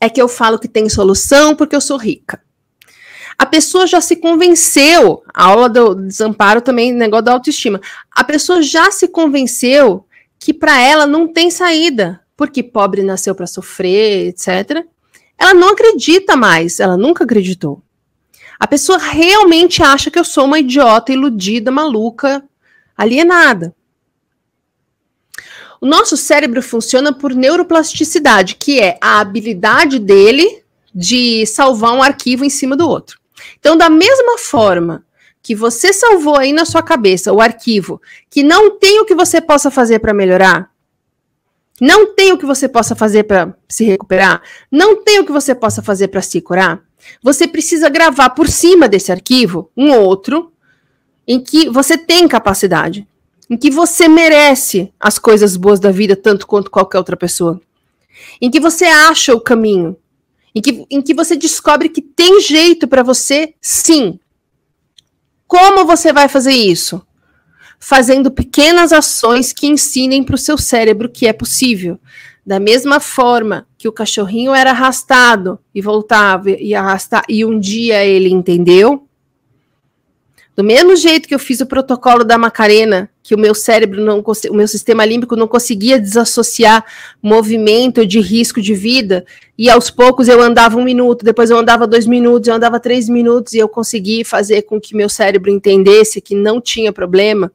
é 0.00 0.08
que 0.08 0.20
eu 0.20 0.28
falo 0.28 0.58
que 0.58 0.68
tem 0.68 0.88
solução 0.88 1.54
porque 1.54 1.74
eu 1.74 1.80
sou 1.80 1.96
rica 1.96 2.40
a 3.38 3.44
pessoa 3.44 3.86
já 3.86 4.00
se 4.00 4.16
convenceu, 4.16 5.22
a 5.34 5.44
aula 5.44 5.68
do 5.68 5.94
desamparo 5.94 6.60
também, 6.60 6.92
negócio 6.92 7.24
da 7.24 7.32
autoestima, 7.32 7.80
a 8.10 8.24
pessoa 8.24 8.62
já 8.62 8.90
se 8.90 9.08
convenceu 9.08 10.06
que 10.38 10.54
para 10.54 10.80
ela 10.80 11.06
não 11.06 11.28
tem 11.30 11.50
saída, 11.50 12.20
porque 12.36 12.62
pobre 12.62 13.02
nasceu 13.02 13.34
para 13.34 13.46
sofrer, 13.46 14.28
etc. 14.28 14.86
Ela 15.38 15.52
não 15.52 15.70
acredita 15.70 16.34
mais, 16.34 16.80
ela 16.80 16.96
nunca 16.96 17.24
acreditou. 17.24 17.82
A 18.58 18.66
pessoa 18.66 18.96
realmente 18.96 19.82
acha 19.82 20.10
que 20.10 20.18
eu 20.18 20.24
sou 20.24 20.46
uma 20.46 20.58
idiota, 20.58 21.12
iludida, 21.12 21.70
maluca, 21.70 22.42
alienada. 22.96 23.74
O 25.80 25.86
nosso 25.86 26.16
cérebro 26.16 26.62
funciona 26.62 27.12
por 27.12 27.34
neuroplasticidade, 27.34 28.56
que 28.56 28.80
é 28.80 28.98
a 29.00 29.20
habilidade 29.20 29.98
dele 29.98 30.62
de 30.94 31.44
salvar 31.46 31.92
um 31.92 32.02
arquivo 32.02 32.44
em 32.44 32.50
cima 32.50 32.74
do 32.74 32.88
outro. 32.88 33.18
Então, 33.58 33.76
da 33.76 33.90
mesma 33.90 34.38
forma 34.38 35.04
que 35.42 35.54
você 35.54 35.92
salvou 35.92 36.36
aí 36.36 36.52
na 36.52 36.64
sua 36.64 36.82
cabeça 36.82 37.32
o 37.32 37.40
arquivo 37.40 38.00
que 38.28 38.42
não 38.42 38.78
tem 38.78 39.00
o 39.00 39.04
que 39.04 39.14
você 39.14 39.40
possa 39.40 39.70
fazer 39.70 40.00
para 40.00 40.14
melhorar, 40.14 40.70
não 41.80 42.14
tem 42.14 42.32
o 42.32 42.38
que 42.38 42.46
você 42.46 42.68
possa 42.68 42.96
fazer 42.96 43.24
para 43.24 43.54
se 43.68 43.84
recuperar, 43.84 44.42
não 44.72 45.04
tem 45.04 45.20
o 45.20 45.24
que 45.24 45.30
você 45.30 45.54
possa 45.54 45.82
fazer 45.82 46.08
para 46.08 46.22
se 46.22 46.40
curar, 46.40 46.80
você 47.22 47.46
precisa 47.46 47.88
gravar 47.88 48.30
por 48.30 48.48
cima 48.48 48.88
desse 48.88 49.12
arquivo 49.12 49.70
um 49.76 49.92
outro 49.92 50.52
em 51.28 51.40
que 51.40 51.68
você 51.68 51.98
tem 51.98 52.26
capacidade, 52.26 53.06
em 53.48 53.56
que 53.56 53.70
você 53.70 54.08
merece 54.08 54.92
as 54.98 55.18
coisas 55.18 55.56
boas 55.56 55.78
da 55.78 55.90
vida 55.90 56.16
tanto 56.16 56.46
quanto 56.46 56.70
qualquer 56.70 56.98
outra 56.98 57.16
pessoa, 57.16 57.60
em 58.40 58.50
que 58.50 58.60
você 58.60 58.84
acha 58.84 59.34
o 59.34 59.40
caminho, 59.40 59.96
em 60.54 60.60
que, 60.60 60.86
em 60.90 61.02
que 61.02 61.14
você 61.14 61.36
descobre 61.36 61.88
que 61.88 62.00
tem 62.00 62.40
jeito 62.40 62.88
para 62.88 63.02
você, 63.02 63.54
sim. 63.60 64.18
Como 65.46 65.84
você 65.84 66.12
vai 66.12 66.28
fazer 66.28 66.52
isso? 66.52 67.00
Fazendo 67.78 68.30
pequenas 68.30 68.92
ações 68.92 69.52
que 69.52 69.66
ensinem 69.66 70.24
para 70.24 70.34
o 70.34 70.38
seu 70.38 70.56
cérebro 70.56 71.10
que 71.10 71.26
é 71.26 71.32
possível. 71.32 72.00
Da 72.44 72.58
mesma 72.58 73.00
forma 73.00 73.66
que 73.76 73.86
o 73.86 73.92
cachorrinho 73.92 74.54
era 74.54 74.70
arrastado 74.70 75.58
e 75.74 75.82
voltava 75.82 76.50
e 76.50 76.74
arrastar, 76.74 77.24
e 77.28 77.44
um 77.44 77.58
dia 77.58 78.04
ele 78.04 78.30
entendeu, 78.30 79.05
do 80.56 80.64
mesmo 80.64 80.96
jeito 80.96 81.28
que 81.28 81.34
eu 81.34 81.38
fiz 81.38 81.60
o 81.60 81.66
protocolo 81.66 82.24
da 82.24 82.38
Macarena, 82.38 83.10
que 83.22 83.34
o 83.34 83.38
meu 83.38 83.54
cérebro 83.54 84.02
não 84.02 84.20
o 84.20 84.54
meu 84.54 84.66
sistema 84.66 85.04
límbico 85.04 85.36
não 85.36 85.46
conseguia 85.46 86.00
desassociar 86.00 86.82
movimento 87.22 88.06
de 88.06 88.20
risco 88.20 88.62
de 88.62 88.74
vida, 88.74 89.26
e 89.58 89.68
aos 89.68 89.90
poucos 89.90 90.28
eu 90.28 90.40
andava 90.40 90.78
um 90.78 90.82
minuto, 90.82 91.26
depois 91.26 91.50
eu 91.50 91.58
andava 91.58 91.86
dois 91.86 92.06
minutos, 92.06 92.48
eu 92.48 92.54
andava 92.54 92.80
três 92.80 93.06
minutos, 93.06 93.52
e 93.52 93.58
eu 93.58 93.68
consegui 93.68 94.24
fazer 94.24 94.62
com 94.62 94.80
que 94.80 94.96
meu 94.96 95.10
cérebro 95.10 95.50
entendesse 95.50 96.22
que 96.22 96.34
não 96.34 96.58
tinha 96.58 96.90
problema, 96.90 97.52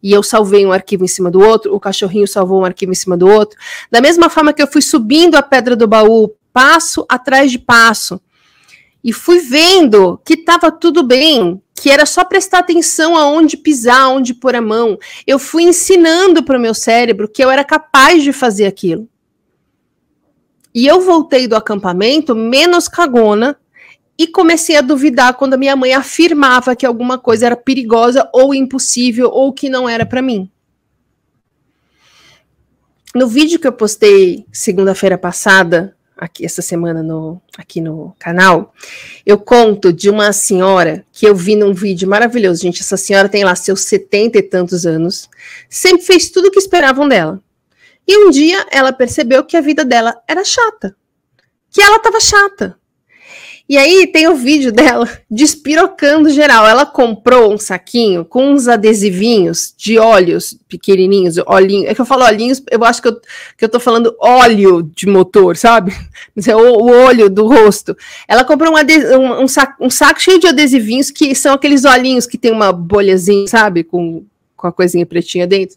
e 0.00 0.12
eu 0.12 0.22
salvei 0.22 0.64
um 0.64 0.70
arquivo 0.70 1.04
em 1.04 1.08
cima 1.08 1.32
do 1.32 1.40
outro, 1.40 1.74
o 1.74 1.80
cachorrinho 1.80 2.28
salvou 2.28 2.60
um 2.60 2.64
arquivo 2.64 2.92
em 2.92 2.94
cima 2.94 3.16
do 3.16 3.26
outro. 3.26 3.58
Da 3.90 4.00
mesma 4.00 4.30
forma 4.30 4.52
que 4.52 4.62
eu 4.62 4.68
fui 4.68 4.82
subindo 4.82 5.34
a 5.34 5.42
pedra 5.42 5.74
do 5.74 5.88
baú, 5.88 6.32
passo 6.52 7.04
atrás 7.08 7.50
de 7.50 7.58
passo, 7.58 8.20
e 9.02 9.12
fui 9.12 9.40
vendo 9.40 10.20
que 10.24 10.34
estava 10.34 10.70
tudo 10.70 11.02
bem, 11.02 11.60
que 11.76 11.90
era 11.90 12.06
só 12.06 12.24
prestar 12.24 12.60
atenção 12.60 13.16
aonde 13.16 13.56
pisar, 13.56 14.00
aonde 14.00 14.32
pôr 14.32 14.56
a 14.56 14.62
mão. 14.62 14.98
Eu 15.26 15.38
fui 15.38 15.62
ensinando 15.62 16.42
para 16.42 16.58
o 16.58 16.60
meu 16.60 16.74
cérebro 16.74 17.28
que 17.28 17.44
eu 17.44 17.50
era 17.50 17.62
capaz 17.62 18.22
de 18.22 18.32
fazer 18.32 18.66
aquilo. 18.66 19.06
E 20.74 20.86
eu 20.86 21.00
voltei 21.00 21.46
do 21.46 21.54
acampamento 21.56 22.34
menos 22.34 22.88
cagona 22.88 23.58
e 24.18 24.26
comecei 24.26 24.76
a 24.76 24.80
duvidar 24.80 25.34
quando 25.34 25.54
a 25.54 25.58
minha 25.58 25.76
mãe 25.76 25.92
afirmava 25.92 26.74
que 26.74 26.86
alguma 26.86 27.18
coisa 27.18 27.46
era 27.46 27.56
perigosa 27.56 28.28
ou 28.32 28.54
impossível 28.54 29.28
ou 29.30 29.52
que 29.52 29.68
não 29.68 29.88
era 29.88 30.06
para 30.06 30.22
mim. 30.22 30.50
No 33.14 33.26
vídeo 33.26 33.58
que 33.58 33.66
eu 33.66 33.72
postei 33.72 34.46
segunda-feira 34.52 35.16
passada, 35.16 35.95
aqui 36.16 36.44
essa 36.44 36.62
semana 36.62 37.02
no, 37.02 37.40
aqui 37.58 37.80
no 37.80 38.14
canal, 38.18 38.72
eu 39.24 39.38
conto 39.38 39.92
de 39.92 40.08
uma 40.08 40.32
senhora 40.32 41.04
que 41.12 41.26
eu 41.26 41.34
vi 41.34 41.54
num 41.54 41.74
vídeo 41.74 42.08
maravilhoso, 42.08 42.62
gente. 42.62 42.80
Essa 42.80 42.96
senhora 42.96 43.28
tem 43.28 43.44
lá 43.44 43.54
seus 43.54 43.82
setenta 43.82 44.38
e 44.38 44.42
tantos 44.42 44.86
anos, 44.86 45.28
sempre 45.68 46.04
fez 46.04 46.30
tudo 46.30 46.48
o 46.48 46.50
que 46.50 46.58
esperavam 46.58 47.06
dela. 47.08 47.42
E 48.08 48.16
um 48.24 48.30
dia 48.30 48.66
ela 48.70 48.92
percebeu 48.92 49.44
que 49.44 49.56
a 49.56 49.60
vida 49.60 49.84
dela 49.84 50.16
era 50.26 50.44
chata, 50.44 50.96
que 51.70 51.82
ela 51.82 51.96
estava 51.96 52.20
chata. 52.20 52.78
E 53.68 53.76
aí 53.76 54.06
tem 54.06 54.28
o 54.28 54.36
vídeo 54.36 54.70
dela 54.70 55.08
despirocando 55.28 56.30
geral. 56.30 56.66
Ela 56.66 56.86
comprou 56.86 57.52
um 57.52 57.58
saquinho 57.58 58.24
com 58.24 58.52
uns 58.52 58.68
adesivinhos 58.68 59.74
de 59.76 59.98
óleos 59.98 60.56
pequenininhos, 60.68 61.36
olhinhos. 61.46 61.90
É 61.90 61.94
que 61.94 62.00
eu 62.00 62.06
falo 62.06 62.24
olhinhos, 62.24 62.62
eu 62.70 62.84
acho 62.84 63.02
que 63.02 63.08
eu, 63.08 63.20
que 63.58 63.64
eu 63.64 63.68
tô 63.68 63.80
falando 63.80 64.14
óleo 64.20 64.82
de 64.82 65.06
motor, 65.06 65.56
sabe? 65.56 65.92
É 66.46 66.54
o, 66.54 66.60
o 66.60 66.90
olho 67.06 67.28
do 67.28 67.46
rosto. 67.46 67.96
Ela 68.28 68.44
comprou 68.44 68.72
um, 68.72 69.18
um, 69.18 69.42
um, 69.42 69.48
saco, 69.48 69.84
um 69.84 69.90
saco 69.90 70.20
cheio 70.20 70.38
de 70.38 70.46
adesivinhos 70.46 71.10
que 71.10 71.34
são 71.34 71.54
aqueles 71.54 71.84
olhinhos 71.84 72.26
que 72.26 72.38
tem 72.38 72.52
uma 72.52 72.72
bolhazinha, 72.72 73.48
sabe? 73.48 73.82
Com, 73.82 74.24
com 74.54 74.66
a 74.66 74.72
coisinha 74.72 75.04
pretinha 75.04 75.46
dentro. 75.46 75.76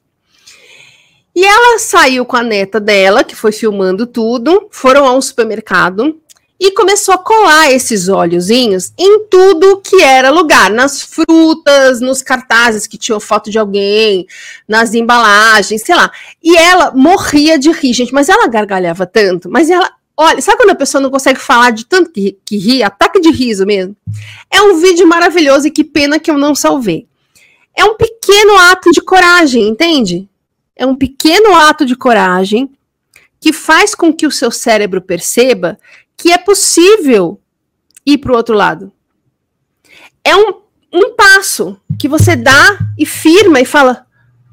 E 1.36 1.44
ela 1.44 1.80
saiu 1.80 2.26
com 2.26 2.36
a 2.36 2.44
neta 2.44 2.80
dela, 2.80 3.24
que 3.24 3.36
foi 3.36 3.52
filmando 3.52 4.06
tudo, 4.06 4.68
foram 4.70 5.06
a 5.06 5.16
um 5.16 5.22
supermercado 5.22 6.20
e 6.60 6.72
começou 6.72 7.14
a 7.14 7.18
colar 7.18 7.72
esses 7.72 8.10
óleozinhos 8.10 8.92
em 8.98 9.26
tudo 9.28 9.82
que 9.82 10.02
era 10.02 10.30
lugar, 10.30 10.70
nas 10.70 11.02
frutas, 11.02 12.02
nos 12.02 12.22
cartazes 12.22 12.86
que 12.86 12.98
tinham 12.98 13.20
foto 13.20 13.50
de 13.50 13.58
alguém, 13.58 14.28
nas 14.68 14.94
embalagens, 14.94 15.82
sei 15.84 15.96
lá. 15.96 16.12
E 16.44 16.58
ela 16.58 16.92
morria 16.92 17.58
de 17.58 17.72
rir, 17.72 17.94
gente, 17.94 18.14
mas 18.14 18.28
ela 18.28 18.48
gargalhava 18.48 19.06
tanto, 19.06 19.50
mas 19.50 19.70
ela 19.70 19.90
Olha, 20.22 20.42
sabe 20.42 20.58
quando 20.58 20.72
a 20.72 20.76
pessoa 20.76 21.00
não 21.00 21.10
consegue 21.10 21.40
falar 21.40 21.72
de 21.72 21.86
tanto 21.86 22.12
que, 22.12 22.38
que 22.44 22.58
ri? 22.58 22.84
Ataque 22.84 23.22
de 23.22 23.32
riso 23.32 23.66
mesmo. 23.66 23.96
É 24.52 24.62
um 24.62 24.76
vídeo 24.76 25.08
maravilhoso 25.08 25.68
e 25.68 25.72
que 25.72 25.82
pena 25.82 26.20
que 26.20 26.30
eu 26.30 26.38
não 26.38 26.54
salvei. 26.54 27.08
É 27.74 27.86
um 27.86 27.96
pequeno 27.96 28.58
ato 28.58 28.92
de 28.92 29.00
coragem, 29.00 29.70
entende? 29.70 30.28
É 30.76 30.86
um 30.86 30.94
pequeno 30.94 31.56
ato 31.56 31.86
de 31.86 31.96
coragem 31.96 32.70
que 33.40 33.54
faz 33.54 33.96
com 33.96 34.12
que 34.12 34.28
o 34.28 34.32
seu 34.32 34.52
cérebro 34.52 35.02
perceba 35.02 35.80
que 36.20 36.34
é 36.34 36.38
possível 36.38 37.40
ir 38.06 38.18
para 38.18 38.34
o 38.34 38.36
outro 38.36 38.54
lado. 38.54 38.92
É 40.22 40.36
um, 40.36 40.62
um 40.94 41.16
passo 41.16 41.80
que 41.98 42.10
você 42.10 42.36
dá 42.36 42.78
e 42.98 43.06
firma 43.06 43.62
e 43.62 43.66
fala: 43.66 44.06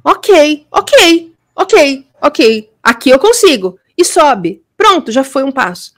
ok, 0.03 0.65
ok, 0.71 1.35
ok, 1.57 2.07
ok, 2.23 2.71
aqui 2.81 3.11
eu 3.11 3.19
consigo. 3.19 3.79
E 3.99 4.05
sobe. 4.05 4.63
Pronto, 4.77 5.11
já 5.11 5.25
foi 5.25 5.43
um 5.43 5.51
passo. 5.51 5.93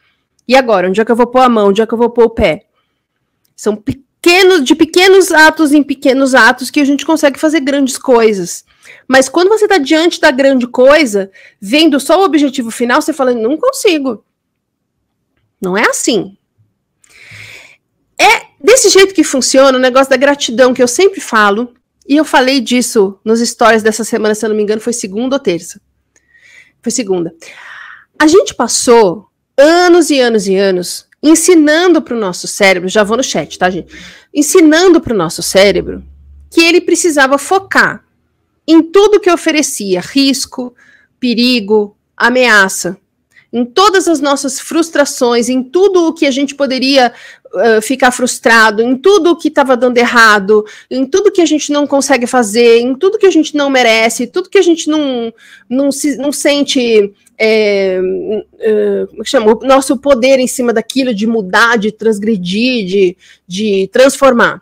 E 0.47 0.57
agora, 0.57 0.89
onde 0.89 1.01
é 1.01 1.05
que 1.05 1.13
eu 1.13 1.17
vou 1.17 1.27
pôr 1.27 1.41
a 1.41 1.49
mão? 1.49 1.69
Onde 1.69 1.83
é 1.83 1.87
que 1.87 1.93
eu 1.93 1.99
vou 1.99 2.09
pôr 2.09 2.25
o 2.25 2.31
pé? 2.31 2.65
São 3.55 3.77
pequenos, 3.77 4.65
de 4.65 4.75
pequenos 4.75 5.31
atos 5.31 5.73
em 5.73 5.83
pequenos 5.83 6.35
atos 6.35 6.71
que 6.71 6.81
a 6.81 6.85
gente 6.85 7.05
consegue 7.05 7.39
fazer 7.39 7.61
grandes 7.61 7.99
coisas. 7.99 8.65
Mas 9.07 9.29
quando 9.29 9.49
você 9.49 9.67
está 9.67 9.77
diante 9.77 10.19
da 10.19 10.31
grande 10.31 10.67
coisa, 10.67 11.31
vendo 11.61 12.01
só 12.01 12.19
o 12.21 12.25
objetivo 12.25 12.71
final, 12.71 13.03
você 13.03 13.13
fala, 13.13 13.35
não 13.35 13.59
consigo. 13.59 14.25
Não 15.61 15.77
é 15.77 15.89
assim. 15.89 16.37
É 18.19 18.47
desse 18.61 18.89
jeito 18.89 19.15
que 19.15 19.25
funciona 19.25 19.77
o 19.77 19.81
negócio 19.81 20.11
da 20.11 20.17
gratidão 20.17 20.75
que 20.75 20.83
eu 20.83 20.89
sempre 20.89 21.21
falo. 21.21 21.75
E 22.09 22.17
eu 22.17 22.25
falei 22.25 22.61
disso 22.61 23.19
nos 23.25 23.41
stories 23.41 23.83
dessa 23.83 24.03
semana, 24.03 24.35
se 24.35 24.45
eu 24.45 24.49
não 24.49 24.57
me 24.57 24.63
engano, 24.63 24.81
foi 24.81 24.93
segunda 24.93 25.37
ou 25.37 25.41
terça. 25.41 25.81
Foi 26.81 26.91
segunda. 26.91 27.35
A 28.19 28.27
gente 28.27 28.55
passou 28.55 29.29
anos 29.57 30.11
e 30.11 30.19
anos 30.21 30.47
e 30.47 30.57
anos 30.57 31.07
ensinando 31.23 32.01
para 32.01 32.15
o 32.15 32.19
nosso 32.19 32.47
cérebro, 32.47 32.89
já 32.89 33.03
vou 33.03 33.17
no 33.17 33.25
chat, 33.25 33.59
tá, 33.59 33.69
gente? 33.69 33.93
Ensinando 34.33 35.01
para 35.01 35.13
o 35.13 35.17
nosso 35.17 35.43
cérebro 35.43 36.05
que 36.51 36.61
ele 36.61 36.81
precisava 36.81 37.37
focar 37.37 38.05
em 38.67 38.83
tudo 38.83 39.21
que 39.21 39.31
oferecia 39.31 40.01
risco, 40.01 40.75
perigo, 41.19 41.97
ameaça 42.17 42.97
em 43.53 43.65
todas 43.65 44.07
as 44.07 44.21
nossas 44.21 44.61
frustrações, 44.61 45.49
em 45.49 45.63
tudo 45.63 46.07
o 46.07 46.13
que 46.13 46.27
a 46.27 46.31
gente 46.31 46.55
poderia 46.55 47.13
uh, 47.47 47.83
ficar 47.83 48.11
frustrado, 48.11 48.83
em 48.83 48.97
tudo 48.97 49.31
o 49.31 49.37
que 49.37 49.49
estava 49.49 49.77
dando 49.77 49.97
errado, 49.97 50.65
em 50.91 51.07
tudo 51.07 51.33
que 51.33 51.41
a 51.41 51.47
gente 51.47 51.73
não 51.73 51.87
consegue 51.87 52.27
fazer, 52.27 52.79
em 52.79 52.95
tudo 52.95 53.19
que 53.19 53.27
a 53.27 53.31
gente 53.31 53.57
não 53.57 53.71
merece, 53.71 54.27
tudo 54.27 54.51
que 54.51 54.59
a 54.59 54.63
gente 54.63 54.89
não, 54.91 55.33
não, 55.69 55.91
se, 55.91 56.17
não 56.17 56.31
sente. 56.31 57.13
É, 57.41 58.01
uh, 58.03 59.07
como 59.09 59.23
é 59.23 59.25
que 59.25 59.31
chama? 59.31 59.53
O 59.53 59.67
nosso 59.67 59.97
poder 59.97 60.39
em 60.39 60.47
cima 60.47 60.73
daquilo 60.73 61.15
de 61.15 61.27
mudar, 61.27 61.79
de 61.79 61.91
transgredir, 61.91 62.85
de, 62.85 63.17
de 63.47 63.89
transformar. 63.93 64.61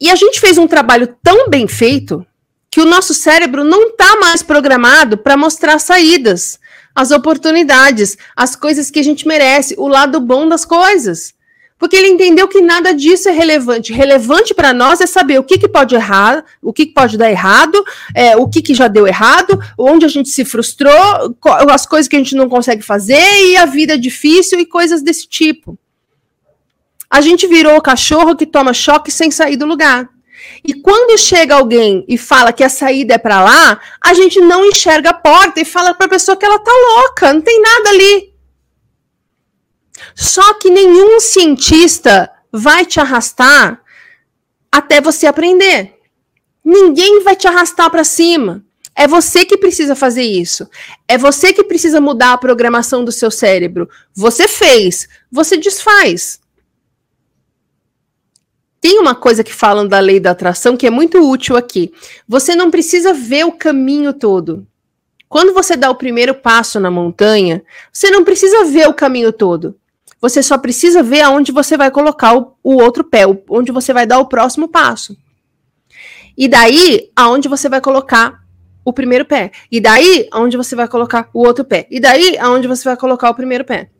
E 0.00 0.08
a 0.08 0.14
gente 0.14 0.40
fez 0.40 0.56
um 0.56 0.66
trabalho 0.66 1.14
tão 1.22 1.50
bem 1.50 1.68
feito 1.68 2.24
que 2.70 2.80
o 2.80 2.86
nosso 2.86 3.12
cérebro 3.12 3.64
não 3.64 3.88
está 3.88 4.16
mais 4.16 4.42
programado 4.42 5.18
para 5.18 5.36
mostrar 5.36 5.78
saídas 5.78 6.58
as 6.94 7.10
oportunidades, 7.10 8.16
as 8.36 8.56
coisas 8.56 8.90
que 8.90 9.00
a 9.00 9.04
gente 9.04 9.26
merece, 9.26 9.74
o 9.78 9.88
lado 9.88 10.20
bom 10.20 10.48
das 10.48 10.64
coisas. 10.64 11.34
Porque 11.80 11.96
ele 11.96 12.08
entendeu 12.08 12.46
que 12.46 12.60
nada 12.60 12.92
disso 12.92 13.30
é 13.30 13.32
relevante. 13.32 13.90
Relevante 13.90 14.52
para 14.52 14.74
nós 14.74 15.00
é 15.00 15.06
saber 15.06 15.38
o 15.38 15.42
que, 15.42 15.56
que 15.56 15.66
pode 15.66 15.94
errar, 15.94 16.44
o 16.60 16.74
que, 16.74 16.84
que 16.84 16.92
pode 16.92 17.16
dar 17.16 17.30
errado, 17.30 17.82
é, 18.14 18.36
o 18.36 18.46
que, 18.46 18.60
que 18.60 18.74
já 18.74 18.86
deu 18.86 19.06
errado, 19.06 19.58
onde 19.78 20.04
a 20.04 20.08
gente 20.08 20.28
se 20.28 20.44
frustrou, 20.44 21.34
as 21.70 21.86
coisas 21.86 22.06
que 22.06 22.16
a 22.16 22.18
gente 22.18 22.36
não 22.36 22.50
consegue 22.50 22.82
fazer 22.82 23.46
e 23.46 23.56
a 23.56 23.64
vida 23.64 23.94
é 23.94 23.96
difícil 23.96 24.60
e 24.60 24.66
coisas 24.66 25.00
desse 25.00 25.26
tipo. 25.26 25.78
A 27.08 27.22
gente 27.22 27.46
virou 27.46 27.78
o 27.78 27.82
cachorro 27.82 28.36
que 28.36 28.44
toma 28.44 28.74
choque 28.74 29.10
sem 29.10 29.30
sair 29.30 29.56
do 29.56 29.64
lugar. 29.64 30.06
E 30.64 30.74
quando 30.74 31.18
chega 31.18 31.54
alguém 31.54 32.04
e 32.08 32.18
fala 32.18 32.52
que 32.52 32.64
a 32.64 32.68
saída 32.68 33.14
é 33.14 33.18
para 33.18 33.42
lá, 33.42 33.80
a 34.00 34.14
gente 34.14 34.40
não 34.40 34.64
enxerga 34.64 35.10
a 35.10 35.14
porta 35.14 35.60
e 35.60 35.64
fala 35.64 35.94
para 35.94 36.06
a 36.06 36.10
pessoa 36.10 36.36
que 36.36 36.44
ela 36.44 36.58
tá 36.58 36.72
louca, 36.72 37.32
não 37.32 37.40
tem 37.40 37.60
nada 37.60 37.90
ali. 37.90 38.34
Só 40.14 40.54
que 40.54 40.70
nenhum 40.70 41.20
cientista 41.20 42.30
vai 42.52 42.84
te 42.84 43.00
arrastar 43.00 43.82
até 44.70 45.00
você 45.00 45.26
aprender. 45.26 45.94
Ninguém 46.64 47.22
vai 47.22 47.36
te 47.36 47.46
arrastar 47.46 47.90
para 47.90 48.04
cima. 48.04 48.64
É 48.94 49.06
você 49.06 49.44
que 49.44 49.56
precisa 49.56 49.94
fazer 49.94 50.22
isso. 50.22 50.68
É 51.08 51.16
você 51.16 51.52
que 51.52 51.64
precisa 51.64 52.00
mudar 52.00 52.32
a 52.32 52.38
programação 52.38 53.04
do 53.04 53.12
seu 53.12 53.30
cérebro. 53.30 53.88
Você 54.14 54.46
fez, 54.46 55.08
você 55.30 55.56
desfaz. 55.56 56.39
Tem 58.80 58.98
uma 58.98 59.14
coisa 59.14 59.44
que 59.44 59.52
falam 59.52 59.86
da 59.86 60.00
lei 60.00 60.18
da 60.18 60.30
atração 60.30 60.76
que 60.76 60.86
é 60.86 60.90
muito 60.90 61.18
útil 61.18 61.56
aqui. 61.56 61.92
Você 62.26 62.54
não 62.54 62.70
precisa 62.70 63.12
ver 63.12 63.44
o 63.44 63.52
caminho 63.52 64.12
todo. 64.14 64.66
Quando 65.28 65.52
você 65.52 65.76
dá 65.76 65.90
o 65.90 65.94
primeiro 65.94 66.34
passo 66.34 66.80
na 66.80 66.90
montanha, 66.90 67.62
você 67.92 68.10
não 68.10 68.24
precisa 68.24 68.64
ver 68.64 68.88
o 68.88 68.94
caminho 68.94 69.32
todo. 69.32 69.76
Você 70.20 70.42
só 70.42 70.58
precisa 70.58 71.02
ver 71.02 71.20
aonde 71.20 71.52
você 71.52 71.76
vai 71.76 71.90
colocar 71.90 72.36
o, 72.36 72.56
o 72.62 72.82
outro 72.82 73.04
pé, 73.04 73.24
onde 73.48 73.70
você 73.70 73.92
vai 73.92 74.06
dar 74.06 74.18
o 74.18 74.26
próximo 74.26 74.66
passo. 74.66 75.16
E 76.36 76.48
daí, 76.48 77.10
aonde 77.14 77.48
você 77.48 77.68
vai 77.68 77.80
colocar 77.80 78.40
o 78.84 78.92
primeiro 78.92 79.24
pé. 79.24 79.52
E 79.70 79.80
daí, 79.80 80.26
aonde 80.32 80.56
você 80.56 80.74
vai 80.74 80.88
colocar 80.88 81.28
o 81.32 81.46
outro 81.46 81.64
pé. 81.64 81.86
E 81.90 82.00
daí, 82.00 82.36
aonde 82.38 82.66
você 82.66 82.84
vai 82.84 82.96
colocar 82.96 83.30
o 83.30 83.34
primeiro 83.34 83.64
pé. 83.64 83.90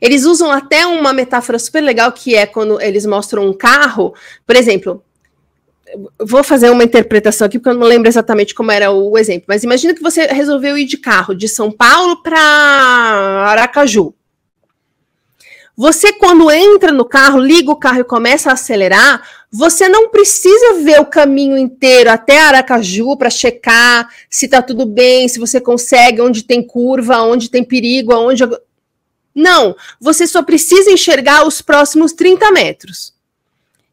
Eles 0.00 0.24
usam 0.24 0.50
até 0.50 0.86
uma 0.86 1.12
metáfora 1.12 1.58
super 1.58 1.80
legal 1.80 2.12
que 2.12 2.34
é 2.34 2.46
quando 2.46 2.80
eles 2.80 3.06
mostram 3.06 3.46
um 3.46 3.52
carro, 3.52 4.14
por 4.46 4.56
exemplo. 4.56 5.02
Vou 6.20 6.42
fazer 6.42 6.70
uma 6.70 6.82
interpretação 6.82 7.46
aqui 7.46 7.58
porque 7.58 7.70
eu 7.70 7.74
não 7.74 7.86
lembro 7.86 8.08
exatamente 8.08 8.54
como 8.54 8.72
era 8.72 8.90
o 8.90 9.16
exemplo, 9.16 9.44
mas 9.48 9.62
imagina 9.62 9.94
que 9.94 10.02
você 10.02 10.26
resolveu 10.26 10.76
ir 10.76 10.84
de 10.84 10.96
carro 10.96 11.34
de 11.34 11.48
São 11.48 11.70
Paulo 11.70 12.22
para 12.22 12.38
Aracaju. 12.38 14.12
Você, 15.76 16.10
quando 16.14 16.50
entra 16.50 16.90
no 16.90 17.04
carro, 17.04 17.38
liga 17.38 17.70
o 17.70 17.76
carro 17.76 18.00
e 18.00 18.04
começa 18.04 18.48
a 18.48 18.54
acelerar, 18.54 19.22
você 19.52 19.88
não 19.88 20.08
precisa 20.08 20.82
ver 20.82 20.98
o 21.00 21.04
caminho 21.04 21.56
inteiro 21.56 22.10
até 22.10 22.40
Aracaju 22.40 23.14
para 23.14 23.28
checar 23.28 24.08
se 24.30 24.46
está 24.46 24.62
tudo 24.62 24.86
bem, 24.86 25.28
se 25.28 25.38
você 25.38 25.60
consegue, 25.60 26.22
onde 26.22 26.44
tem 26.44 26.66
curva, 26.66 27.20
onde 27.20 27.50
tem 27.50 27.62
perigo, 27.62 28.12
aonde. 28.12 28.42
Não, 29.36 29.76
você 30.00 30.26
só 30.26 30.42
precisa 30.42 30.90
enxergar 30.90 31.46
os 31.46 31.60
próximos 31.60 32.14
30 32.14 32.50
metros. 32.52 33.14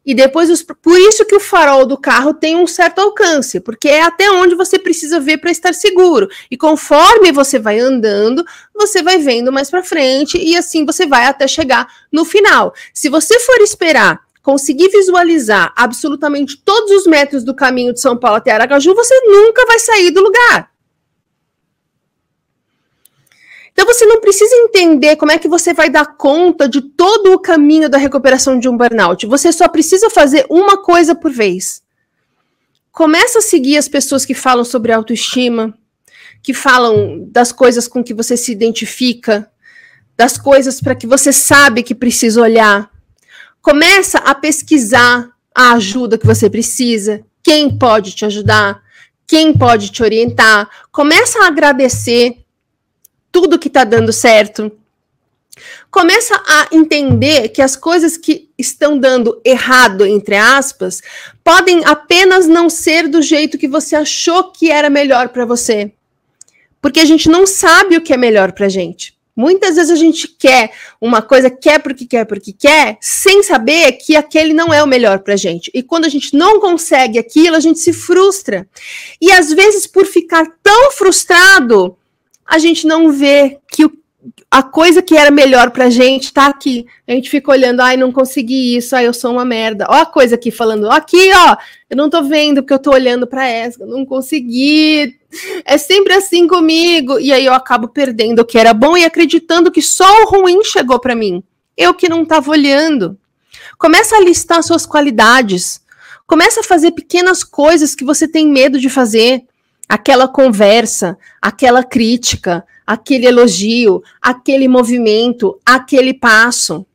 E 0.06 0.14
depois, 0.14 0.50
os, 0.50 0.62
por 0.62 0.98
isso 0.98 1.24
que 1.26 1.34
o 1.34 1.40
farol 1.40 1.84
do 1.84 1.98
carro 1.98 2.32
tem 2.32 2.56
um 2.56 2.66
certo 2.66 2.98
alcance, 3.00 3.60
porque 3.60 3.88
é 3.88 4.02
até 4.02 4.30
onde 4.30 4.54
você 4.54 4.78
precisa 4.78 5.20
ver 5.20 5.38
para 5.38 5.50
estar 5.50 5.74
seguro. 5.74 6.28
E 6.50 6.56
conforme 6.56 7.30
você 7.30 7.58
vai 7.58 7.78
andando, 7.78 8.44
você 8.74 9.02
vai 9.02 9.18
vendo 9.18 9.52
mais 9.52 9.70
para 9.70 9.82
frente 9.82 10.38
e 10.38 10.56
assim 10.56 10.84
você 10.84 11.06
vai 11.06 11.26
até 11.26 11.46
chegar 11.46 11.86
no 12.10 12.24
final. 12.24 12.74
Se 12.92 13.08
você 13.08 13.38
for 13.40 13.60
esperar 13.60 14.20
conseguir 14.42 14.90
visualizar 14.90 15.72
absolutamente 15.74 16.58
todos 16.58 16.90
os 16.90 17.06
metros 17.06 17.42
do 17.42 17.54
caminho 17.54 17.94
de 17.94 18.00
São 18.00 18.14
Paulo 18.14 18.36
até 18.36 18.50
Aracaju, 18.50 18.94
você 18.94 19.18
nunca 19.20 19.64
vai 19.64 19.78
sair 19.78 20.10
do 20.10 20.22
lugar. 20.22 20.73
Então 23.84 23.92
você 23.92 24.06
não 24.06 24.18
precisa 24.18 24.56
entender 24.56 25.14
como 25.16 25.30
é 25.30 25.36
que 25.36 25.46
você 25.46 25.74
vai 25.74 25.90
dar 25.90 26.16
conta 26.16 26.66
de 26.66 26.80
todo 26.80 27.34
o 27.34 27.38
caminho 27.38 27.86
da 27.86 27.98
recuperação 27.98 28.58
de 28.58 28.66
um 28.66 28.78
burnout. 28.78 29.26
Você 29.26 29.52
só 29.52 29.68
precisa 29.68 30.08
fazer 30.08 30.46
uma 30.48 30.82
coisa 30.82 31.14
por 31.14 31.30
vez. 31.30 31.82
Começa 32.90 33.40
a 33.40 33.42
seguir 33.42 33.76
as 33.76 33.86
pessoas 33.86 34.24
que 34.24 34.32
falam 34.32 34.64
sobre 34.64 34.90
autoestima, 34.90 35.76
que 36.42 36.54
falam 36.54 37.28
das 37.30 37.52
coisas 37.52 37.86
com 37.86 38.02
que 38.02 38.14
você 38.14 38.38
se 38.38 38.52
identifica. 38.52 39.50
das 40.16 40.38
coisas 40.38 40.80
para 40.80 40.94
que 40.94 41.06
você 41.06 41.30
sabe 41.32 41.82
que 41.82 41.94
precisa 41.94 42.40
olhar. 42.40 42.88
Começa 43.60 44.18
a 44.18 44.34
pesquisar 44.34 45.28
a 45.54 45.72
ajuda 45.72 46.16
que 46.16 46.26
você 46.26 46.48
precisa, 46.48 47.22
quem 47.42 47.76
pode 47.76 48.14
te 48.14 48.24
ajudar, 48.24 48.80
quem 49.26 49.52
pode 49.52 49.90
te 49.90 50.02
orientar. 50.02 50.70
Começa 50.92 51.40
a 51.40 51.48
agradecer 51.48 52.43
tudo 53.34 53.58
que 53.58 53.66
está 53.66 53.82
dando 53.82 54.12
certo. 54.12 54.70
Começa 55.90 56.40
a 56.46 56.68
entender 56.70 57.48
que 57.48 57.60
as 57.60 57.74
coisas 57.74 58.16
que 58.16 58.48
estão 58.56 58.96
dando 58.96 59.40
errado, 59.44 60.06
entre 60.06 60.36
aspas, 60.36 61.02
podem 61.42 61.84
apenas 61.84 62.46
não 62.46 62.70
ser 62.70 63.08
do 63.08 63.20
jeito 63.20 63.58
que 63.58 63.66
você 63.66 63.96
achou 63.96 64.52
que 64.52 64.70
era 64.70 64.88
melhor 64.88 65.30
para 65.30 65.44
você. 65.44 65.92
Porque 66.80 67.00
a 67.00 67.04
gente 67.04 67.28
não 67.28 67.44
sabe 67.44 67.96
o 67.96 68.00
que 68.00 68.12
é 68.12 68.16
melhor 68.16 68.52
para 68.52 68.68
gente. 68.68 69.14
Muitas 69.34 69.74
vezes 69.74 69.90
a 69.90 69.96
gente 69.96 70.28
quer 70.28 70.70
uma 71.00 71.20
coisa, 71.20 71.50
quer 71.50 71.80
porque 71.80 72.06
quer, 72.06 72.24
porque 72.24 72.52
quer, 72.52 72.98
sem 73.00 73.42
saber 73.42 73.92
que 73.94 74.14
aquele 74.14 74.54
não 74.54 74.72
é 74.72 74.80
o 74.80 74.86
melhor 74.86 75.20
pra 75.20 75.34
gente. 75.34 75.72
E 75.74 75.82
quando 75.82 76.04
a 76.04 76.08
gente 76.08 76.36
não 76.36 76.60
consegue 76.60 77.18
aquilo, 77.18 77.56
a 77.56 77.60
gente 77.60 77.80
se 77.80 77.92
frustra. 77.92 78.68
E 79.20 79.32
às 79.32 79.52
vezes, 79.52 79.88
por 79.88 80.06
ficar 80.06 80.46
tão 80.62 80.92
frustrado, 80.92 81.96
a 82.46 82.58
gente 82.58 82.86
não 82.86 83.10
vê 83.12 83.58
que 83.68 83.84
o 83.84 84.04
a 84.50 84.62
coisa 84.62 85.02
que 85.02 85.16
era 85.16 85.30
melhor 85.30 85.70
pra 85.70 85.90
gente 85.90 86.32
tá 86.32 86.46
aqui. 86.46 86.86
A 87.06 87.12
gente 87.12 87.28
fica 87.28 87.50
olhando, 87.50 87.80
ai, 87.80 87.96
não 87.96 88.12
consegui 88.12 88.76
isso, 88.76 88.94
ai, 88.94 89.06
eu 89.06 89.12
sou 89.12 89.32
uma 89.32 89.44
merda. 89.44 89.86
Ó 89.88 89.94
a 89.94 90.06
coisa 90.06 90.36
aqui 90.36 90.50
falando, 90.50 90.90
aqui, 90.90 91.30
ó, 91.34 91.56
eu 91.90 91.96
não 91.96 92.08
tô 92.08 92.22
vendo 92.22 92.62
porque 92.62 92.72
eu 92.72 92.78
tô 92.78 92.92
olhando 92.92 93.26
para 93.26 93.46
essa, 93.48 93.82
eu 93.82 93.86
não 93.86 94.06
consegui. 94.06 95.18
É 95.64 95.76
sempre 95.76 96.14
assim 96.14 96.46
comigo. 96.46 97.18
E 97.18 97.32
aí 97.32 97.44
eu 97.44 97.52
acabo 97.52 97.88
perdendo 97.88 98.40
o 98.40 98.44
que 98.44 98.56
era 98.56 98.72
bom 98.72 98.96
e 98.96 99.04
acreditando 99.04 99.72
que 99.72 99.82
só 99.82 100.22
o 100.22 100.26
ruim 100.26 100.62
chegou 100.62 101.00
para 101.00 101.16
mim. 101.16 101.42
Eu 101.76 101.92
que 101.92 102.08
não 102.08 102.24
tava 102.24 102.52
olhando. 102.52 103.18
Começa 103.76 104.16
a 104.16 104.20
listar 104.20 104.62
suas 104.62 104.86
qualidades. 104.86 105.80
Começa 106.26 106.60
a 106.60 106.64
fazer 106.64 106.92
pequenas 106.92 107.42
coisas 107.42 107.94
que 107.94 108.04
você 108.04 108.28
tem 108.28 108.46
medo 108.46 108.78
de 108.78 108.88
fazer. 108.88 109.42
Aquela 109.88 110.26
conversa, 110.26 111.18
aquela 111.40 111.82
crítica, 111.84 112.64
aquele 112.86 113.26
elogio, 113.26 114.02
aquele 114.20 114.68
movimento, 114.68 115.58
aquele 115.64 116.14
passo. 116.14 116.86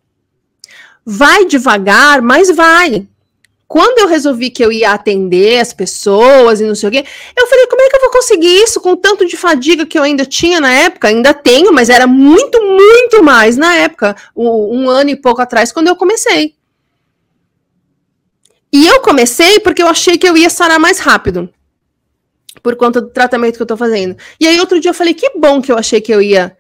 Vai 1.06 1.46
devagar, 1.46 2.22
mas 2.22 2.54
vai. 2.56 3.08
Quando 3.68 4.00
eu 4.00 4.08
resolvi 4.08 4.50
que 4.50 4.66
eu 4.66 4.72
ia 4.72 4.92
atender 4.92 5.60
as 5.60 5.72
pessoas 5.72 6.60
e 6.60 6.66
não 6.66 6.74
sei 6.74 6.90
o 6.90 6.92
quê, 6.92 7.06
eu 7.38 7.46
falei, 7.46 7.68
como 7.68 7.82
é 7.84 7.90
que 7.90 7.96
eu 7.96 8.02
vou 8.02 8.10
conseguir 8.10 8.64
isso 8.64 8.82
com 8.82 8.96
tanto 8.96 9.28
de 9.28 9.38
fadiga 9.38 9.86
que 9.86 9.98
eu 9.98 10.02
ainda 10.02 10.26
tinha 10.26 10.60
na 10.60 10.74
época? 10.74 11.08
Ainda 11.08 11.36
tenho, 11.36 11.72
mas 11.72 11.88
era 11.88 12.08
muito, 12.08 12.60
muito 12.60 13.22
mais 13.22 13.58
na 13.58 13.76
época, 13.76 14.16
um 14.36 14.90
ano 14.90 15.12
e 15.12 15.16
pouco 15.16 15.42
atrás, 15.42 15.72
quando 15.72 15.88
eu 15.88 15.96
comecei. 15.96 16.56
E 18.74 18.88
eu 18.88 19.02
comecei 19.02 19.60
porque 19.60 19.84
eu 19.84 19.88
achei 19.88 20.18
que 20.18 20.28
eu 20.28 20.36
ia 20.36 20.50
sarar 20.50 20.80
mais 20.80 20.98
rápido 20.98 21.54
por 22.62 22.76
conta 22.76 23.02
do 23.02 23.10
tratamento 23.10 23.56
que 23.56 23.62
eu 23.62 23.68
tô 23.68 23.78
fazendo. 23.78 24.16
E 24.40 24.48
aí 24.48 24.60
outro 24.60 24.80
dia 24.80 24.90
eu 24.90 24.96
falei, 24.96 25.14
que 25.14 25.32
bom 25.38 25.62
que 25.62 25.72
eu 25.72 25.78
achei 25.78 26.02
que 26.02 26.14
eu 26.14 26.22
ia 26.22 26.56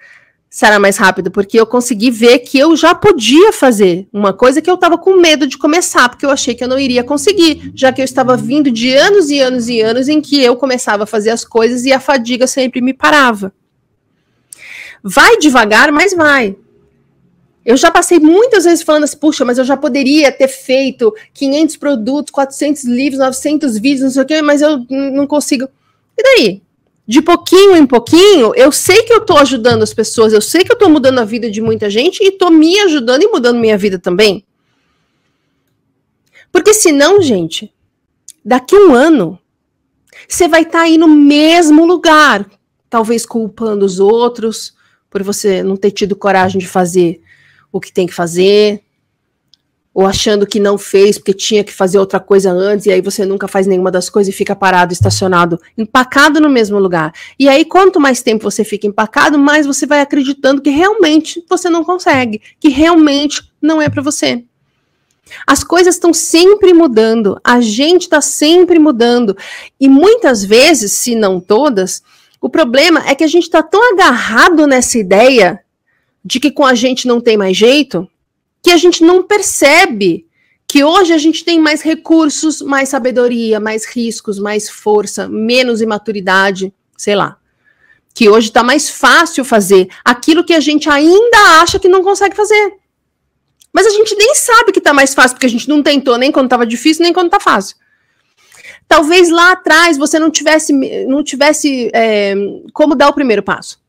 sarar 0.49 0.79
mais 0.79 0.97
rápido, 0.97 1.29
porque 1.29 1.59
eu 1.59 1.65
consegui 1.65 2.09
ver 2.09 2.39
que 2.39 2.57
eu 2.57 2.75
já 2.75 2.95
podia 2.95 3.53
fazer 3.53 4.07
uma 4.11 4.33
coisa 4.33 4.61
que 4.61 4.69
eu 4.69 4.77
tava 4.77 4.97
com 4.97 5.15
medo 5.15 5.45
de 5.45 5.57
começar, 5.57 6.09
porque 6.09 6.25
eu 6.25 6.31
achei 6.31 6.55
que 6.55 6.63
eu 6.63 6.67
não 6.67 6.79
iria 6.79 7.03
conseguir, 7.03 7.71
já 7.75 7.93
que 7.93 8.01
eu 8.01 8.05
estava 8.05 8.35
vindo 8.35 8.71
de 8.71 8.95
anos 8.95 9.29
e 9.29 9.39
anos 9.39 9.69
e 9.69 9.79
anos 9.79 10.07
em 10.07 10.19
que 10.19 10.41
eu 10.41 10.55
começava 10.55 11.03
a 11.03 11.07
fazer 11.07 11.29
as 11.29 11.45
coisas 11.45 11.85
e 11.85 11.93
a 11.93 11.99
fadiga 11.99 12.47
sempre 12.47 12.81
me 12.81 12.93
parava. 12.93 13.53
Vai 15.03 15.37
devagar, 15.37 15.91
mas 15.91 16.15
vai. 16.15 16.55
Eu 17.63 17.77
já 17.77 17.91
passei 17.91 18.19
muitas 18.19 18.63
vezes 18.63 18.81
falando 18.81 19.03
assim, 19.03 19.17
puxa, 19.17 19.45
mas 19.45 19.59
eu 19.59 19.65
já 19.65 19.77
poderia 19.77 20.31
ter 20.31 20.47
feito 20.47 21.13
500 21.35 21.77
produtos, 21.77 22.31
400 22.31 22.85
livros, 22.85 23.19
900 23.19 23.77
vídeos, 23.77 24.01
não 24.01 24.09
sei 24.09 24.23
o 24.23 24.25
quê, 24.25 24.41
mas 24.41 24.61
eu 24.61 24.83
não 24.89 25.27
consigo. 25.27 25.69
E 26.19 26.23
daí? 26.23 26.61
De 27.07 27.21
pouquinho 27.21 27.77
em 27.77 27.87
pouquinho, 27.87 28.53
eu 28.55 28.71
sei 28.71 29.03
que 29.03 29.13
eu 29.13 29.19
estou 29.19 29.37
ajudando 29.37 29.81
as 29.81 29.93
pessoas, 29.93 30.33
eu 30.33 30.41
sei 30.41 30.63
que 30.63 30.71
eu 30.71 30.75
estou 30.75 30.89
mudando 30.89 31.19
a 31.19 31.25
vida 31.25 31.49
de 31.49 31.61
muita 31.61 31.89
gente 31.89 32.21
e 32.21 32.27
estou 32.27 32.51
me 32.51 32.77
ajudando 32.81 33.23
e 33.23 33.27
mudando 33.27 33.57
minha 33.57 33.77
vida 33.77 33.97
também. 33.97 34.45
Porque 36.51 36.73
senão, 36.73 37.21
gente, 37.21 37.73
daqui 38.43 38.75
um 38.75 38.93
ano, 38.93 39.39
você 40.27 40.47
vai 40.47 40.61
estar 40.61 40.79
tá 40.79 40.83
aí 40.83 40.97
no 40.97 41.07
mesmo 41.07 41.85
lugar, 41.85 42.45
talvez 42.89 43.25
culpando 43.25 43.85
os 43.85 43.99
outros 43.99 44.75
por 45.09 45.23
você 45.23 45.63
não 45.63 45.77
ter 45.77 45.91
tido 45.91 46.15
coragem 46.15 46.59
de 46.59 46.67
fazer 46.67 47.21
o 47.71 47.79
que 47.79 47.93
tem 47.93 48.05
que 48.05 48.13
fazer, 48.13 48.83
ou 49.99 50.05
achando 50.05 50.47
que 50.47 50.61
não 50.61 50.77
fez 50.77 51.17
porque 51.17 51.33
tinha 51.33 51.61
que 51.61 51.73
fazer 51.73 51.99
outra 51.99 52.21
coisa 52.21 52.49
antes, 52.49 52.85
e 52.85 52.91
aí 52.91 53.01
você 53.01 53.25
nunca 53.25 53.49
faz 53.49 53.67
nenhuma 53.67 53.91
das 53.91 54.09
coisas 54.09 54.33
e 54.33 54.37
fica 54.37 54.55
parado, 54.55 54.93
estacionado, 54.93 55.59
empacado 55.77 56.39
no 56.39 56.49
mesmo 56.49 56.79
lugar. 56.79 57.11
E 57.37 57.49
aí, 57.49 57.65
quanto 57.65 57.99
mais 57.99 58.21
tempo 58.21 58.49
você 58.49 58.63
fica 58.63 58.87
empacado, 58.87 59.37
mais 59.37 59.67
você 59.67 59.85
vai 59.85 59.99
acreditando 59.99 60.61
que 60.61 60.69
realmente 60.69 61.43
você 61.49 61.69
não 61.69 61.83
consegue, 61.83 62.41
que 62.61 62.69
realmente 62.69 63.51
não 63.61 63.81
é 63.81 63.89
para 63.89 64.01
você. 64.01 64.41
As 65.45 65.65
coisas 65.65 65.95
estão 65.95 66.13
sempre 66.13 66.73
mudando, 66.73 67.37
a 67.43 67.59
gente 67.59 68.03
está 68.03 68.21
sempre 68.21 68.79
mudando, 68.79 69.35
e 69.77 69.89
muitas 69.89 70.45
vezes, 70.45 70.93
se 70.93 71.13
não 71.13 71.41
todas, 71.41 72.01
o 72.39 72.49
problema 72.49 73.03
é 73.05 73.13
que 73.13 73.25
a 73.25 73.27
gente 73.27 73.43
está 73.43 73.61
tão 73.61 73.91
agarrado 73.91 74.65
nessa 74.65 74.97
ideia 74.97 75.59
de 76.23 76.39
que 76.39 76.51
com 76.51 76.65
a 76.65 76.73
gente 76.73 77.05
não 77.05 77.19
tem 77.19 77.35
mais 77.35 77.57
jeito, 77.57 78.07
que 78.61 78.71
a 78.71 78.77
gente 78.77 79.03
não 79.03 79.23
percebe 79.23 80.27
que 80.67 80.83
hoje 80.83 81.13
a 81.13 81.17
gente 81.17 81.43
tem 81.43 81.59
mais 81.59 81.81
recursos, 81.81 82.61
mais 82.61 82.89
sabedoria, 82.89 83.59
mais 83.59 83.85
riscos, 83.87 84.37
mais 84.37 84.69
força, 84.69 85.27
menos 85.27 85.81
imaturidade, 85.81 86.71
sei 86.95 87.15
lá. 87.15 87.37
Que 88.13 88.29
hoje 88.29 88.49
está 88.49 88.61
mais 88.61 88.89
fácil 88.89 89.43
fazer 89.43 89.89
aquilo 90.05 90.43
que 90.43 90.53
a 90.53 90.59
gente 90.59 90.87
ainda 90.87 91.61
acha 91.61 91.79
que 91.79 91.87
não 91.87 92.03
consegue 92.03 92.35
fazer. 92.35 92.73
Mas 93.73 93.87
a 93.87 93.89
gente 93.89 94.15
nem 94.15 94.35
sabe 94.35 94.71
que 94.71 94.79
está 94.79 94.93
mais 94.93 95.13
fácil, 95.13 95.35
porque 95.35 95.47
a 95.47 95.49
gente 95.49 95.67
não 95.67 95.81
tentou 95.81 96.17
nem 96.17 96.31
quando 96.31 96.45
estava 96.45 96.65
difícil, 96.65 97.03
nem 97.03 97.13
quando 97.13 97.27
está 97.27 97.39
fácil. 97.39 97.75
Talvez 98.87 99.29
lá 99.29 99.53
atrás 99.53 99.97
você 99.97 100.19
não 100.19 100.29
tivesse, 100.29 100.73
não 101.07 101.23
tivesse 101.23 101.89
é, 101.93 102.35
como 102.73 102.95
dar 102.95 103.09
o 103.09 103.13
primeiro 103.13 103.41
passo 103.41 103.79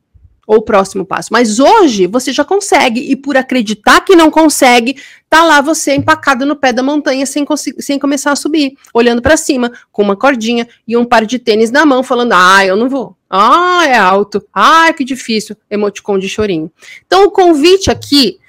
ou 0.51 0.57
o 0.57 0.63
próximo 0.63 1.07
passo. 1.07 1.29
Mas 1.33 1.61
hoje 1.61 2.09
você 2.09 2.33
já 2.33 2.45
consegue, 2.45 3.09
e 3.09 3.15
por 3.15 3.37
acreditar 3.37 4.01
que 4.01 4.17
não 4.17 4.33
consegue, 4.33 5.01
tá 5.29 5.45
lá 5.45 5.61
você 5.61 5.95
empacado 5.95 6.45
no 6.45 6.57
pé 6.57 6.73
da 6.73 6.83
montanha 6.83 7.25
sem, 7.25 7.47
sem 7.79 8.01
começar 8.01 8.33
a 8.33 8.37
subir, 8.37 8.77
olhando 8.93 9.23
para 9.23 9.37
cima, 9.37 9.71
com 9.93 10.03
uma 10.03 10.17
cordinha 10.17 10.67
e 10.89 10.97
um 10.97 11.05
par 11.05 11.25
de 11.25 11.39
tênis 11.39 11.71
na 11.71 11.87
mão, 11.87 12.03
falando: 12.03 12.33
ah, 12.33 12.67
eu 12.67 12.77
não 12.77 12.89
vou. 12.89 13.17
Ah, 13.31 13.87
é 13.87 13.97
alto. 13.97 14.45
Ah, 14.53 14.93
que 14.93 15.05
difícil. 15.05 15.57
Emoticon 15.71 16.19
de 16.19 16.29
chorinho. 16.29 16.69
Então, 17.07 17.27
o 17.27 17.31
convite 17.31 17.89
aqui 17.89 18.41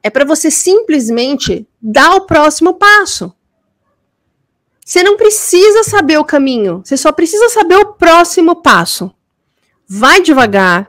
é 0.00 0.08
para 0.08 0.24
você 0.24 0.52
simplesmente 0.52 1.66
dar 1.82 2.14
o 2.14 2.20
próximo 2.20 2.74
passo. 2.74 3.32
Você 4.86 5.02
não 5.02 5.16
precisa 5.16 5.82
saber 5.82 6.18
o 6.18 6.24
caminho, 6.24 6.82
você 6.84 6.96
só 6.96 7.10
precisa 7.10 7.48
saber 7.48 7.78
o 7.78 7.94
próximo 7.94 8.54
passo. 8.54 9.12
Vai 9.88 10.22
devagar, 10.22 10.88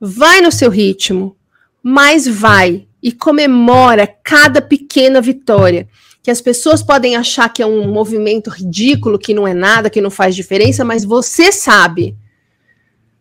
vai 0.00 0.40
no 0.40 0.50
seu 0.50 0.70
ritmo, 0.70 1.36
mas 1.82 2.26
vai 2.26 2.86
e 3.02 3.12
comemora 3.12 4.06
cada 4.06 4.62
pequena 4.62 5.20
vitória. 5.20 5.88
Que 6.22 6.30
as 6.30 6.40
pessoas 6.40 6.82
podem 6.82 7.16
achar 7.16 7.48
que 7.52 7.62
é 7.62 7.66
um 7.66 7.90
movimento 7.90 8.50
ridículo, 8.50 9.18
que 9.18 9.34
não 9.34 9.46
é 9.46 9.54
nada, 9.54 9.90
que 9.90 10.00
não 10.00 10.10
faz 10.10 10.34
diferença, 10.34 10.84
mas 10.84 11.04
você 11.04 11.50
sabe 11.50 12.16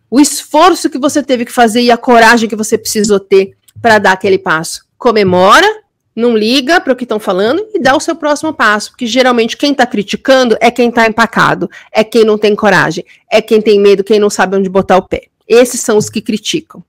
o 0.10 0.20
esforço 0.20 0.90
que 0.90 0.98
você 0.98 1.22
teve 1.22 1.46
que 1.46 1.52
fazer 1.52 1.82
e 1.82 1.92
a 1.92 1.98
coragem 1.98 2.50
que 2.50 2.56
você 2.56 2.78
precisou 2.78 3.20
ter 3.20 3.56
para 3.82 4.00
dar 4.00 4.14
aquele 4.14 4.38
passo. 4.38 4.86
Comemora, 4.98 5.68
não 6.16 6.36
liga 6.36 6.82
para 6.82 6.92
o 6.92 6.96
que 6.96 7.06
estão 7.06 7.20
falando 7.20 7.66
e 7.74 7.80
dá 7.80 7.96
o 7.96 8.00
seu 8.00 8.16
próximo 8.16 8.54
passo, 8.54 8.92
porque 8.92 9.06
geralmente 9.06 9.56
quem 9.56 9.72
está 9.72 9.86
criticando 9.86 10.58
é 10.60 10.70
quem 10.70 10.90
está 10.90 11.08
empacado, 11.08 11.70
é 11.92 12.04
quem 12.04 12.26
não 12.26 12.38
tem 12.38 12.56
coragem, 12.56 13.06
é 13.32 13.42
quem 13.42 13.62
tem 13.62 13.80
medo, 13.80 14.04
quem 14.04 14.20
não 14.20 14.30
sabe 14.30 14.58
onde 14.58 14.68
botar 14.68 14.98
o 14.98 15.08
pé. 15.08 15.28
Esses 15.50 15.82
são 15.82 15.97
os 15.97 16.12
que 16.12 16.22
criticam. 16.22 16.84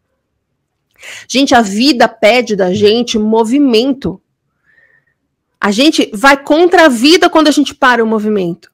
Gente, 1.27 1.55
a 1.55 1.63
vida 1.63 2.07
pede 2.07 2.55
da 2.55 2.75
gente 2.75 3.19
movimento. 3.19 4.21
A 5.59 5.71
gente 5.71 6.11
vai 6.13 6.37
contra 6.37 6.85
a 6.85 6.89
vida 6.89 7.31
quando 7.31 7.49
a 7.49 7.51
gente 7.51 7.75
para 7.75 8.05
o 8.05 8.07
movimento. 8.07 8.71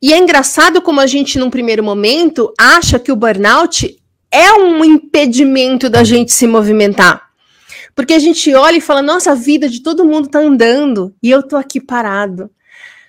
E 0.00 0.12
é 0.12 0.18
engraçado 0.18 0.82
como 0.82 1.00
a 1.00 1.06
gente, 1.06 1.38
num 1.38 1.48
primeiro 1.48 1.84
momento, 1.84 2.52
acha 2.58 2.98
que 2.98 3.12
o 3.12 3.16
burnout 3.16 3.96
é 4.30 4.52
um 4.52 4.84
impedimento 4.84 5.88
da 5.88 6.02
gente 6.02 6.32
se 6.32 6.46
movimentar. 6.48 7.30
Porque 7.94 8.14
a 8.14 8.18
gente 8.18 8.52
olha 8.54 8.78
e 8.78 8.80
fala: 8.80 9.02
nossa, 9.02 9.30
a 9.30 9.34
vida 9.36 9.68
de 9.68 9.80
todo 9.80 10.04
mundo 10.04 10.28
tá 10.28 10.40
andando 10.40 11.14
e 11.22 11.30
eu 11.30 11.42
tô 11.42 11.56
aqui 11.56 11.80
parado. 11.80 12.50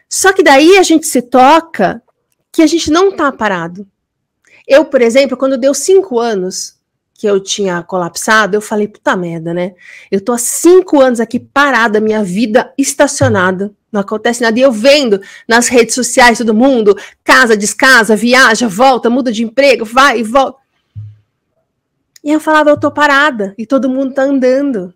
Só 0.07 0.31
que 0.31 0.43
daí 0.43 0.77
a 0.77 0.83
gente 0.83 1.07
se 1.07 1.21
toca 1.21 2.03
que 2.51 2.61
a 2.61 2.67
gente 2.67 2.91
não 2.91 3.15
tá 3.15 3.31
parado. 3.31 3.87
Eu, 4.67 4.85
por 4.85 5.01
exemplo, 5.01 5.37
quando 5.37 5.57
deu 5.57 5.73
cinco 5.73 6.19
anos 6.19 6.77
que 7.13 7.27
eu 7.27 7.39
tinha 7.39 7.81
colapsado, 7.83 8.55
eu 8.55 8.61
falei, 8.61 8.87
puta 8.87 9.15
merda, 9.15 9.53
né? 9.53 9.73
Eu 10.11 10.19
tô 10.19 10.33
há 10.33 10.37
cinco 10.37 10.99
anos 10.99 11.19
aqui 11.19 11.39
parada, 11.39 12.01
minha 12.01 12.23
vida 12.23 12.73
estacionada, 12.77 13.71
não 13.91 14.01
acontece 14.01 14.41
nada. 14.41 14.57
E 14.57 14.61
eu 14.61 14.71
vendo 14.71 15.21
nas 15.47 15.67
redes 15.67 15.95
sociais 15.95 16.39
todo 16.39 16.53
mundo, 16.53 16.97
casa, 17.23 17.55
descasa, 17.55 18.15
viaja, 18.15 18.67
volta, 18.67 19.09
muda 19.09 19.31
de 19.31 19.43
emprego, 19.43 19.85
vai 19.85 20.19
e 20.19 20.23
volta. 20.23 20.59
E 22.23 22.31
eu 22.31 22.39
falava, 22.39 22.69
eu 22.69 22.79
tô 22.79 22.89
parada, 22.89 23.53
e 23.57 23.65
todo 23.65 23.89
mundo 23.89 24.13
tá 24.13 24.23
andando. 24.23 24.93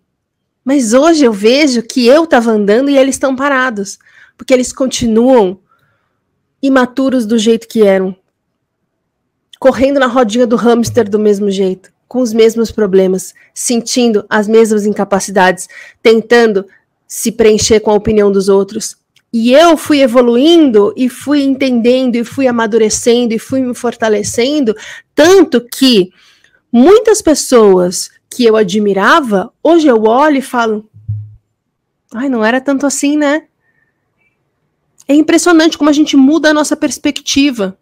Mas 0.64 0.92
hoje 0.92 1.24
eu 1.24 1.32
vejo 1.32 1.82
que 1.82 2.06
eu 2.06 2.26
tava 2.26 2.50
andando 2.50 2.90
e 2.90 2.98
eles 2.98 3.14
estão 3.14 3.34
parados, 3.36 3.98
porque 4.36 4.52
eles 4.52 4.70
continuam 4.70 5.60
imaturos 6.62 7.24
do 7.24 7.38
jeito 7.38 7.68
que 7.68 7.82
eram, 7.82 8.14
correndo 9.58 9.98
na 9.98 10.06
rodinha 10.06 10.46
do 10.46 10.56
hamster 10.56 11.08
do 11.08 11.18
mesmo 11.18 11.50
jeito, 11.50 11.90
com 12.06 12.20
os 12.20 12.32
mesmos 12.32 12.70
problemas, 12.70 13.34
sentindo 13.52 14.24
as 14.28 14.46
mesmas 14.48 14.86
incapacidades, 14.86 15.68
tentando 16.02 16.64
se 17.06 17.32
preencher 17.32 17.80
com 17.80 17.90
a 17.90 17.94
opinião 17.94 18.30
dos 18.30 18.48
outros. 18.48 18.96
E 19.32 19.52
eu 19.52 19.76
fui 19.76 20.00
evoluindo 20.00 20.94
e 20.96 21.08
fui 21.08 21.42
entendendo 21.42 22.16
e 22.16 22.24
fui 22.24 22.46
amadurecendo 22.46 23.34
e 23.34 23.38
fui 23.38 23.60
me 23.60 23.74
fortalecendo, 23.74 24.74
tanto 25.14 25.60
que 25.60 26.10
muitas 26.72 27.20
pessoas 27.20 28.10
que 28.30 28.44
eu 28.44 28.56
admirava, 28.56 29.52
hoje 29.62 29.86
eu 29.86 30.02
olho 30.04 30.38
e 30.38 30.42
falo: 30.42 30.88
ai, 32.14 32.28
não 32.28 32.44
era 32.44 32.60
tanto 32.60 32.86
assim, 32.86 33.16
né? 33.16 33.44
É 35.06 35.14
impressionante 35.14 35.76
como 35.76 35.90
a 35.90 35.92
gente 35.92 36.16
muda 36.16 36.50
a 36.50 36.54
nossa 36.54 36.76
perspectiva. 36.76 37.78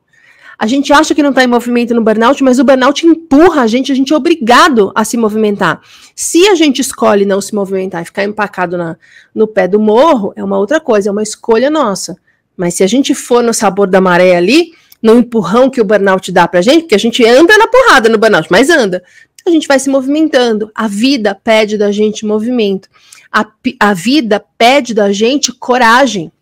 A 0.58 0.66
gente 0.66 0.92
acha 0.92 1.14
que 1.14 1.22
não 1.22 1.30
está 1.30 1.44
em 1.44 1.46
movimento 1.46 1.94
no 1.94 2.02
burnout, 2.02 2.42
mas 2.42 2.58
o 2.58 2.64
burnout 2.64 3.06
empurra 3.06 3.62
a 3.62 3.66
gente, 3.66 3.92
a 3.92 3.94
gente 3.94 4.12
é 4.12 4.16
obrigado 4.16 4.90
a 4.94 5.04
se 5.04 5.16
movimentar. 5.16 5.80
Se 6.14 6.48
a 6.48 6.54
gente 6.54 6.80
escolhe 6.80 7.26
não 7.26 7.40
se 7.40 7.54
movimentar 7.54 8.02
e 8.02 8.06
ficar 8.06 8.24
empacado 8.24 8.78
na, 8.78 8.96
no 9.34 9.46
pé 9.46 9.68
do 9.68 9.78
morro, 9.78 10.32
é 10.34 10.42
uma 10.42 10.58
outra 10.58 10.80
coisa, 10.80 11.10
é 11.10 11.12
uma 11.12 11.22
escolha 11.22 11.68
nossa. 11.68 12.16
Mas 12.56 12.74
se 12.74 12.82
a 12.82 12.86
gente 12.86 13.14
for 13.14 13.42
no 13.42 13.52
sabor 13.52 13.86
da 13.86 14.00
maré 14.00 14.34
ali, 14.34 14.72
no 15.02 15.18
empurrão 15.18 15.68
que 15.68 15.80
o 15.80 15.84
burnout 15.84 16.32
dá 16.32 16.48
pra 16.48 16.62
gente, 16.62 16.82
porque 16.82 16.94
a 16.94 16.98
gente 16.98 17.24
anda 17.24 17.56
na 17.58 17.66
porrada 17.66 18.08
no 18.08 18.16
burnout, 18.16 18.48
mas 18.50 18.70
anda, 18.70 19.02
a 19.46 19.50
gente 19.50 19.68
vai 19.68 19.78
se 19.78 19.88
movimentando. 19.88 20.70
A 20.74 20.88
vida 20.88 21.34
pede 21.34 21.78
da 21.78 21.92
gente 21.92 22.26
movimento. 22.26 22.88
A, 23.30 23.46
a 23.78 23.94
vida 23.94 24.42
pede 24.58 24.94
da 24.94 25.12
gente 25.12 25.52
coragem. 25.52 26.32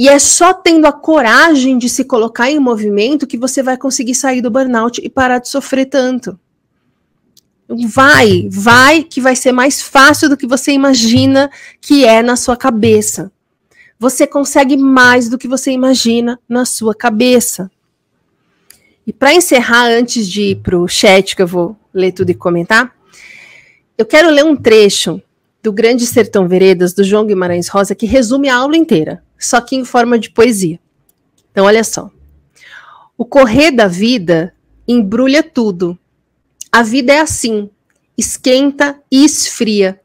E 0.00 0.08
é 0.08 0.18
só 0.18 0.54
tendo 0.54 0.86
a 0.86 0.92
coragem 0.92 1.76
de 1.76 1.86
se 1.86 2.04
colocar 2.04 2.50
em 2.50 2.58
movimento 2.58 3.26
que 3.26 3.36
você 3.36 3.62
vai 3.62 3.76
conseguir 3.76 4.14
sair 4.14 4.40
do 4.40 4.50
burnout 4.50 4.98
e 5.04 5.10
parar 5.10 5.40
de 5.40 5.50
sofrer 5.50 5.84
tanto. 5.84 6.40
Vai, 7.68 8.48
vai, 8.50 9.02
que 9.02 9.20
vai 9.20 9.36
ser 9.36 9.52
mais 9.52 9.82
fácil 9.82 10.30
do 10.30 10.38
que 10.38 10.46
você 10.46 10.72
imagina 10.72 11.50
que 11.82 12.06
é 12.06 12.22
na 12.22 12.34
sua 12.34 12.56
cabeça. 12.56 13.30
Você 13.98 14.26
consegue 14.26 14.74
mais 14.74 15.28
do 15.28 15.36
que 15.36 15.46
você 15.46 15.70
imagina 15.70 16.40
na 16.48 16.64
sua 16.64 16.94
cabeça. 16.94 17.70
E 19.06 19.12
para 19.12 19.34
encerrar, 19.34 19.84
antes 19.88 20.26
de 20.26 20.52
ir 20.52 20.62
para 20.62 20.78
o 20.78 20.88
chat, 20.88 21.36
que 21.36 21.42
eu 21.42 21.46
vou 21.46 21.76
ler 21.92 22.12
tudo 22.12 22.30
e 22.30 22.34
comentar, 22.34 22.90
eu 23.98 24.06
quero 24.06 24.30
ler 24.30 24.46
um 24.46 24.56
trecho 24.56 25.20
do 25.62 25.70
Grande 25.70 26.06
Sertão 26.06 26.48
Veredas, 26.48 26.94
do 26.94 27.04
João 27.04 27.26
Guimarães 27.26 27.68
Rosa, 27.68 27.94
que 27.94 28.06
resume 28.06 28.48
a 28.48 28.56
aula 28.56 28.78
inteira 28.78 29.22
só 29.40 29.60
que 29.60 29.74
em 29.74 29.84
forma 29.84 30.18
de 30.18 30.30
poesia. 30.30 30.78
Então, 31.50 31.64
olha 31.64 31.82
só. 31.82 32.10
O 33.16 33.24
correr 33.24 33.70
da 33.70 33.88
vida 33.88 34.54
embrulha 34.86 35.42
tudo. 35.42 35.98
A 36.70 36.82
vida 36.82 37.12
é 37.12 37.20
assim: 37.20 37.70
esquenta 38.16 39.00
e 39.10 39.24
esfria, 39.24 40.00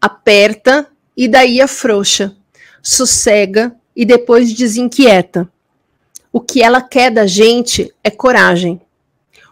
aperta 0.00 0.88
e 1.16 1.28
daí 1.28 1.60
afrouxa, 1.60 2.34
sossega 2.82 3.76
e 3.94 4.04
depois 4.04 4.52
desinquieta. 4.52 5.50
O 6.32 6.40
que 6.40 6.62
ela 6.62 6.80
quer 6.80 7.10
da 7.10 7.26
gente 7.26 7.92
é 8.02 8.10
coragem. 8.10 8.80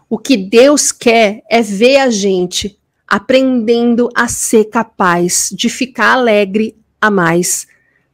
O 0.08 0.18
que 0.18 0.36
Deus 0.36 0.92
quer 0.92 1.42
é 1.50 1.60
ver 1.60 1.98
a 1.98 2.10
gente 2.10 2.78
aprendendo 3.08 4.08
a 4.14 4.28
ser 4.28 4.64
capaz 4.66 5.50
de 5.52 5.68
ficar 5.68 6.12
alegre 6.12 6.76
a 7.00 7.10
mais, 7.10 7.66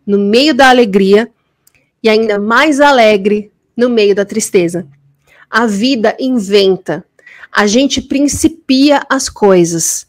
no 0.07 0.19
meio 0.19 0.55
da 0.55 0.69
alegria 0.69 1.31
e 2.03 2.09
ainda 2.09 2.39
mais 2.39 2.81
alegre 2.81 3.51
no 3.77 3.89
meio 3.89 4.15
da 4.15 4.25
tristeza. 4.25 4.87
A 5.49 5.67
vida 5.67 6.17
inventa. 6.19 7.05
A 7.51 7.67
gente 7.67 8.01
principia 8.01 9.03
as 9.09 9.29
coisas 9.29 10.07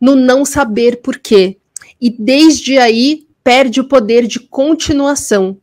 no 0.00 0.16
não 0.16 0.44
saber 0.44 1.00
porquê. 1.00 1.56
E 2.00 2.10
desde 2.10 2.78
aí 2.78 3.26
perde 3.42 3.80
o 3.80 3.84
poder 3.84 4.26
de 4.26 4.40
continuação, 4.40 5.56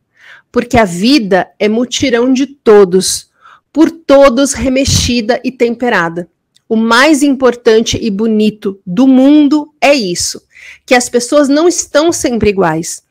porque 0.50 0.76
a 0.76 0.84
vida 0.84 1.48
é 1.58 1.68
mutirão 1.68 2.32
de 2.32 2.46
todos, 2.46 3.30
por 3.72 3.90
todos 3.90 4.52
remexida 4.52 5.40
e 5.44 5.52
temperada. 5.52 6.28
O 6.68 6.76
mais 6.76 7.22
importante 7.22 7.98
e 8.00 8.10
bonito 8.10 8.80
do 8.86 9.06
mundo 9.06 9.72
é 9.80 9.94
isso, 9.94 10.42
que 10.84 10.94
as 10.94 11.08
pessoas 11.08 11.48
não 11.48 11.66
estão 11.66 12.12
sempre 12.12 12.50
iguais 12.50 13.02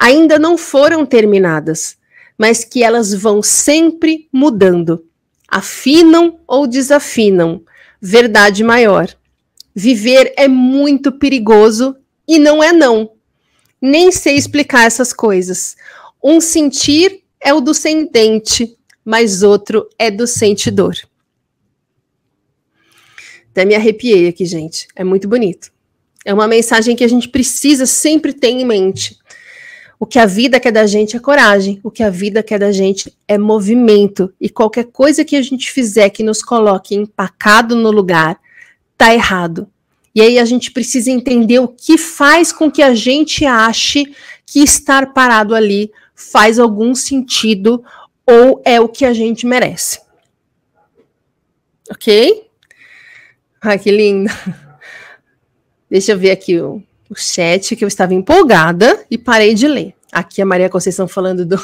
ainda 0.00 0.38
não 0.38 0.56
foram 0.56 1.04
terminadas, 1.04 1.98
mas 2.38 2.64
que 2.64 2.82
elas 2.82 3.12
vão 3.12 3.42
sempre 3.42 4.26
mudando, 4.32 5.04
afinam 5.46 6.40
ou 6.46 6.66
desafinam. 6.66 7.62
Verdade 8.00 8.64
maior. 8.64 9.14
Viver 9.74 10.32
é 10.38 10.48
muito 10.48 11.12
perigoso 11.12 11.94
e 12.26 12.38
não 12.38 12.62
é 12.62 12.72
não. 12.72 13.12
Nem 13.80 14.10
sei 14.10 14.36
explicar 14.36 14.86
essas 14.86 15.12
coisas. 15.12 15.76
Um 16.24 16.40
sentir 16.40 17.22
é 17.38 17.52
o 17.52 17.60
do 17.60 17.74
sentente, 17.74 18.74
mas 19.04 19.42
outro 19.42 19.86
é 19.98 20.10
do 20.10 20.26
sentidor. 20.26 20.94
Até 23.50 23.66
me 23.66 23.74
arrepiei 23.74 24.28
aqui, 24.28 24.46
gente. 24.46 24.88
É 24.96 25.04
muito 25.04 25.28
bonito. 25.28 25.70
É 26.24 26.32
uma 26.32 26.48
mensagem 26.48 26.96
que 26.96 27.04
a 27.04 27.08
gente 27.08 27.28
precisa 27.28 27.84
sempre 27.84 28.32
ter 28.32 28.48
em 28.48 28.64
mente. 28.64 29.19
O 30.02 30.06
que 30.06 30.18
a 30.18 30.24
vida 30.24 30.58
quer 30.58 30.72
da 30.72 30.86
gente 30.86 31.14
é 31.14 31.20
coragem, 31.20 31.78
o 31.84 31.90
que 31.90 32.02
a 32.02 32.08
vida 32.08 32.42
quer 32.42 32.58
da 32.58 32.72
gente 32.72 33.14
é 33.28 33.36
movimento. 33.36 34.32
E 34.40 34.48
qualquer 34.48 34.84
coisa 34.84 35.26
que 35.26 35.36
a 35.36 35.42
gente 35.42 35.70
fizer 35.70 36.08
que 36.08 36.22
nos 36.22 36.42
coloque 36.42 36.94
empacado 36.94 37.76
no 37.76 37.90
lugar, 37.90 38.40
tá 38.96 39.12
errado. 39.12 39.68
E 40.14 40.22
aí 40.22 40.38
a 40.38 40.44
gente 40.46 40.72
precisa 40.72 41.10
entender 41.10 41.58
o 41.58 41.68
que 41.68 41.98
faz 41.98 42.50
com 42.50 42.70
que 42.70 42.80
a 42.80 42.94
gente 42.94 43.44
ache 43.44 44.14
que 44.46 44.60
estar 44.60 45.12
parado 45.12 45.54
ali 45.54 45.92
faz 46.14 46.58
algum 46.58 46.94
sentido 46.94 47.84
ou 48.26 48.62
é 48.64 48.80
o 48.80 48.88
que 48.88 49.04
a 49.04 49.12
gente 49.12 49.46
merece. 49.46 50.00
Ok? 51.90 52.48
Ai, 53.60 53.78
que 53.78 53.90
lindo. 53.90 54.32
Deixa 55.90 56.12
eu 56.12 56.18
ver 56.18 56.30
aqui 56.30 56.58
o 56.58 56.82
o 57.10 57.14
chat 57.16 57.74
que 57.74 57.84
eu 57.84 57.88
estava 57.88 58.14
empolgada 58.14 59.04
e 59.10 59.18
parei 59.18 59.52
de 59.52 59.66
ler. 59.66 59.94
Aqui 60.12 60.40
a 60.40 60.46
Maria 60.46 60.70
Conceição 60.70 61.08
falando 61.08 61.44
do 61.44 61.60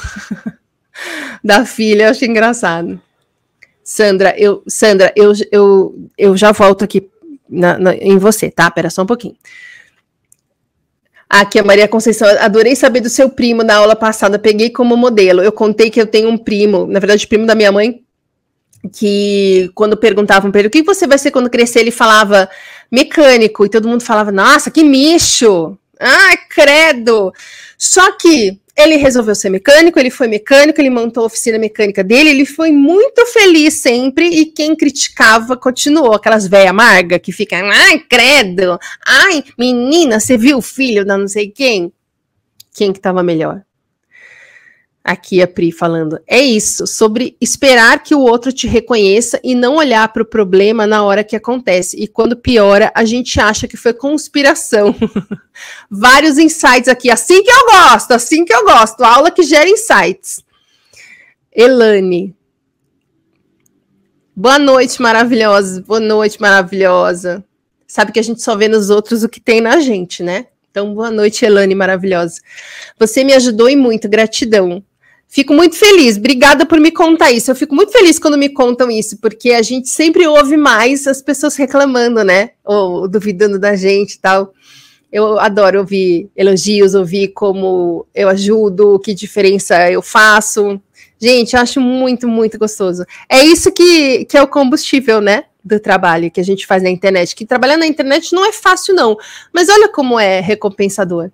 da 1.42 1.64
filha, 1.64 2.04
eu 2.04 2.10
achei 2.10 2.28
engraçado. 2.28 3.00
Sandra, 3.82 4.34
eu, 4.36 4.64
Sandra, 4.66 5.12
eu, 5.14 5.32
eu, 5.52 6.08
eu 6.18 6.36
já 6.36 6.50
volto 6.50 6.82
aqui 6.82 7.08
na, 7.48 7.78
na, 7.78 7.94
em 7.94 8.18
você, 8.18 8.50
tá? 8.50 8.68
Pera 8.68 8.90
só 8.90 9.02
um 9.02 9.06
pouquinho. 9.06 9.36
Aqui 11.28 11.58
a 11.58 11.64
Maria 11.64 11.86
Conceição, 11.86 12.28
adorei 12.40 12.74
saber 12.74 13.00
do 13.00 13.08
seu 13.08 13.30
primo 13.30 13.62
na 13.62 13.76
aula 13.76 13.94
passada, 13.94 14.38
peguei 14.38 14.70
como 14.70 14.96
modelo. 14.96 15.42
Eu 15.42 15.52
contei 15.52 15.90
que 15.90 16.00
eu 16.00 16.06
tenho 16.06 16.28
um 16.28 16.38
primo, 16.38 16.86
na 16.86 16.98
verdade, 16.98 17.26
primo 17.26 17.46
da 17.46 17.54
minha 17.54 17.70
mãe, 17.70 18.02
que 18.92 19.70
quando 19.74 19.96
perguntavam 19.96 20.50
para 20.50 20.60
ele 20.60 20.68
o 20.68 20.70
que 20.70 20.82
você 20.82 21.06
vai 21.06 21.18
ser 21.18 21.30
quando 21.30 21.50
crescer, 21.50 21.80
ele 21.80 21.90
falava 21.90 22.48
mecânico, 22.90 23.64
e 23.64 23.68
todo 23.68 23.88
mundo 23.88 24.02
falava, 24.02 24.30
nossa, 24.32 24.70
que 24.70 24.84
micho! 24.84 25.76
Ai, 25.98 26.36
credo! 26.48 27.32
Só 27.78 28.12
que 28.12 28.60
ele 28.76 28.96
resolveu 28.96 29.34
ser 29.34 29.48
mecânico, 29.48 29.98
ele 29.98 30.10
foi 30.10 30.28
mecânico, 30.28 30.78
ele 30.78 30.90
montou 30.90 31.22
a 31.22 31.26
oficina 31.26 31.58
mecânica 31.58 32.04
dele, 32.04 32.28
ele 32.28 32.44
foi 32.44 32.70
muito 32.70 33.24
feliz 33.26 33.74
sempre, 33.74 34.28
e 34.28 34.46
quem 34.46 34.76
criticava 34.76 35.56
continuou, 35.56 36.12
aquelas 36.12 36.46
velhas 36.46 36.70
amarga 36.70 37.18
que 37.18 37.32
ficam, 37.32 37.70
ai, 37.70 37.98
credo! 38.00 38.78
Ai, 39.06 39.42
menina, 39.58 40.20
você 40.20 40.36
viu 40.36 40.58
o 40.58 40.62
filho 40.62 41.06
da 41.06 41.16
não 41.16 41.26
sei 41.26 41.50
quem? 41.50 41.90
Quem 42.74 42.92
que 42.92 42.98
estava 42.98 43.22
melhor? 43.22 43.62
Aqui 45.08 45.40
a 45.40 45.46
Pri 45.46 45.70
falando. 45.70 46.18
É 46.26 46.40
isso, 46.40 46.84
sobre 46.84 47.36
esperar 47.40 48.02
que 48.02 48.12
o 48.12 48.18
outro 48.18 48.52
te 48.52 48.66
reconheça 48.66 49.38
e 49.44 49.54
não 49.54 49.76
olhar 49.76 50.12
para 50.12 50.24
o 50.24 50.26
problema 50.26 50.84
na 50.84 51.04
hora 51.04 51.22
que 51.22 51.36
acontece. 51.36 51.96
E 51.96 52.08
quando 52.08 52.36
piora, 52.36 52.90
a 52.92 53.04
gente 53.04 53.38
acha 53.38 53.68
que 53.68 53.76
foi 53.76 53.92
conspiração. 53.92 54.96
Vários 55.88 56.38
insights 56.38 56.88
aqui. 56.88 57.08
Assim 57.08 57.40
que 57.44 57.50
eu 57.52 57.66
gosto, 57.66 58.10
assim 58.10 58.44
que 58.44 58.52
eu 58.52 58.64
gosto. 58.64 59.04
Aula 59.04 59.30
que 59.30 59.44
gera 59.44 59.68
insights. 59.68 60.42
Elane. 61.54 62.34
Boa 64.34 64.58
noite, 64.58 65.00
maravilhosa. 65.00 65.84
Boa 65.86 66.00
noite, 66.00 66.40
maravilhosa. 66.40 67.44
Sabe 67.86 68.10
que 68.10 68.18
a 68.18 68.24
gente 68.24 68.42
só 68.42 68.56
vê 68.56 68.66
nos 68.66 68.90
outros 68.90 69.22
o 69.22 69.28
que 69.28 69.38
tem 69.38 69.60
na 69.60 69.78
gente, 69.78 70.24
né? 70.24 70.46
Então, 70.68 70.92
boa 70.92 71.12
noite, 71.12 71.44
Elane, 71.44 71.76
maravilhosa. 71.76 72.40
Você 72.98 73.22
me 73.22 73.32
ajudou 73.34 73.70
e 73.70 73.76
muito, 73.76 74.08
gratidão. 74.08 74.84
Fico 75.28 75.52
muito 75.52 75.76
feliz, 75.76 76.16
obrigada 76.16 76.64
por 76.64 76.80
me 76.80 76.90
contar 76.90 77.32
isso. 77.32 77.50
Eu 77.50 77.56
fico 77.56 77.74
muito 77.74 77.92
feliz 77.92 78.18
quando 78.18 78.38
me 78.38 78.48
contam 78.48 78.90
isso, 78.90 79.18
porque 79.18 79.50
a 79.50 79.62
gente 79.62 79.88
sempre 79.88 80.26
ouve 80.26 80.56
mais 80.56 81.06
as 81.06 81.20
pessoas 81.20 81.56
reclamando, 81.56 82.22
né? 82.24 82.50
Ou 82.64 83.08
duvidando 83.08 83.58
da 83.58 83.74
gente 83.76 84.14
e 84.14 84.18
tal. 84.18 84.54
Eu 85.12 85.38
adoro 85.38 85.80
ouvir 85.80 86.30
elogios, 86.36 86.94
ouvir 86.94 87.28
como 87.28 88.06
eu 88.14 88.28
ajudo, 88.28 88.98
que 89.00 89.14
diferença 89.14 89.90
eu 89.90 90.00
faço. 90.00 90.80
Gente, 91.18 91.54
eu 91.54 91.60
acho 91.60 91.80
muito, 91.80 92.28
muito 92.28 92.58
gostoso. 92.58 93.04
É 93.28 93.42
isso 93.42 93.72
que, 93.72 94.24
que 94.26 94.36
é 94.36 94.42
o 94.42 94.48
combustível, 94.48 95.20
né? 95.20 95.44
Do 95.64 95.80
trabalho 95.80 96.30
que 96.30 96.40
a 96.40 96.44
gente 96.44 96.66
faz 96.66 96.82
na 96.82 96.90
internet. 96.90 97.34
Que 97.34 97.46
trabalhar 97.46 97.76
na 97.76 97.86
internet 97.86 98.32
não 98.32 98.44
é 98.44 98.52
fácil, 98.52 98.94
não. 98.94 99.16
Mas 99.52 99.68
olha 99.68 99.88
como 99.88 100.20
é 100.20 100.40
recompensador. 100.40 101.30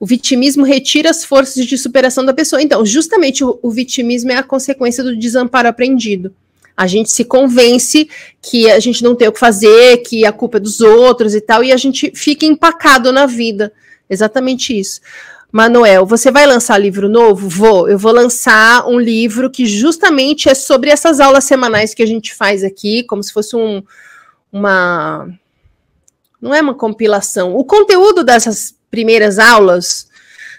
O 0.00 0.06
vitimismo 0.06 0.64
retira 0.64 1.10
as 1.10 1.22
forças 1.22 1.66
de 1.66 1.76
superação 1.76 2.24
da 2.24 2.32
pessoa. 2.32 2.62
Então, 2.62 2.86
justamente 2.86 3.44
o, 3.44 3.58
o 3.62 3.70
vitimismo 3.70 4.32
é 4.32 4.36
a 4.36 4.42
consequência 4.42 5.04
do 5.04 5.14
desamparo 5.14 5.68
aprendido. 5.68 6.34
A 6.74 6.86
gente 6.86 7.10
se 7.10 7.22
convence 7.26 8.08
que 8.40 8.70
a 8.70 8.80
gente 8.80 9.04
não 9.04 9.14
tem 9.14 9.28
o 9.28 9.32
que 9.32 9.38
fazer, 9.38 9.98
que 9.98 10.24
a 10.24 10.32
culpa 10.32 10.56
é 10.56 10.60
dos 10.60 10.80
outros 10.80 11.34
e 11.34 11.40
tal, 11.42 11.62
e 11.62 11.70
a 11.70 11.76
gente 11.76 12.10
fica 12.14 12.46
empacado 12.46 13.12
na 13.12 13.26
vida. 13.26 13.70
Exatamente 14.08 14.76
isso. 14.76 15.02
Manuel, 15.52 16.06
você 16.06 16.30
vai 16.30 16.46
lançar 16.46 16.78
livro 16.78 17.06
novo? 17.06 17.50
Vou. 17.50 17.86
Eu 17.86 17.98
vou 17.98 18.12
lançar 18.12 18.88
um 18.88 18.98
livro 18.98 19.50
que 19.50 19.66
justamente 19.66 20.48
é 20.48 20.54
sobre 20.54 20.88
essas 20.88 21.20
aulas 21.20 21.44
semanais 21.44 21.92
que 21.92 22.02
a 22.02 22.06
gente 22.06 22.34
faz 22.34 22.64
aqui, 22.64 23.02
como 23.02 23.22
se 23.22 23.32
fosse 23.32 23.54
um, 23.54 23.82
uma. 24.50 25.28
Não 26.40 26.54
é 26.54 26.62
uma 26.62 26.74
compilação. 26.74 27.54
O 27.54 27.64
conteúdo 27.64 28.24
dessas 28.24 28.74
primeiras 28.90 29.38
aulas, 29.38 30.08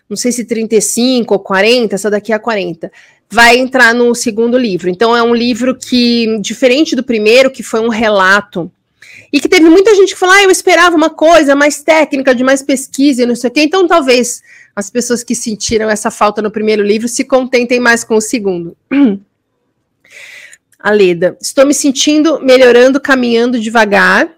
não 0.09 0.17
sei 0.17 0.31
se 0.31 0.45
35 0.45 1.33
ou 1.33 1.39
40, 1.39 1.95
essa 1.95 2.09
daqui 2.09 2.31
é 2.31 2.35
a 2.35 2.39
40, 2.39 2.91
vai 3.29 3.57
entrar 3.57 3.93
no 3.93 4.13
segundo 4.13 4.57
livro. 4.57 4.89
Então 4.89 5.15
é 5.15 5.23
um 5.23 5.33
livro 5.33 5.75
que, 5.75 6.37
diferente 6.39 6.95
do 6.95 7.03
primeiro, 7.03 7.51
que 7.51 7.63
foi 7.63 7.79
um 7.79 7.89
relato, 7.89 8.71
e 9.31 9.39
que 9.39 9.47
teve 9.47 9.69
muita 9.69 9.95
gente 9.95 10.13
que 10.13 10.19
falou, 10.19 10.35
ah, 10.35 10.43
eu 10.43 10.51
esperava 10.51 10.95
uma 10.95 11.09
coisa 11.09 11.55
mais 11.55 11.81
técnica, 11.81 12.35
de 12.35 12.43
mais 12.43 12.61
pesquisa 12.61 13.23
e 13.23 13.25
não 13.25 13.35
sei 13.35 13.49
o 13.49 13.53
quê. 13.53 13.61
Então 13.61 13.87
talvez 13.87 14.43
as 14.75 14.89
pessoas 14.89 15.23
que 15.23 15.33
sentiram 15.33 15.89
essa 15.89 16.11
falta 16.11 16.41
no 16.41 16.51
primeiro 16.51 16.83
livro 16.83 17.07
se 17.07 17.23
contentem 17.23 17.79
mais 17.79 18.03
com 18.03 18.15
o 18.15 18.21
segundo. 18.21 18.75
Aleda, 20.77 21.37
estou 21.39 21.65
me 21.65 21.73
sentindo 21.73 22.41
melhorando, 22.41 22.99
caminhando 22.99 23.59
devagar 23.59 24.29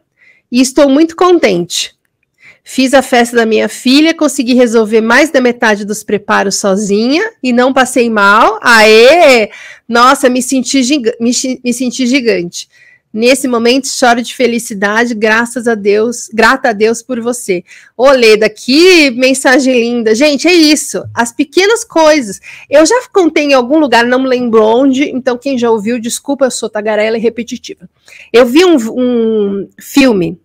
e 0.51 0.61
estou 0.61 0.89
muito 0.89 1.15
contente. 1.15 1.95
Fiz 2.65 2.93
a 2.93 3.01
festa 3.01 3.35
da 3.35 3.45
minha 3.45 3.67
filha, 3.67 4.13
consegui 4.13 4.53
resolver 4.53 5.01
mais 5.01 5.29
da 5.29 5.41
metade 5.41 5.83
dos 5.83 6.01
preparos 6.01 6.55
sozinha 6.55 7.21
e 7.43 7.51
não 7.51 7.73
passei 7.73 8.09
mal. 8.09 8.57
Aê! 8.61 9.51
Nossa, 9.87 10.29
me 10.29 10.41
senti, 10.41 10.81
me, 11.19 11.31
me 11.61 11.73
senti 11.73 12.07
gigante. 12.07 12.69
Nesse 13.13 13.47
momento 13.47 13.87
choro 13.87 14.23
de 14.23 14.33
felicidade, 14.33 15.13
graças 15.13 15.67
a 15.67 15.75
Deus, 15.75 16.29
grata 16.33 16.69
a 16.69 16.73
Deus 16.73 17.03
por 17.03 17.21
você. 17.21 17.63
Oleda, 17.95 18.49
que 18.49 19.11
mensagem 19.11 19.79
linda. 19.79 20.15
Gente, 20.15 20.47
é 20.47 20.53
isso, 20.53 21.03
as 21.13 21.31
pequenas 21.31 21.83
coisas. 21.83 22.39
Eu 22.67 22.83
já 22.87 22.95
contei 23.13 23.43
em 23.43 23.53
algum 23.53 23.77
lugar, 23.77 24.03
não 24.03 24.23
me 24.23 24.27
lembro 24.27 24.63
onde, 24.63 25.03
então 25.11 25.37
quem 25.37 25.59
já 25.59 25.69
ouviu, 25.69 25.99
desculpa, 25.99 26.45
eu 26.45 26.51
sou 26.51 26.67
tagarela 26.67 27.15
e 27.15 27.21
repetitiva. 27.21 27.87
Eu 28.31 28.47
vi 28.47 28.65
um, 28.65 28.77
um 28.77 29.69
filme 29.79 30.41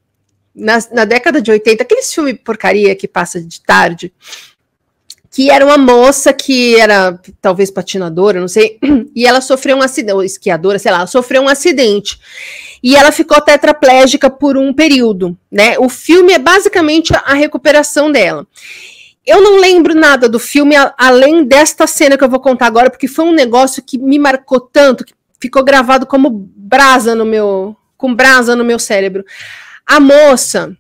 na, 0.59 0.79
na 0.93 1.05
década 1.05 1.41
de 1.41 1.51
80, 1.51 1.83
aqueles 1.83 2.13
filmes 2.13 2.39
porcaria 2.45 2.95
que 2.95 3.07
passa 3.09 3.41
de 3.41 3.61
tarde, 3.61 4.13
que 5.31 5.51
era 5.51 5.65
uma 5.65 5.79
moça 5.79 6.33
que 6.33 6.75
era 6.77 7.19
talvez 7.41 7.71
patinadora, 7.71 8.41
não 8.41 8.49
sei, 8.49 8.79
e 9.15 9.27
ela 9.27 9.41
sofreu 9.41 9.77
um 9.77 9.83
acidente, 9.83 10.15
ou 10.15 10.25
esquiadora, 10.25 10.79
sei 10.79 10.91
lá, 10.91 11.07
sofreu 11.07 11.43
um 11.43 11.49
acidente. 11.49 12.19
E 12.83 12.97
ela 12.97 13.13
ficou 13.13 13.41
tetraplégica 13.41 14.31
por 14.31 14.57
um 14.57 14.73
período, 14.73 15.37
né? 15.51 15.79
O 15.79 15.89
filme 15.89 16.33
é 16.33 16.39
basicamente 16.39 17.13
a 17.15 17.35
recuperação 17.35 18.11
dela. 18.11 18.47
Eu 19.27 19.43
não 19.43 19.61
lembro 19.61 19.95
nada 19.95 20.29
do 20.29 20.39
filme 20.39 20.75
além 20.97 21.45
desta 21.45 21.87
cena 21.87 22.17
que 22.17 22.25
eu 22.25 22.31
vou 22.31 22.41
contar 22.41 22.67
agora, 22.67 22.89
porque 22.89 23.07
foi 23.07 23.27
um 23.27 23.33
negócio 23.33 23.83
que 23.83 23.99
me 23.99 24.19
marcou 24.19 24.59
tanto, 24.59 25.05
que 25.05 25.13
ficou 25.41 25.63
gravado 25.63 26.07
como 26.07 26.31
brasa 26.31 27.15
no 27.15 27.25
meu, 27.25 27.77
com 27.97 28.15
brasa 28.15 28.57
no 28.57 28.65
meu 28.65 28.79
cérebro. 28.79 29.25
A 29.89 29.99
moça 29.99 30.77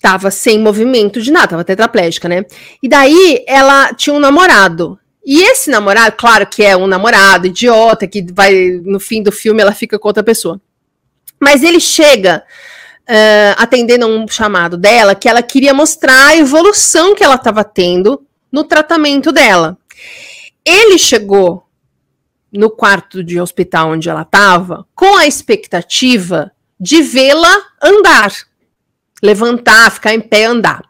tava 0.00 0.30
sem 0.30 0.58
movimento 0.58 1.20
de 1.22 1.30
nada, 1.30 1.48
tava 1.48 1.64
tetraplégica, 1.64 2.28
né? 2.28 2.44
E 2.82 2.88
daí 2.88 3.44
ela 3.46 3.94
tinha 3.94 4.14
um 4.14 4.18
namorado. 4.18 4.98
E 5.24 5.42
esse 5.42 5.70
namorado, 5.70 6.16
claro 6.16 6.46
que 6.46 6.62
é 6.62 6.76
um 6.76 6.86
namorado 6.86 7.46
idiota, 7.46 8.08
que 8.08 8.26
vai, 8.32 8.80
no 8.82 8.98
fim 8.98 9.22
do 9.22 9.30
filme, 9.30 9.60
ela 9.60 9.72
fica 9.72 9.98
com 9.98 10.08
outra 10.08 10.24
pessoa. 10.24 10.60
Mas 11.38 11.62
ele 11.62 11.78
chega 11.78 12.42
uh, 13.02 13.54
atendendo 13.56 14.06
um 14.06 14.26
chamado 14.26 14.76
dela 14.76 15.14
que 15.14 15.28
ela 15.28 15.42
queria 15.42 15.74
mostrar 15.74 16.28
a 16.28 16.36
evolução 16.36 17.14
que 17.14 17.22
ela 17.22 17.36
estava 17.36 17.62
tendo 17.62 18.26
no 18.50 18.64
tratamento 18.64 19.30
dela. 19.30 19.78
Ele 20.64 20.98
chegou 20.98 21.66
no 22.52 22.70
quarto 22.70 23.22
de 23.22 23.40
hospital 23.40 23.90
onde 23.90 24.08
ela 24.08 24.22
estava 24.22 24.86
com 24.94 25.16
a 25.16 25.26
expectativa 25.26 26.50
de 26.80 27.02
vê-la 27.02 27.62
andar, 27.82 28.32
levantar, 29.22 29.90
ficar 29.92 30.14
em 30.14 30.20
pé, 30.20 30.46
andar. 30.46 30.82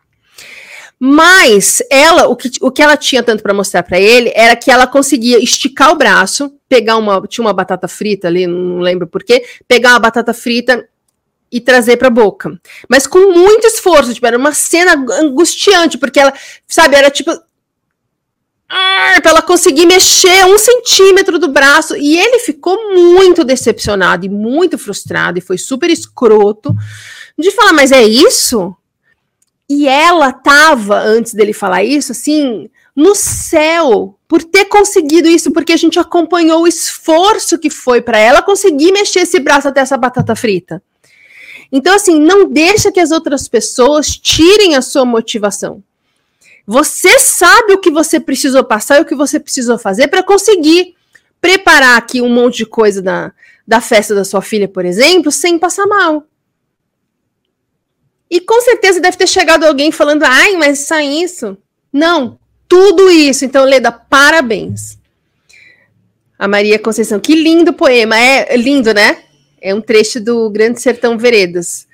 Mas 1.03 1.83
ela, 1.91 2.29
o 2.29 2.37
que, 2.37 2.51
o 2.61 2.71
que 2.71 2.83
ela 2.83 2.97
tinha 2.97 3.23
tanto 3.23 3.43
para 3.43 3.55
mostrar 3.55 3.83
para 3.83 3.99
ele 3.99 4.31
era 4.35 4.55
que 4.55 4.71
ela 4.71 4.87
conseguia 4.87 5.43
esticar 5.43 5.91
o 5.91 5.97
braço, 5.97 6.53
pegar 6.69 6.97
uma, 6.99 7.27
tinha 7.27 7.45
uma 7.45 7.55
batata 7.55 7.89
frita 7.89 8.29
ali, 8.29 8.47
não 8.47 8.81
lembro 8.81 9.07
porquê, 9.07 9.43
pegar 9.67 9.91
uma 9.91 9.99
batata 9.99 10.35
frita 10.35 10.87
e 11.51 11.59
trazer 11.59 11.97
para 11.97 12.09
a 12.09 12.11
boca. 12.11 12.53
Mas 12.89 13.07
com 13.07 13.33
muito 13.33 13.67
esforço, 13.67 14.13
tipo, 14.13 14.27
era 14.27 14.37
uma 14.37 14.53
cena 14.53 14.93
angustiante, 15.21 15.97
porque 15.97 16.21
ela, 16.21 16.35
sabe, 16.69 16.97
era 16.97 17.11
tipo 17.11 17.31
para 18.71 19.31
ela 19.31 19.43
conseguir 19.43 19.85
mexer 19.85 20.47
um 20.47 20.57
centímetro 20.57 21.39
do 21.39 21.49
braço. 21.49 21.97
E 21.97 22.17
ele 22.17 22.39
ficou 22.39 22.95
muito 22.95 23.43
decepcionado 23.43 24.25
e 24.25 24.29
muito 24.29 24.79
frustrado 24.79 25.39
e 25.39 25.43
foi 25.43 25.59
super 25.59 25.91
escroto 25.91 26.75
de 27.37 27.51
falar, 27.51 27.73
mas 27.73 27.91
é 27.91 28.03
isso? 28.03 28.75
E 29.69 29.89
ela 29.89 30.33
tava, 30.33 30.99
antes 30.99 31.35
dele 31.35 31.53
falar 31.53 31.83
isso, 31.83 32.13
assim, 32.13 32.69
no 32.95 33.15
céu 33.15 34.17
por 34.29 34.45
ter 34.45 34.67
conseguido 34.67 35.29
isso, 35.29 35.51
porque 35.51 35.73
a 35.73 35.77
gente 35.77 35.99
acompanhou 35.99 36.63
o 36.63 36.69
esforço 36.69 37.59
que 37.59 37.71
foi 37.71 38.01
para 38.01 38.19
ela 38.19 38.43
conseguir 38.43 38.93
mexer 38.93 39.21
esse 39.21 39.41
braço 39.41 39.67
até 39.67 39.81
essa 39.81 39.97
batata 39.97 40.37
frita. 40.37 40.81
Então, 41.73 41.95
assim, 41.95 42.19
não 42.19 42.49
deixa 42.49 42.93
que 42.93 43.01
as 43.01 43.11
outras 43.11 43.49
pessoas 43.49 44.17
tirem 44.17 44.77
a 44.77 44.83
sua 44.83 45.05
motivação. 45.05 45.83
Você 46.67 47.19
sabe 47.19 47.73
o 47.73 47.79
que 47.79 47.91
você 47.91 48.21
precisou 48.21 48.63
passar 48.65 48.99
e 48.99 49.03
o 49.03 49.05
que 49.05 49.15
você 49.15 49.41
precisou 49.41 49.79
fazer 49.79 50.09
para 50.09 50.23
conseguir 50.23 50.95
preparar 51.41 51.97
aqui 51.97 52.21
um 52.21 52.29
monte 52.29 52.59
de 52.59 52.67
coisa 52.67 53.01
da, 53.01 53.33
da 53.67 53.81
festa 53.81 54.15
da 54.15 54.25
sua 54.25 54.43
filha, 54.43 54.69
por 54.69 54.85
exemplo, 54.85 55.33
sem 55.33 55.59
passar 55.59 55.87
mal. 55.87 56.27
E 58.31 58.41
com 58.41 58.61
certeza 58.61 59.01
deve 59.01 59.17
ter 59.17 59.27
chegado 59.27 59.65
alguém 59.65 59.91
falando: 59.91 60.23
ai, 60.23 60.57
mas 60.57 60.87
só 60.87 61.01
isso. 61.01 61.57
Não, 61.93 62.39
tudo 62.69 63.11
isso. 63.11 63.45
Então, 63.45 63.65
Leda, 63.65 63.91
parabéns. 63.91 64.99
A 66.39 66.47
Maria 66.47 66.79
Conceição, 66.79 67.19
que 67.19 67.35
lindo 67.35 67.73
poema. 67.73 68.17
É 68.17 68.57
lindo, 68.57 68.95
né? 68.95 69.25
É 69.61 69.75
um 69.75 69.81
trecho 69.81 70.21
do 70.21 70.49
Grande 70.49 70.81
Sertão 70.81 71.19
Veredas. 71.19 71.87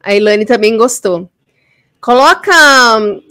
A 0.00 0.14
Ilane 0.14 0.44
também 0.44 0.76
gostou. 0.76 1.30
Coloca 2.06 2.52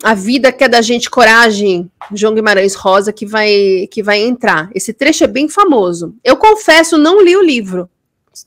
a 0.03 0.13
vida 0.13 0.51
que 0.51 0.61
é 0.61 0.67
da 0.67 0.81
gente 0.81 1.09
coragem, 1.09 1.89
João 2.13 2.35
Guimarães 2.35 2.75
Rosa, 2.75 3.13
que 3.13 3.25
vai 3.25 3.87
que 3.89 4.03
vai 4.03 4.19
entrar. 4.19 4.69
Esse 4.75 4.91
trecho 4.91 5.23
é 5.23 5.27
bem 5.27 5.47
famoso. 5.47 6.13
Eu 6.21 6.35
confesso, 6.35 6.97
não 6.97 7.23
li 7.23 7.37
o 7.37 7.41
livro. 7.41 7.89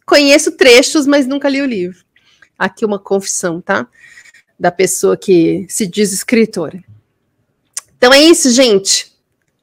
Conheço 0.04 0.52
trechos, 0.52 1.06
mas 1.06 1.26
nunca 1.26 1.48
li 1.48 1.62
o 1.62 1.66
livro. 1.66 2.04
Aqui 2.58 2.84
uma 2.84 2.98
confissão, 2.98 3.58
tá? 3.62 3.88
Da 4.60 4.70
pessoa 4.70 5.16
que 5.16 5.64
se 5.66 5.86
diz 5.86 6.12
escritora. 6.12 6.84
Então 7.96 8.12
é 8.12 8.20
isso, 8.20 8.50
gente. 8.50 9.10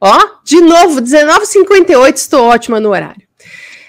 Ó, 0.02 0.18
de 0.44 0.62
novo, 0.62 1.00
19h58, 1.00 2.16
estou 2.16 2.42
ótima 2.42 2.80
no 2.80 2.90
horário. 2.90 3.22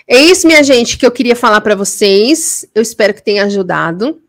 É 0.07 0.21
isso, 0.21 0.47
minha 0.47 0.63
gente, 0.63 0.99
que 0.99 1.07
eu 1.07 1.11
queria 1.11 1.35
falar 1.35 1.63
para 1.63 1.75
vocês. 1.75 2.67
Eu 2.75 2.83
espero 2.83 3.15
que 3.15 3.23
tenha 3.23 3.45
ajudado 3.45 4.21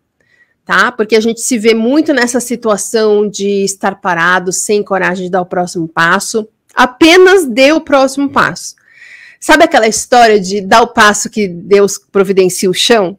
tá? 0.67 0.91
Porque 0.91 1.15
a 1.15 1.21
gente 1.21 1.39
se 1.39 1.57
vê 1.57 1.73
muito 1.73 2.13
nessa 2.13 2.41
situação 2.41 3.27
de 3.27 3.63
estar 3.63 4.01
parado, 4.01 4.51
sem 4.51 4.83
coragem 4.83 5.25
de 5.25 5.31
dar 5.31 5.41
o 5.41 5.45
próximo 5.45 5.87
passo. 5.87 6.45
Apenas 6.75 7.45
dê 7.45 7.71
o 7.71 7.79
próximo 7.79 8.29
passo. 8.29 8.75
Sabe 9.39 9.63
aquela 9.63 9.87
história 9.87 10.37
de 10.39 10.59
dar 10.59 10.81
o 10.81 10.89
passo 10.89 11.29
que 11.29 11.47
Deus 11.47 11.97
providencia 11.97 12.69
o 12.69 12.73
chão 12.73 13.17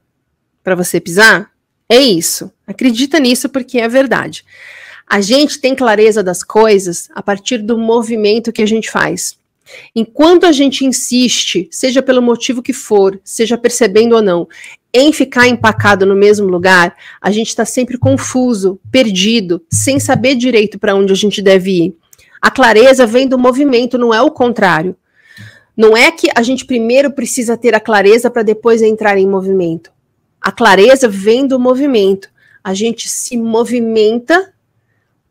para 0.63 0.75
você 0.75 1.01
pisar? 1.01 1.51
É 1.89 1.99
isso. 1.99 2.53
Acredita 2.67 3.19
nisso 3.19 3.49
porque 3.49 3.79
é 3.79 3.89
verdade. 3.89 4.45
A 5.09 5.23
gente 5.23 5.59
tem 5.59 5.75
clareza 5.75 6.23
das 6.23 6.45
coisas 6.45 7.09
a 7.15 7.23
partir 7.23 7.59
do 7.59 7.79
movimento 7.79 8.53
que 8.53 8.61
a 8.61 8.67
gente 8.67 8.91
faz. 8.91 9.39
Enquanto 9.95 10.45
a 10.45 10.53
gente 10.53 10.85
insiste, 10.85 11.67
seja 11.71 12.03
pelo 12.03 12.23
motivo 12.23 12.63
que 12.63 12.73
for, 12.73 13.19
seja 13.25 13.57
percebendo 13.57 14.17
ou 14.17 14.23
não, 14.23 14.47
em 14.93 15.13
ficar 15.13 15.47
empacado 15.47 16.07
no 16.07 16.15
mesmo 16.15 16.47
lugar, 16.47 16.97
a 17.21 17.31
gente 17.31 17.49
está 17.49 17.65
sempre 17.65 17.99
confuso, 17.99 18.81
perdido, 18.91 19.63
sem 19.71 20.01
saber 20.01 20.35
direito 20.35 20.79
para 20.79 20.95
onde 20.95 21.13
a 21.13 21.17
gente 21.17 21.43
deve 21.43 21.85
ir. 21.85 21.97
A 22.41 22.51
clareza 22.51 23.07
vem 23.07 23.27
do 23.27 23.39
movimento, 23.39 23.99
não 23.99 24.15
é 24.15 24.23
o 24.23 24.31
contrário. 24.31 24.97
Não 25.77 25.97
é 25.97 26.11
que 26.11 26.29
a 26.35 26.43
gente 26.43 26.65
primeiro 26.65 27.13
precisa 27.13 27.57
ter 27.57 27.75
a 27.75 27.81
clareza 27.81 28.31
para 28.31 28.43
depois 28.43 28.83
entrar 28.83 29.19
em 29.19 29.29
movimento. 29.29 29.93
A 30.41 30.51
clareza 30.51 31.09
vem 31.09 31.47
do 31.47 31.59
movimento. 31.59 32.29
A 32.65 32.75
gente 32.75 33.09
se 33.09 33.37
movimenta 33.37 34.53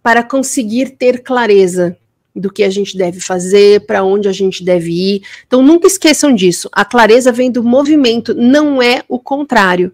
para 0.02 0.24
conseguir 0.24 0.92
ter 0.92 1.24
clareza 1.24 1.98
do 2.40 2.52
que 2.52 2.64
a 2.64 2.70
gente 2.70 2.98
deve 2.98 3.20
fazer, 3.20 3.86
para 3.86 4.04
onde 4.04 4.28
a 4.28 4.32
gente 4.32 4.64
deve 4.64 4.92
ir. 4.92 5.22
Então 5.46 5.62
nunca 5.62 5.88
esqueçam 5.88 6.34
disso. 6.34 6.70
A 6.72 6.86
clareza 6.86 7.32
vem 7.32 7.52
do 7.52 7.64
movimento, 7.64 8.34
não 8.34 8.82
é 8.82 9.04
o 9.08 9.20
contrário. 9.20 9.92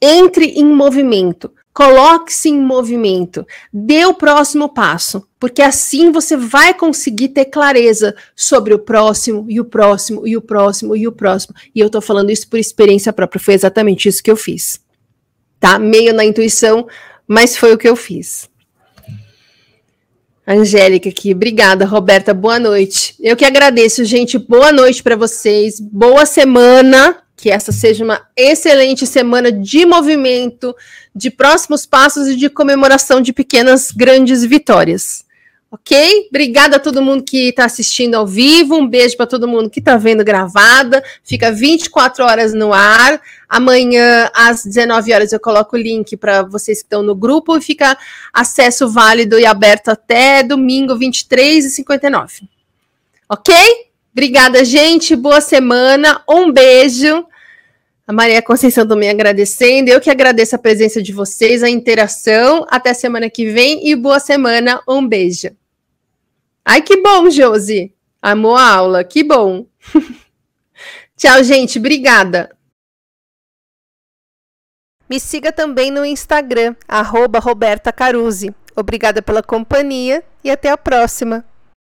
Entre 0.00 0.46
em 0.46 0.66
movimento, 0.66 1.50
coloque-se 1.72 2.48
em 2.48 2.60
movimento, 2.60 3.46
dê 3.72 4.04
o 4.06 4.14
próximo 4.14 4.68
passo, 4.68 5.26
porque 5.40 5.60
assim 5.60 6.12
você 6.12 6.36
vai 6.36 6.72
conseguir 6.74 7.30
ter 7.30 7.46
clareza 7.46 8.14
sobre 8.36 8.72
o 8.72 8.78
próximo 8.78 9.46
e 9.48 9.60
o 9.60 9.64
próximo 9.64 10.26
e 10.26 10.36
o 10.36 10.42
próximo 10.42 10.94
e 10.94 11.08
o 11.08 11.12
próximo. 11.12 11.54
E 11.74 11.80
eu 11.80 11.90
tô 11.90 12.00
falando 12.00 12.30
isso 12.30 12.48
por 12.48 12.58
experiência 12.58 13.12
própria, 13.12 13.40
foi 13.40 13.54
exatamente 13.54 14.08
isso 14.08 14.22
que 14.22 14.30
eu 14.30 14.36
fiz. 14.36 14.80
Tá? 15.58 15.78
Meio 15.78 16.14
na 16.14 16.24
intuição, 16.24 16.86
mas 17.26 17.56
foi 17.56 17.72
o 17.72 17.78
que 17.78 17.88
eu 17.88 17.96
fiz. 17.96 18.48
Angélica 20.46 21.08
aqui, 21.08 21.32
obrigada, 21.32 21.86
Roberta, 21.86 22.34
boa 22.34 22.58
noite. 22.58 23.14
Eu 23.18 23.34
que 23.34 23.46
agradeço, 23.46 24.04
gente, 24.04 24.36
boa 24.36 24.70
noite 24.70 25.02
para 25.02 25.16
vocês, 25.16 25.80
boa 25.80 26.26
semana, 26.26 27.16
que 27.34 27.50
essa 27.50 27.72
seja 27.72 28.04
uma 28.04 28.20
excelente 28.36 29.06
semana 29.06 29.50
de 29.50 29.86
movimento, 29.86 30.76
de 31.14 31.30
próximos 31.30 31.86
passos 31.86 32.28
e 32.28 32.36
de 32.36 32.50
comemoração 32.50 33.22
de 33.22 33.32
pequenas 33.32 33.90
grandes 33.90 34.44
vitórias. 34.44 35.23
Ok? 35.74 36.28
Obrigada 36.28 36.76
a 36.76 36.78
todo 36.78 37.02
mundo 37.02 37.24
que 37.24 37.48
está 37.48 37.64
assistindo 37.64 38.14
ao 38.14 38.24
vivo. 38.24 38.76
Um 38.76 38.86
beijo 38.86 39.16
para 39.16 39.26
todo 39.26 39.48
mundo 39.48 39.68
que 39.68 39.80
está 39.80 39.96
vendo 39.96 40.22
gravada. 40.22 41.02
Fica 41.24 41.50
24 41.50 42.24
horas 42.24 42.54
no 42.54 42.72
ar. 42.72 43.20
Amanhã, 43.48 44.30
às 44.32 44.64
19 44.64 45.12
horas, 45.12 45.32
eu 45.32 45.40
coloco 45.40 45.74
o 45.74 45.78
link 45.78 46.16
para 46.16 46.42
vocês 46.42 46.78
que 46.78 46.84
estão 46.84 47.02
no 47.02 47.12
grupo 47.12 47.56
e 47.56 47.60
fica 47.60 47.98
acesso 48.32 48.88
válido 48.88 49.36
e 49.36 49.44
aberto 49.44 49.88
até 49.88 50.44
domingo, 50.44 50.96
23 50.96 51.64
e 51.64 51.70
59. 51.70 52.48
Ok? 53.28 53.52
Obrigada, 54.12 54.64
gente. 54.64 55.16
Boa 55.16 55.40
semana. 55.40 56.22
Um 56.30 56.52
beijo. 56.52 57.26
A 58.06 58.12
Maria 58.12 58.40
Conceição 58.40 58.86
também 58.86 59.10
agradecendo. 59.10 59.90
Eu 59.90 60.00
que 60.00 60.08
agradeço 60.08 60.54
a 60.54 60.58
presença 60.58 61.02
de 61.02 61.12
vocês, 61.12 61.64
a 61.64 61.68
interação. 61.68 62.64
Até 62.70 62.94
semana 62.94 63.28
que 63.28 63.50
vem 63.50 63.88
e 63.88 63.96
boa 63.96 64.20
semana. 64.20 64.80
Um 64.86 65.04
beijo. 65.04 65.50
Ai, 66.64 66.82
que 66.82 66.96
bom, 66.96 67.28
Josi. 67.30 67.94
Amou 68.22 68.56
a 68.56 68.66
aula, 68.66 69.04
que 69.04 69.22
bom. 69.22 69.66
Tchau, 71.16 71.44
gente. 71.44 71.78
Obrigada. 71.78 72.56
Me 75.08 75.20
siga 75.20 75.52
também 75.52 75.90
no 75.90 76.04
Instagram, 76.04 76.74
arroba 76.88 77.38
Roberta 77.38 77.92
Caruzzi. 77.92 78.54
Obrigada 78.74 79.20
pela 79.20 79.42
companhia 79.42 80.24
e 80.42 80.50
até 80.50 80.70
a 80.70 80.78
próxima. 80.78 81.44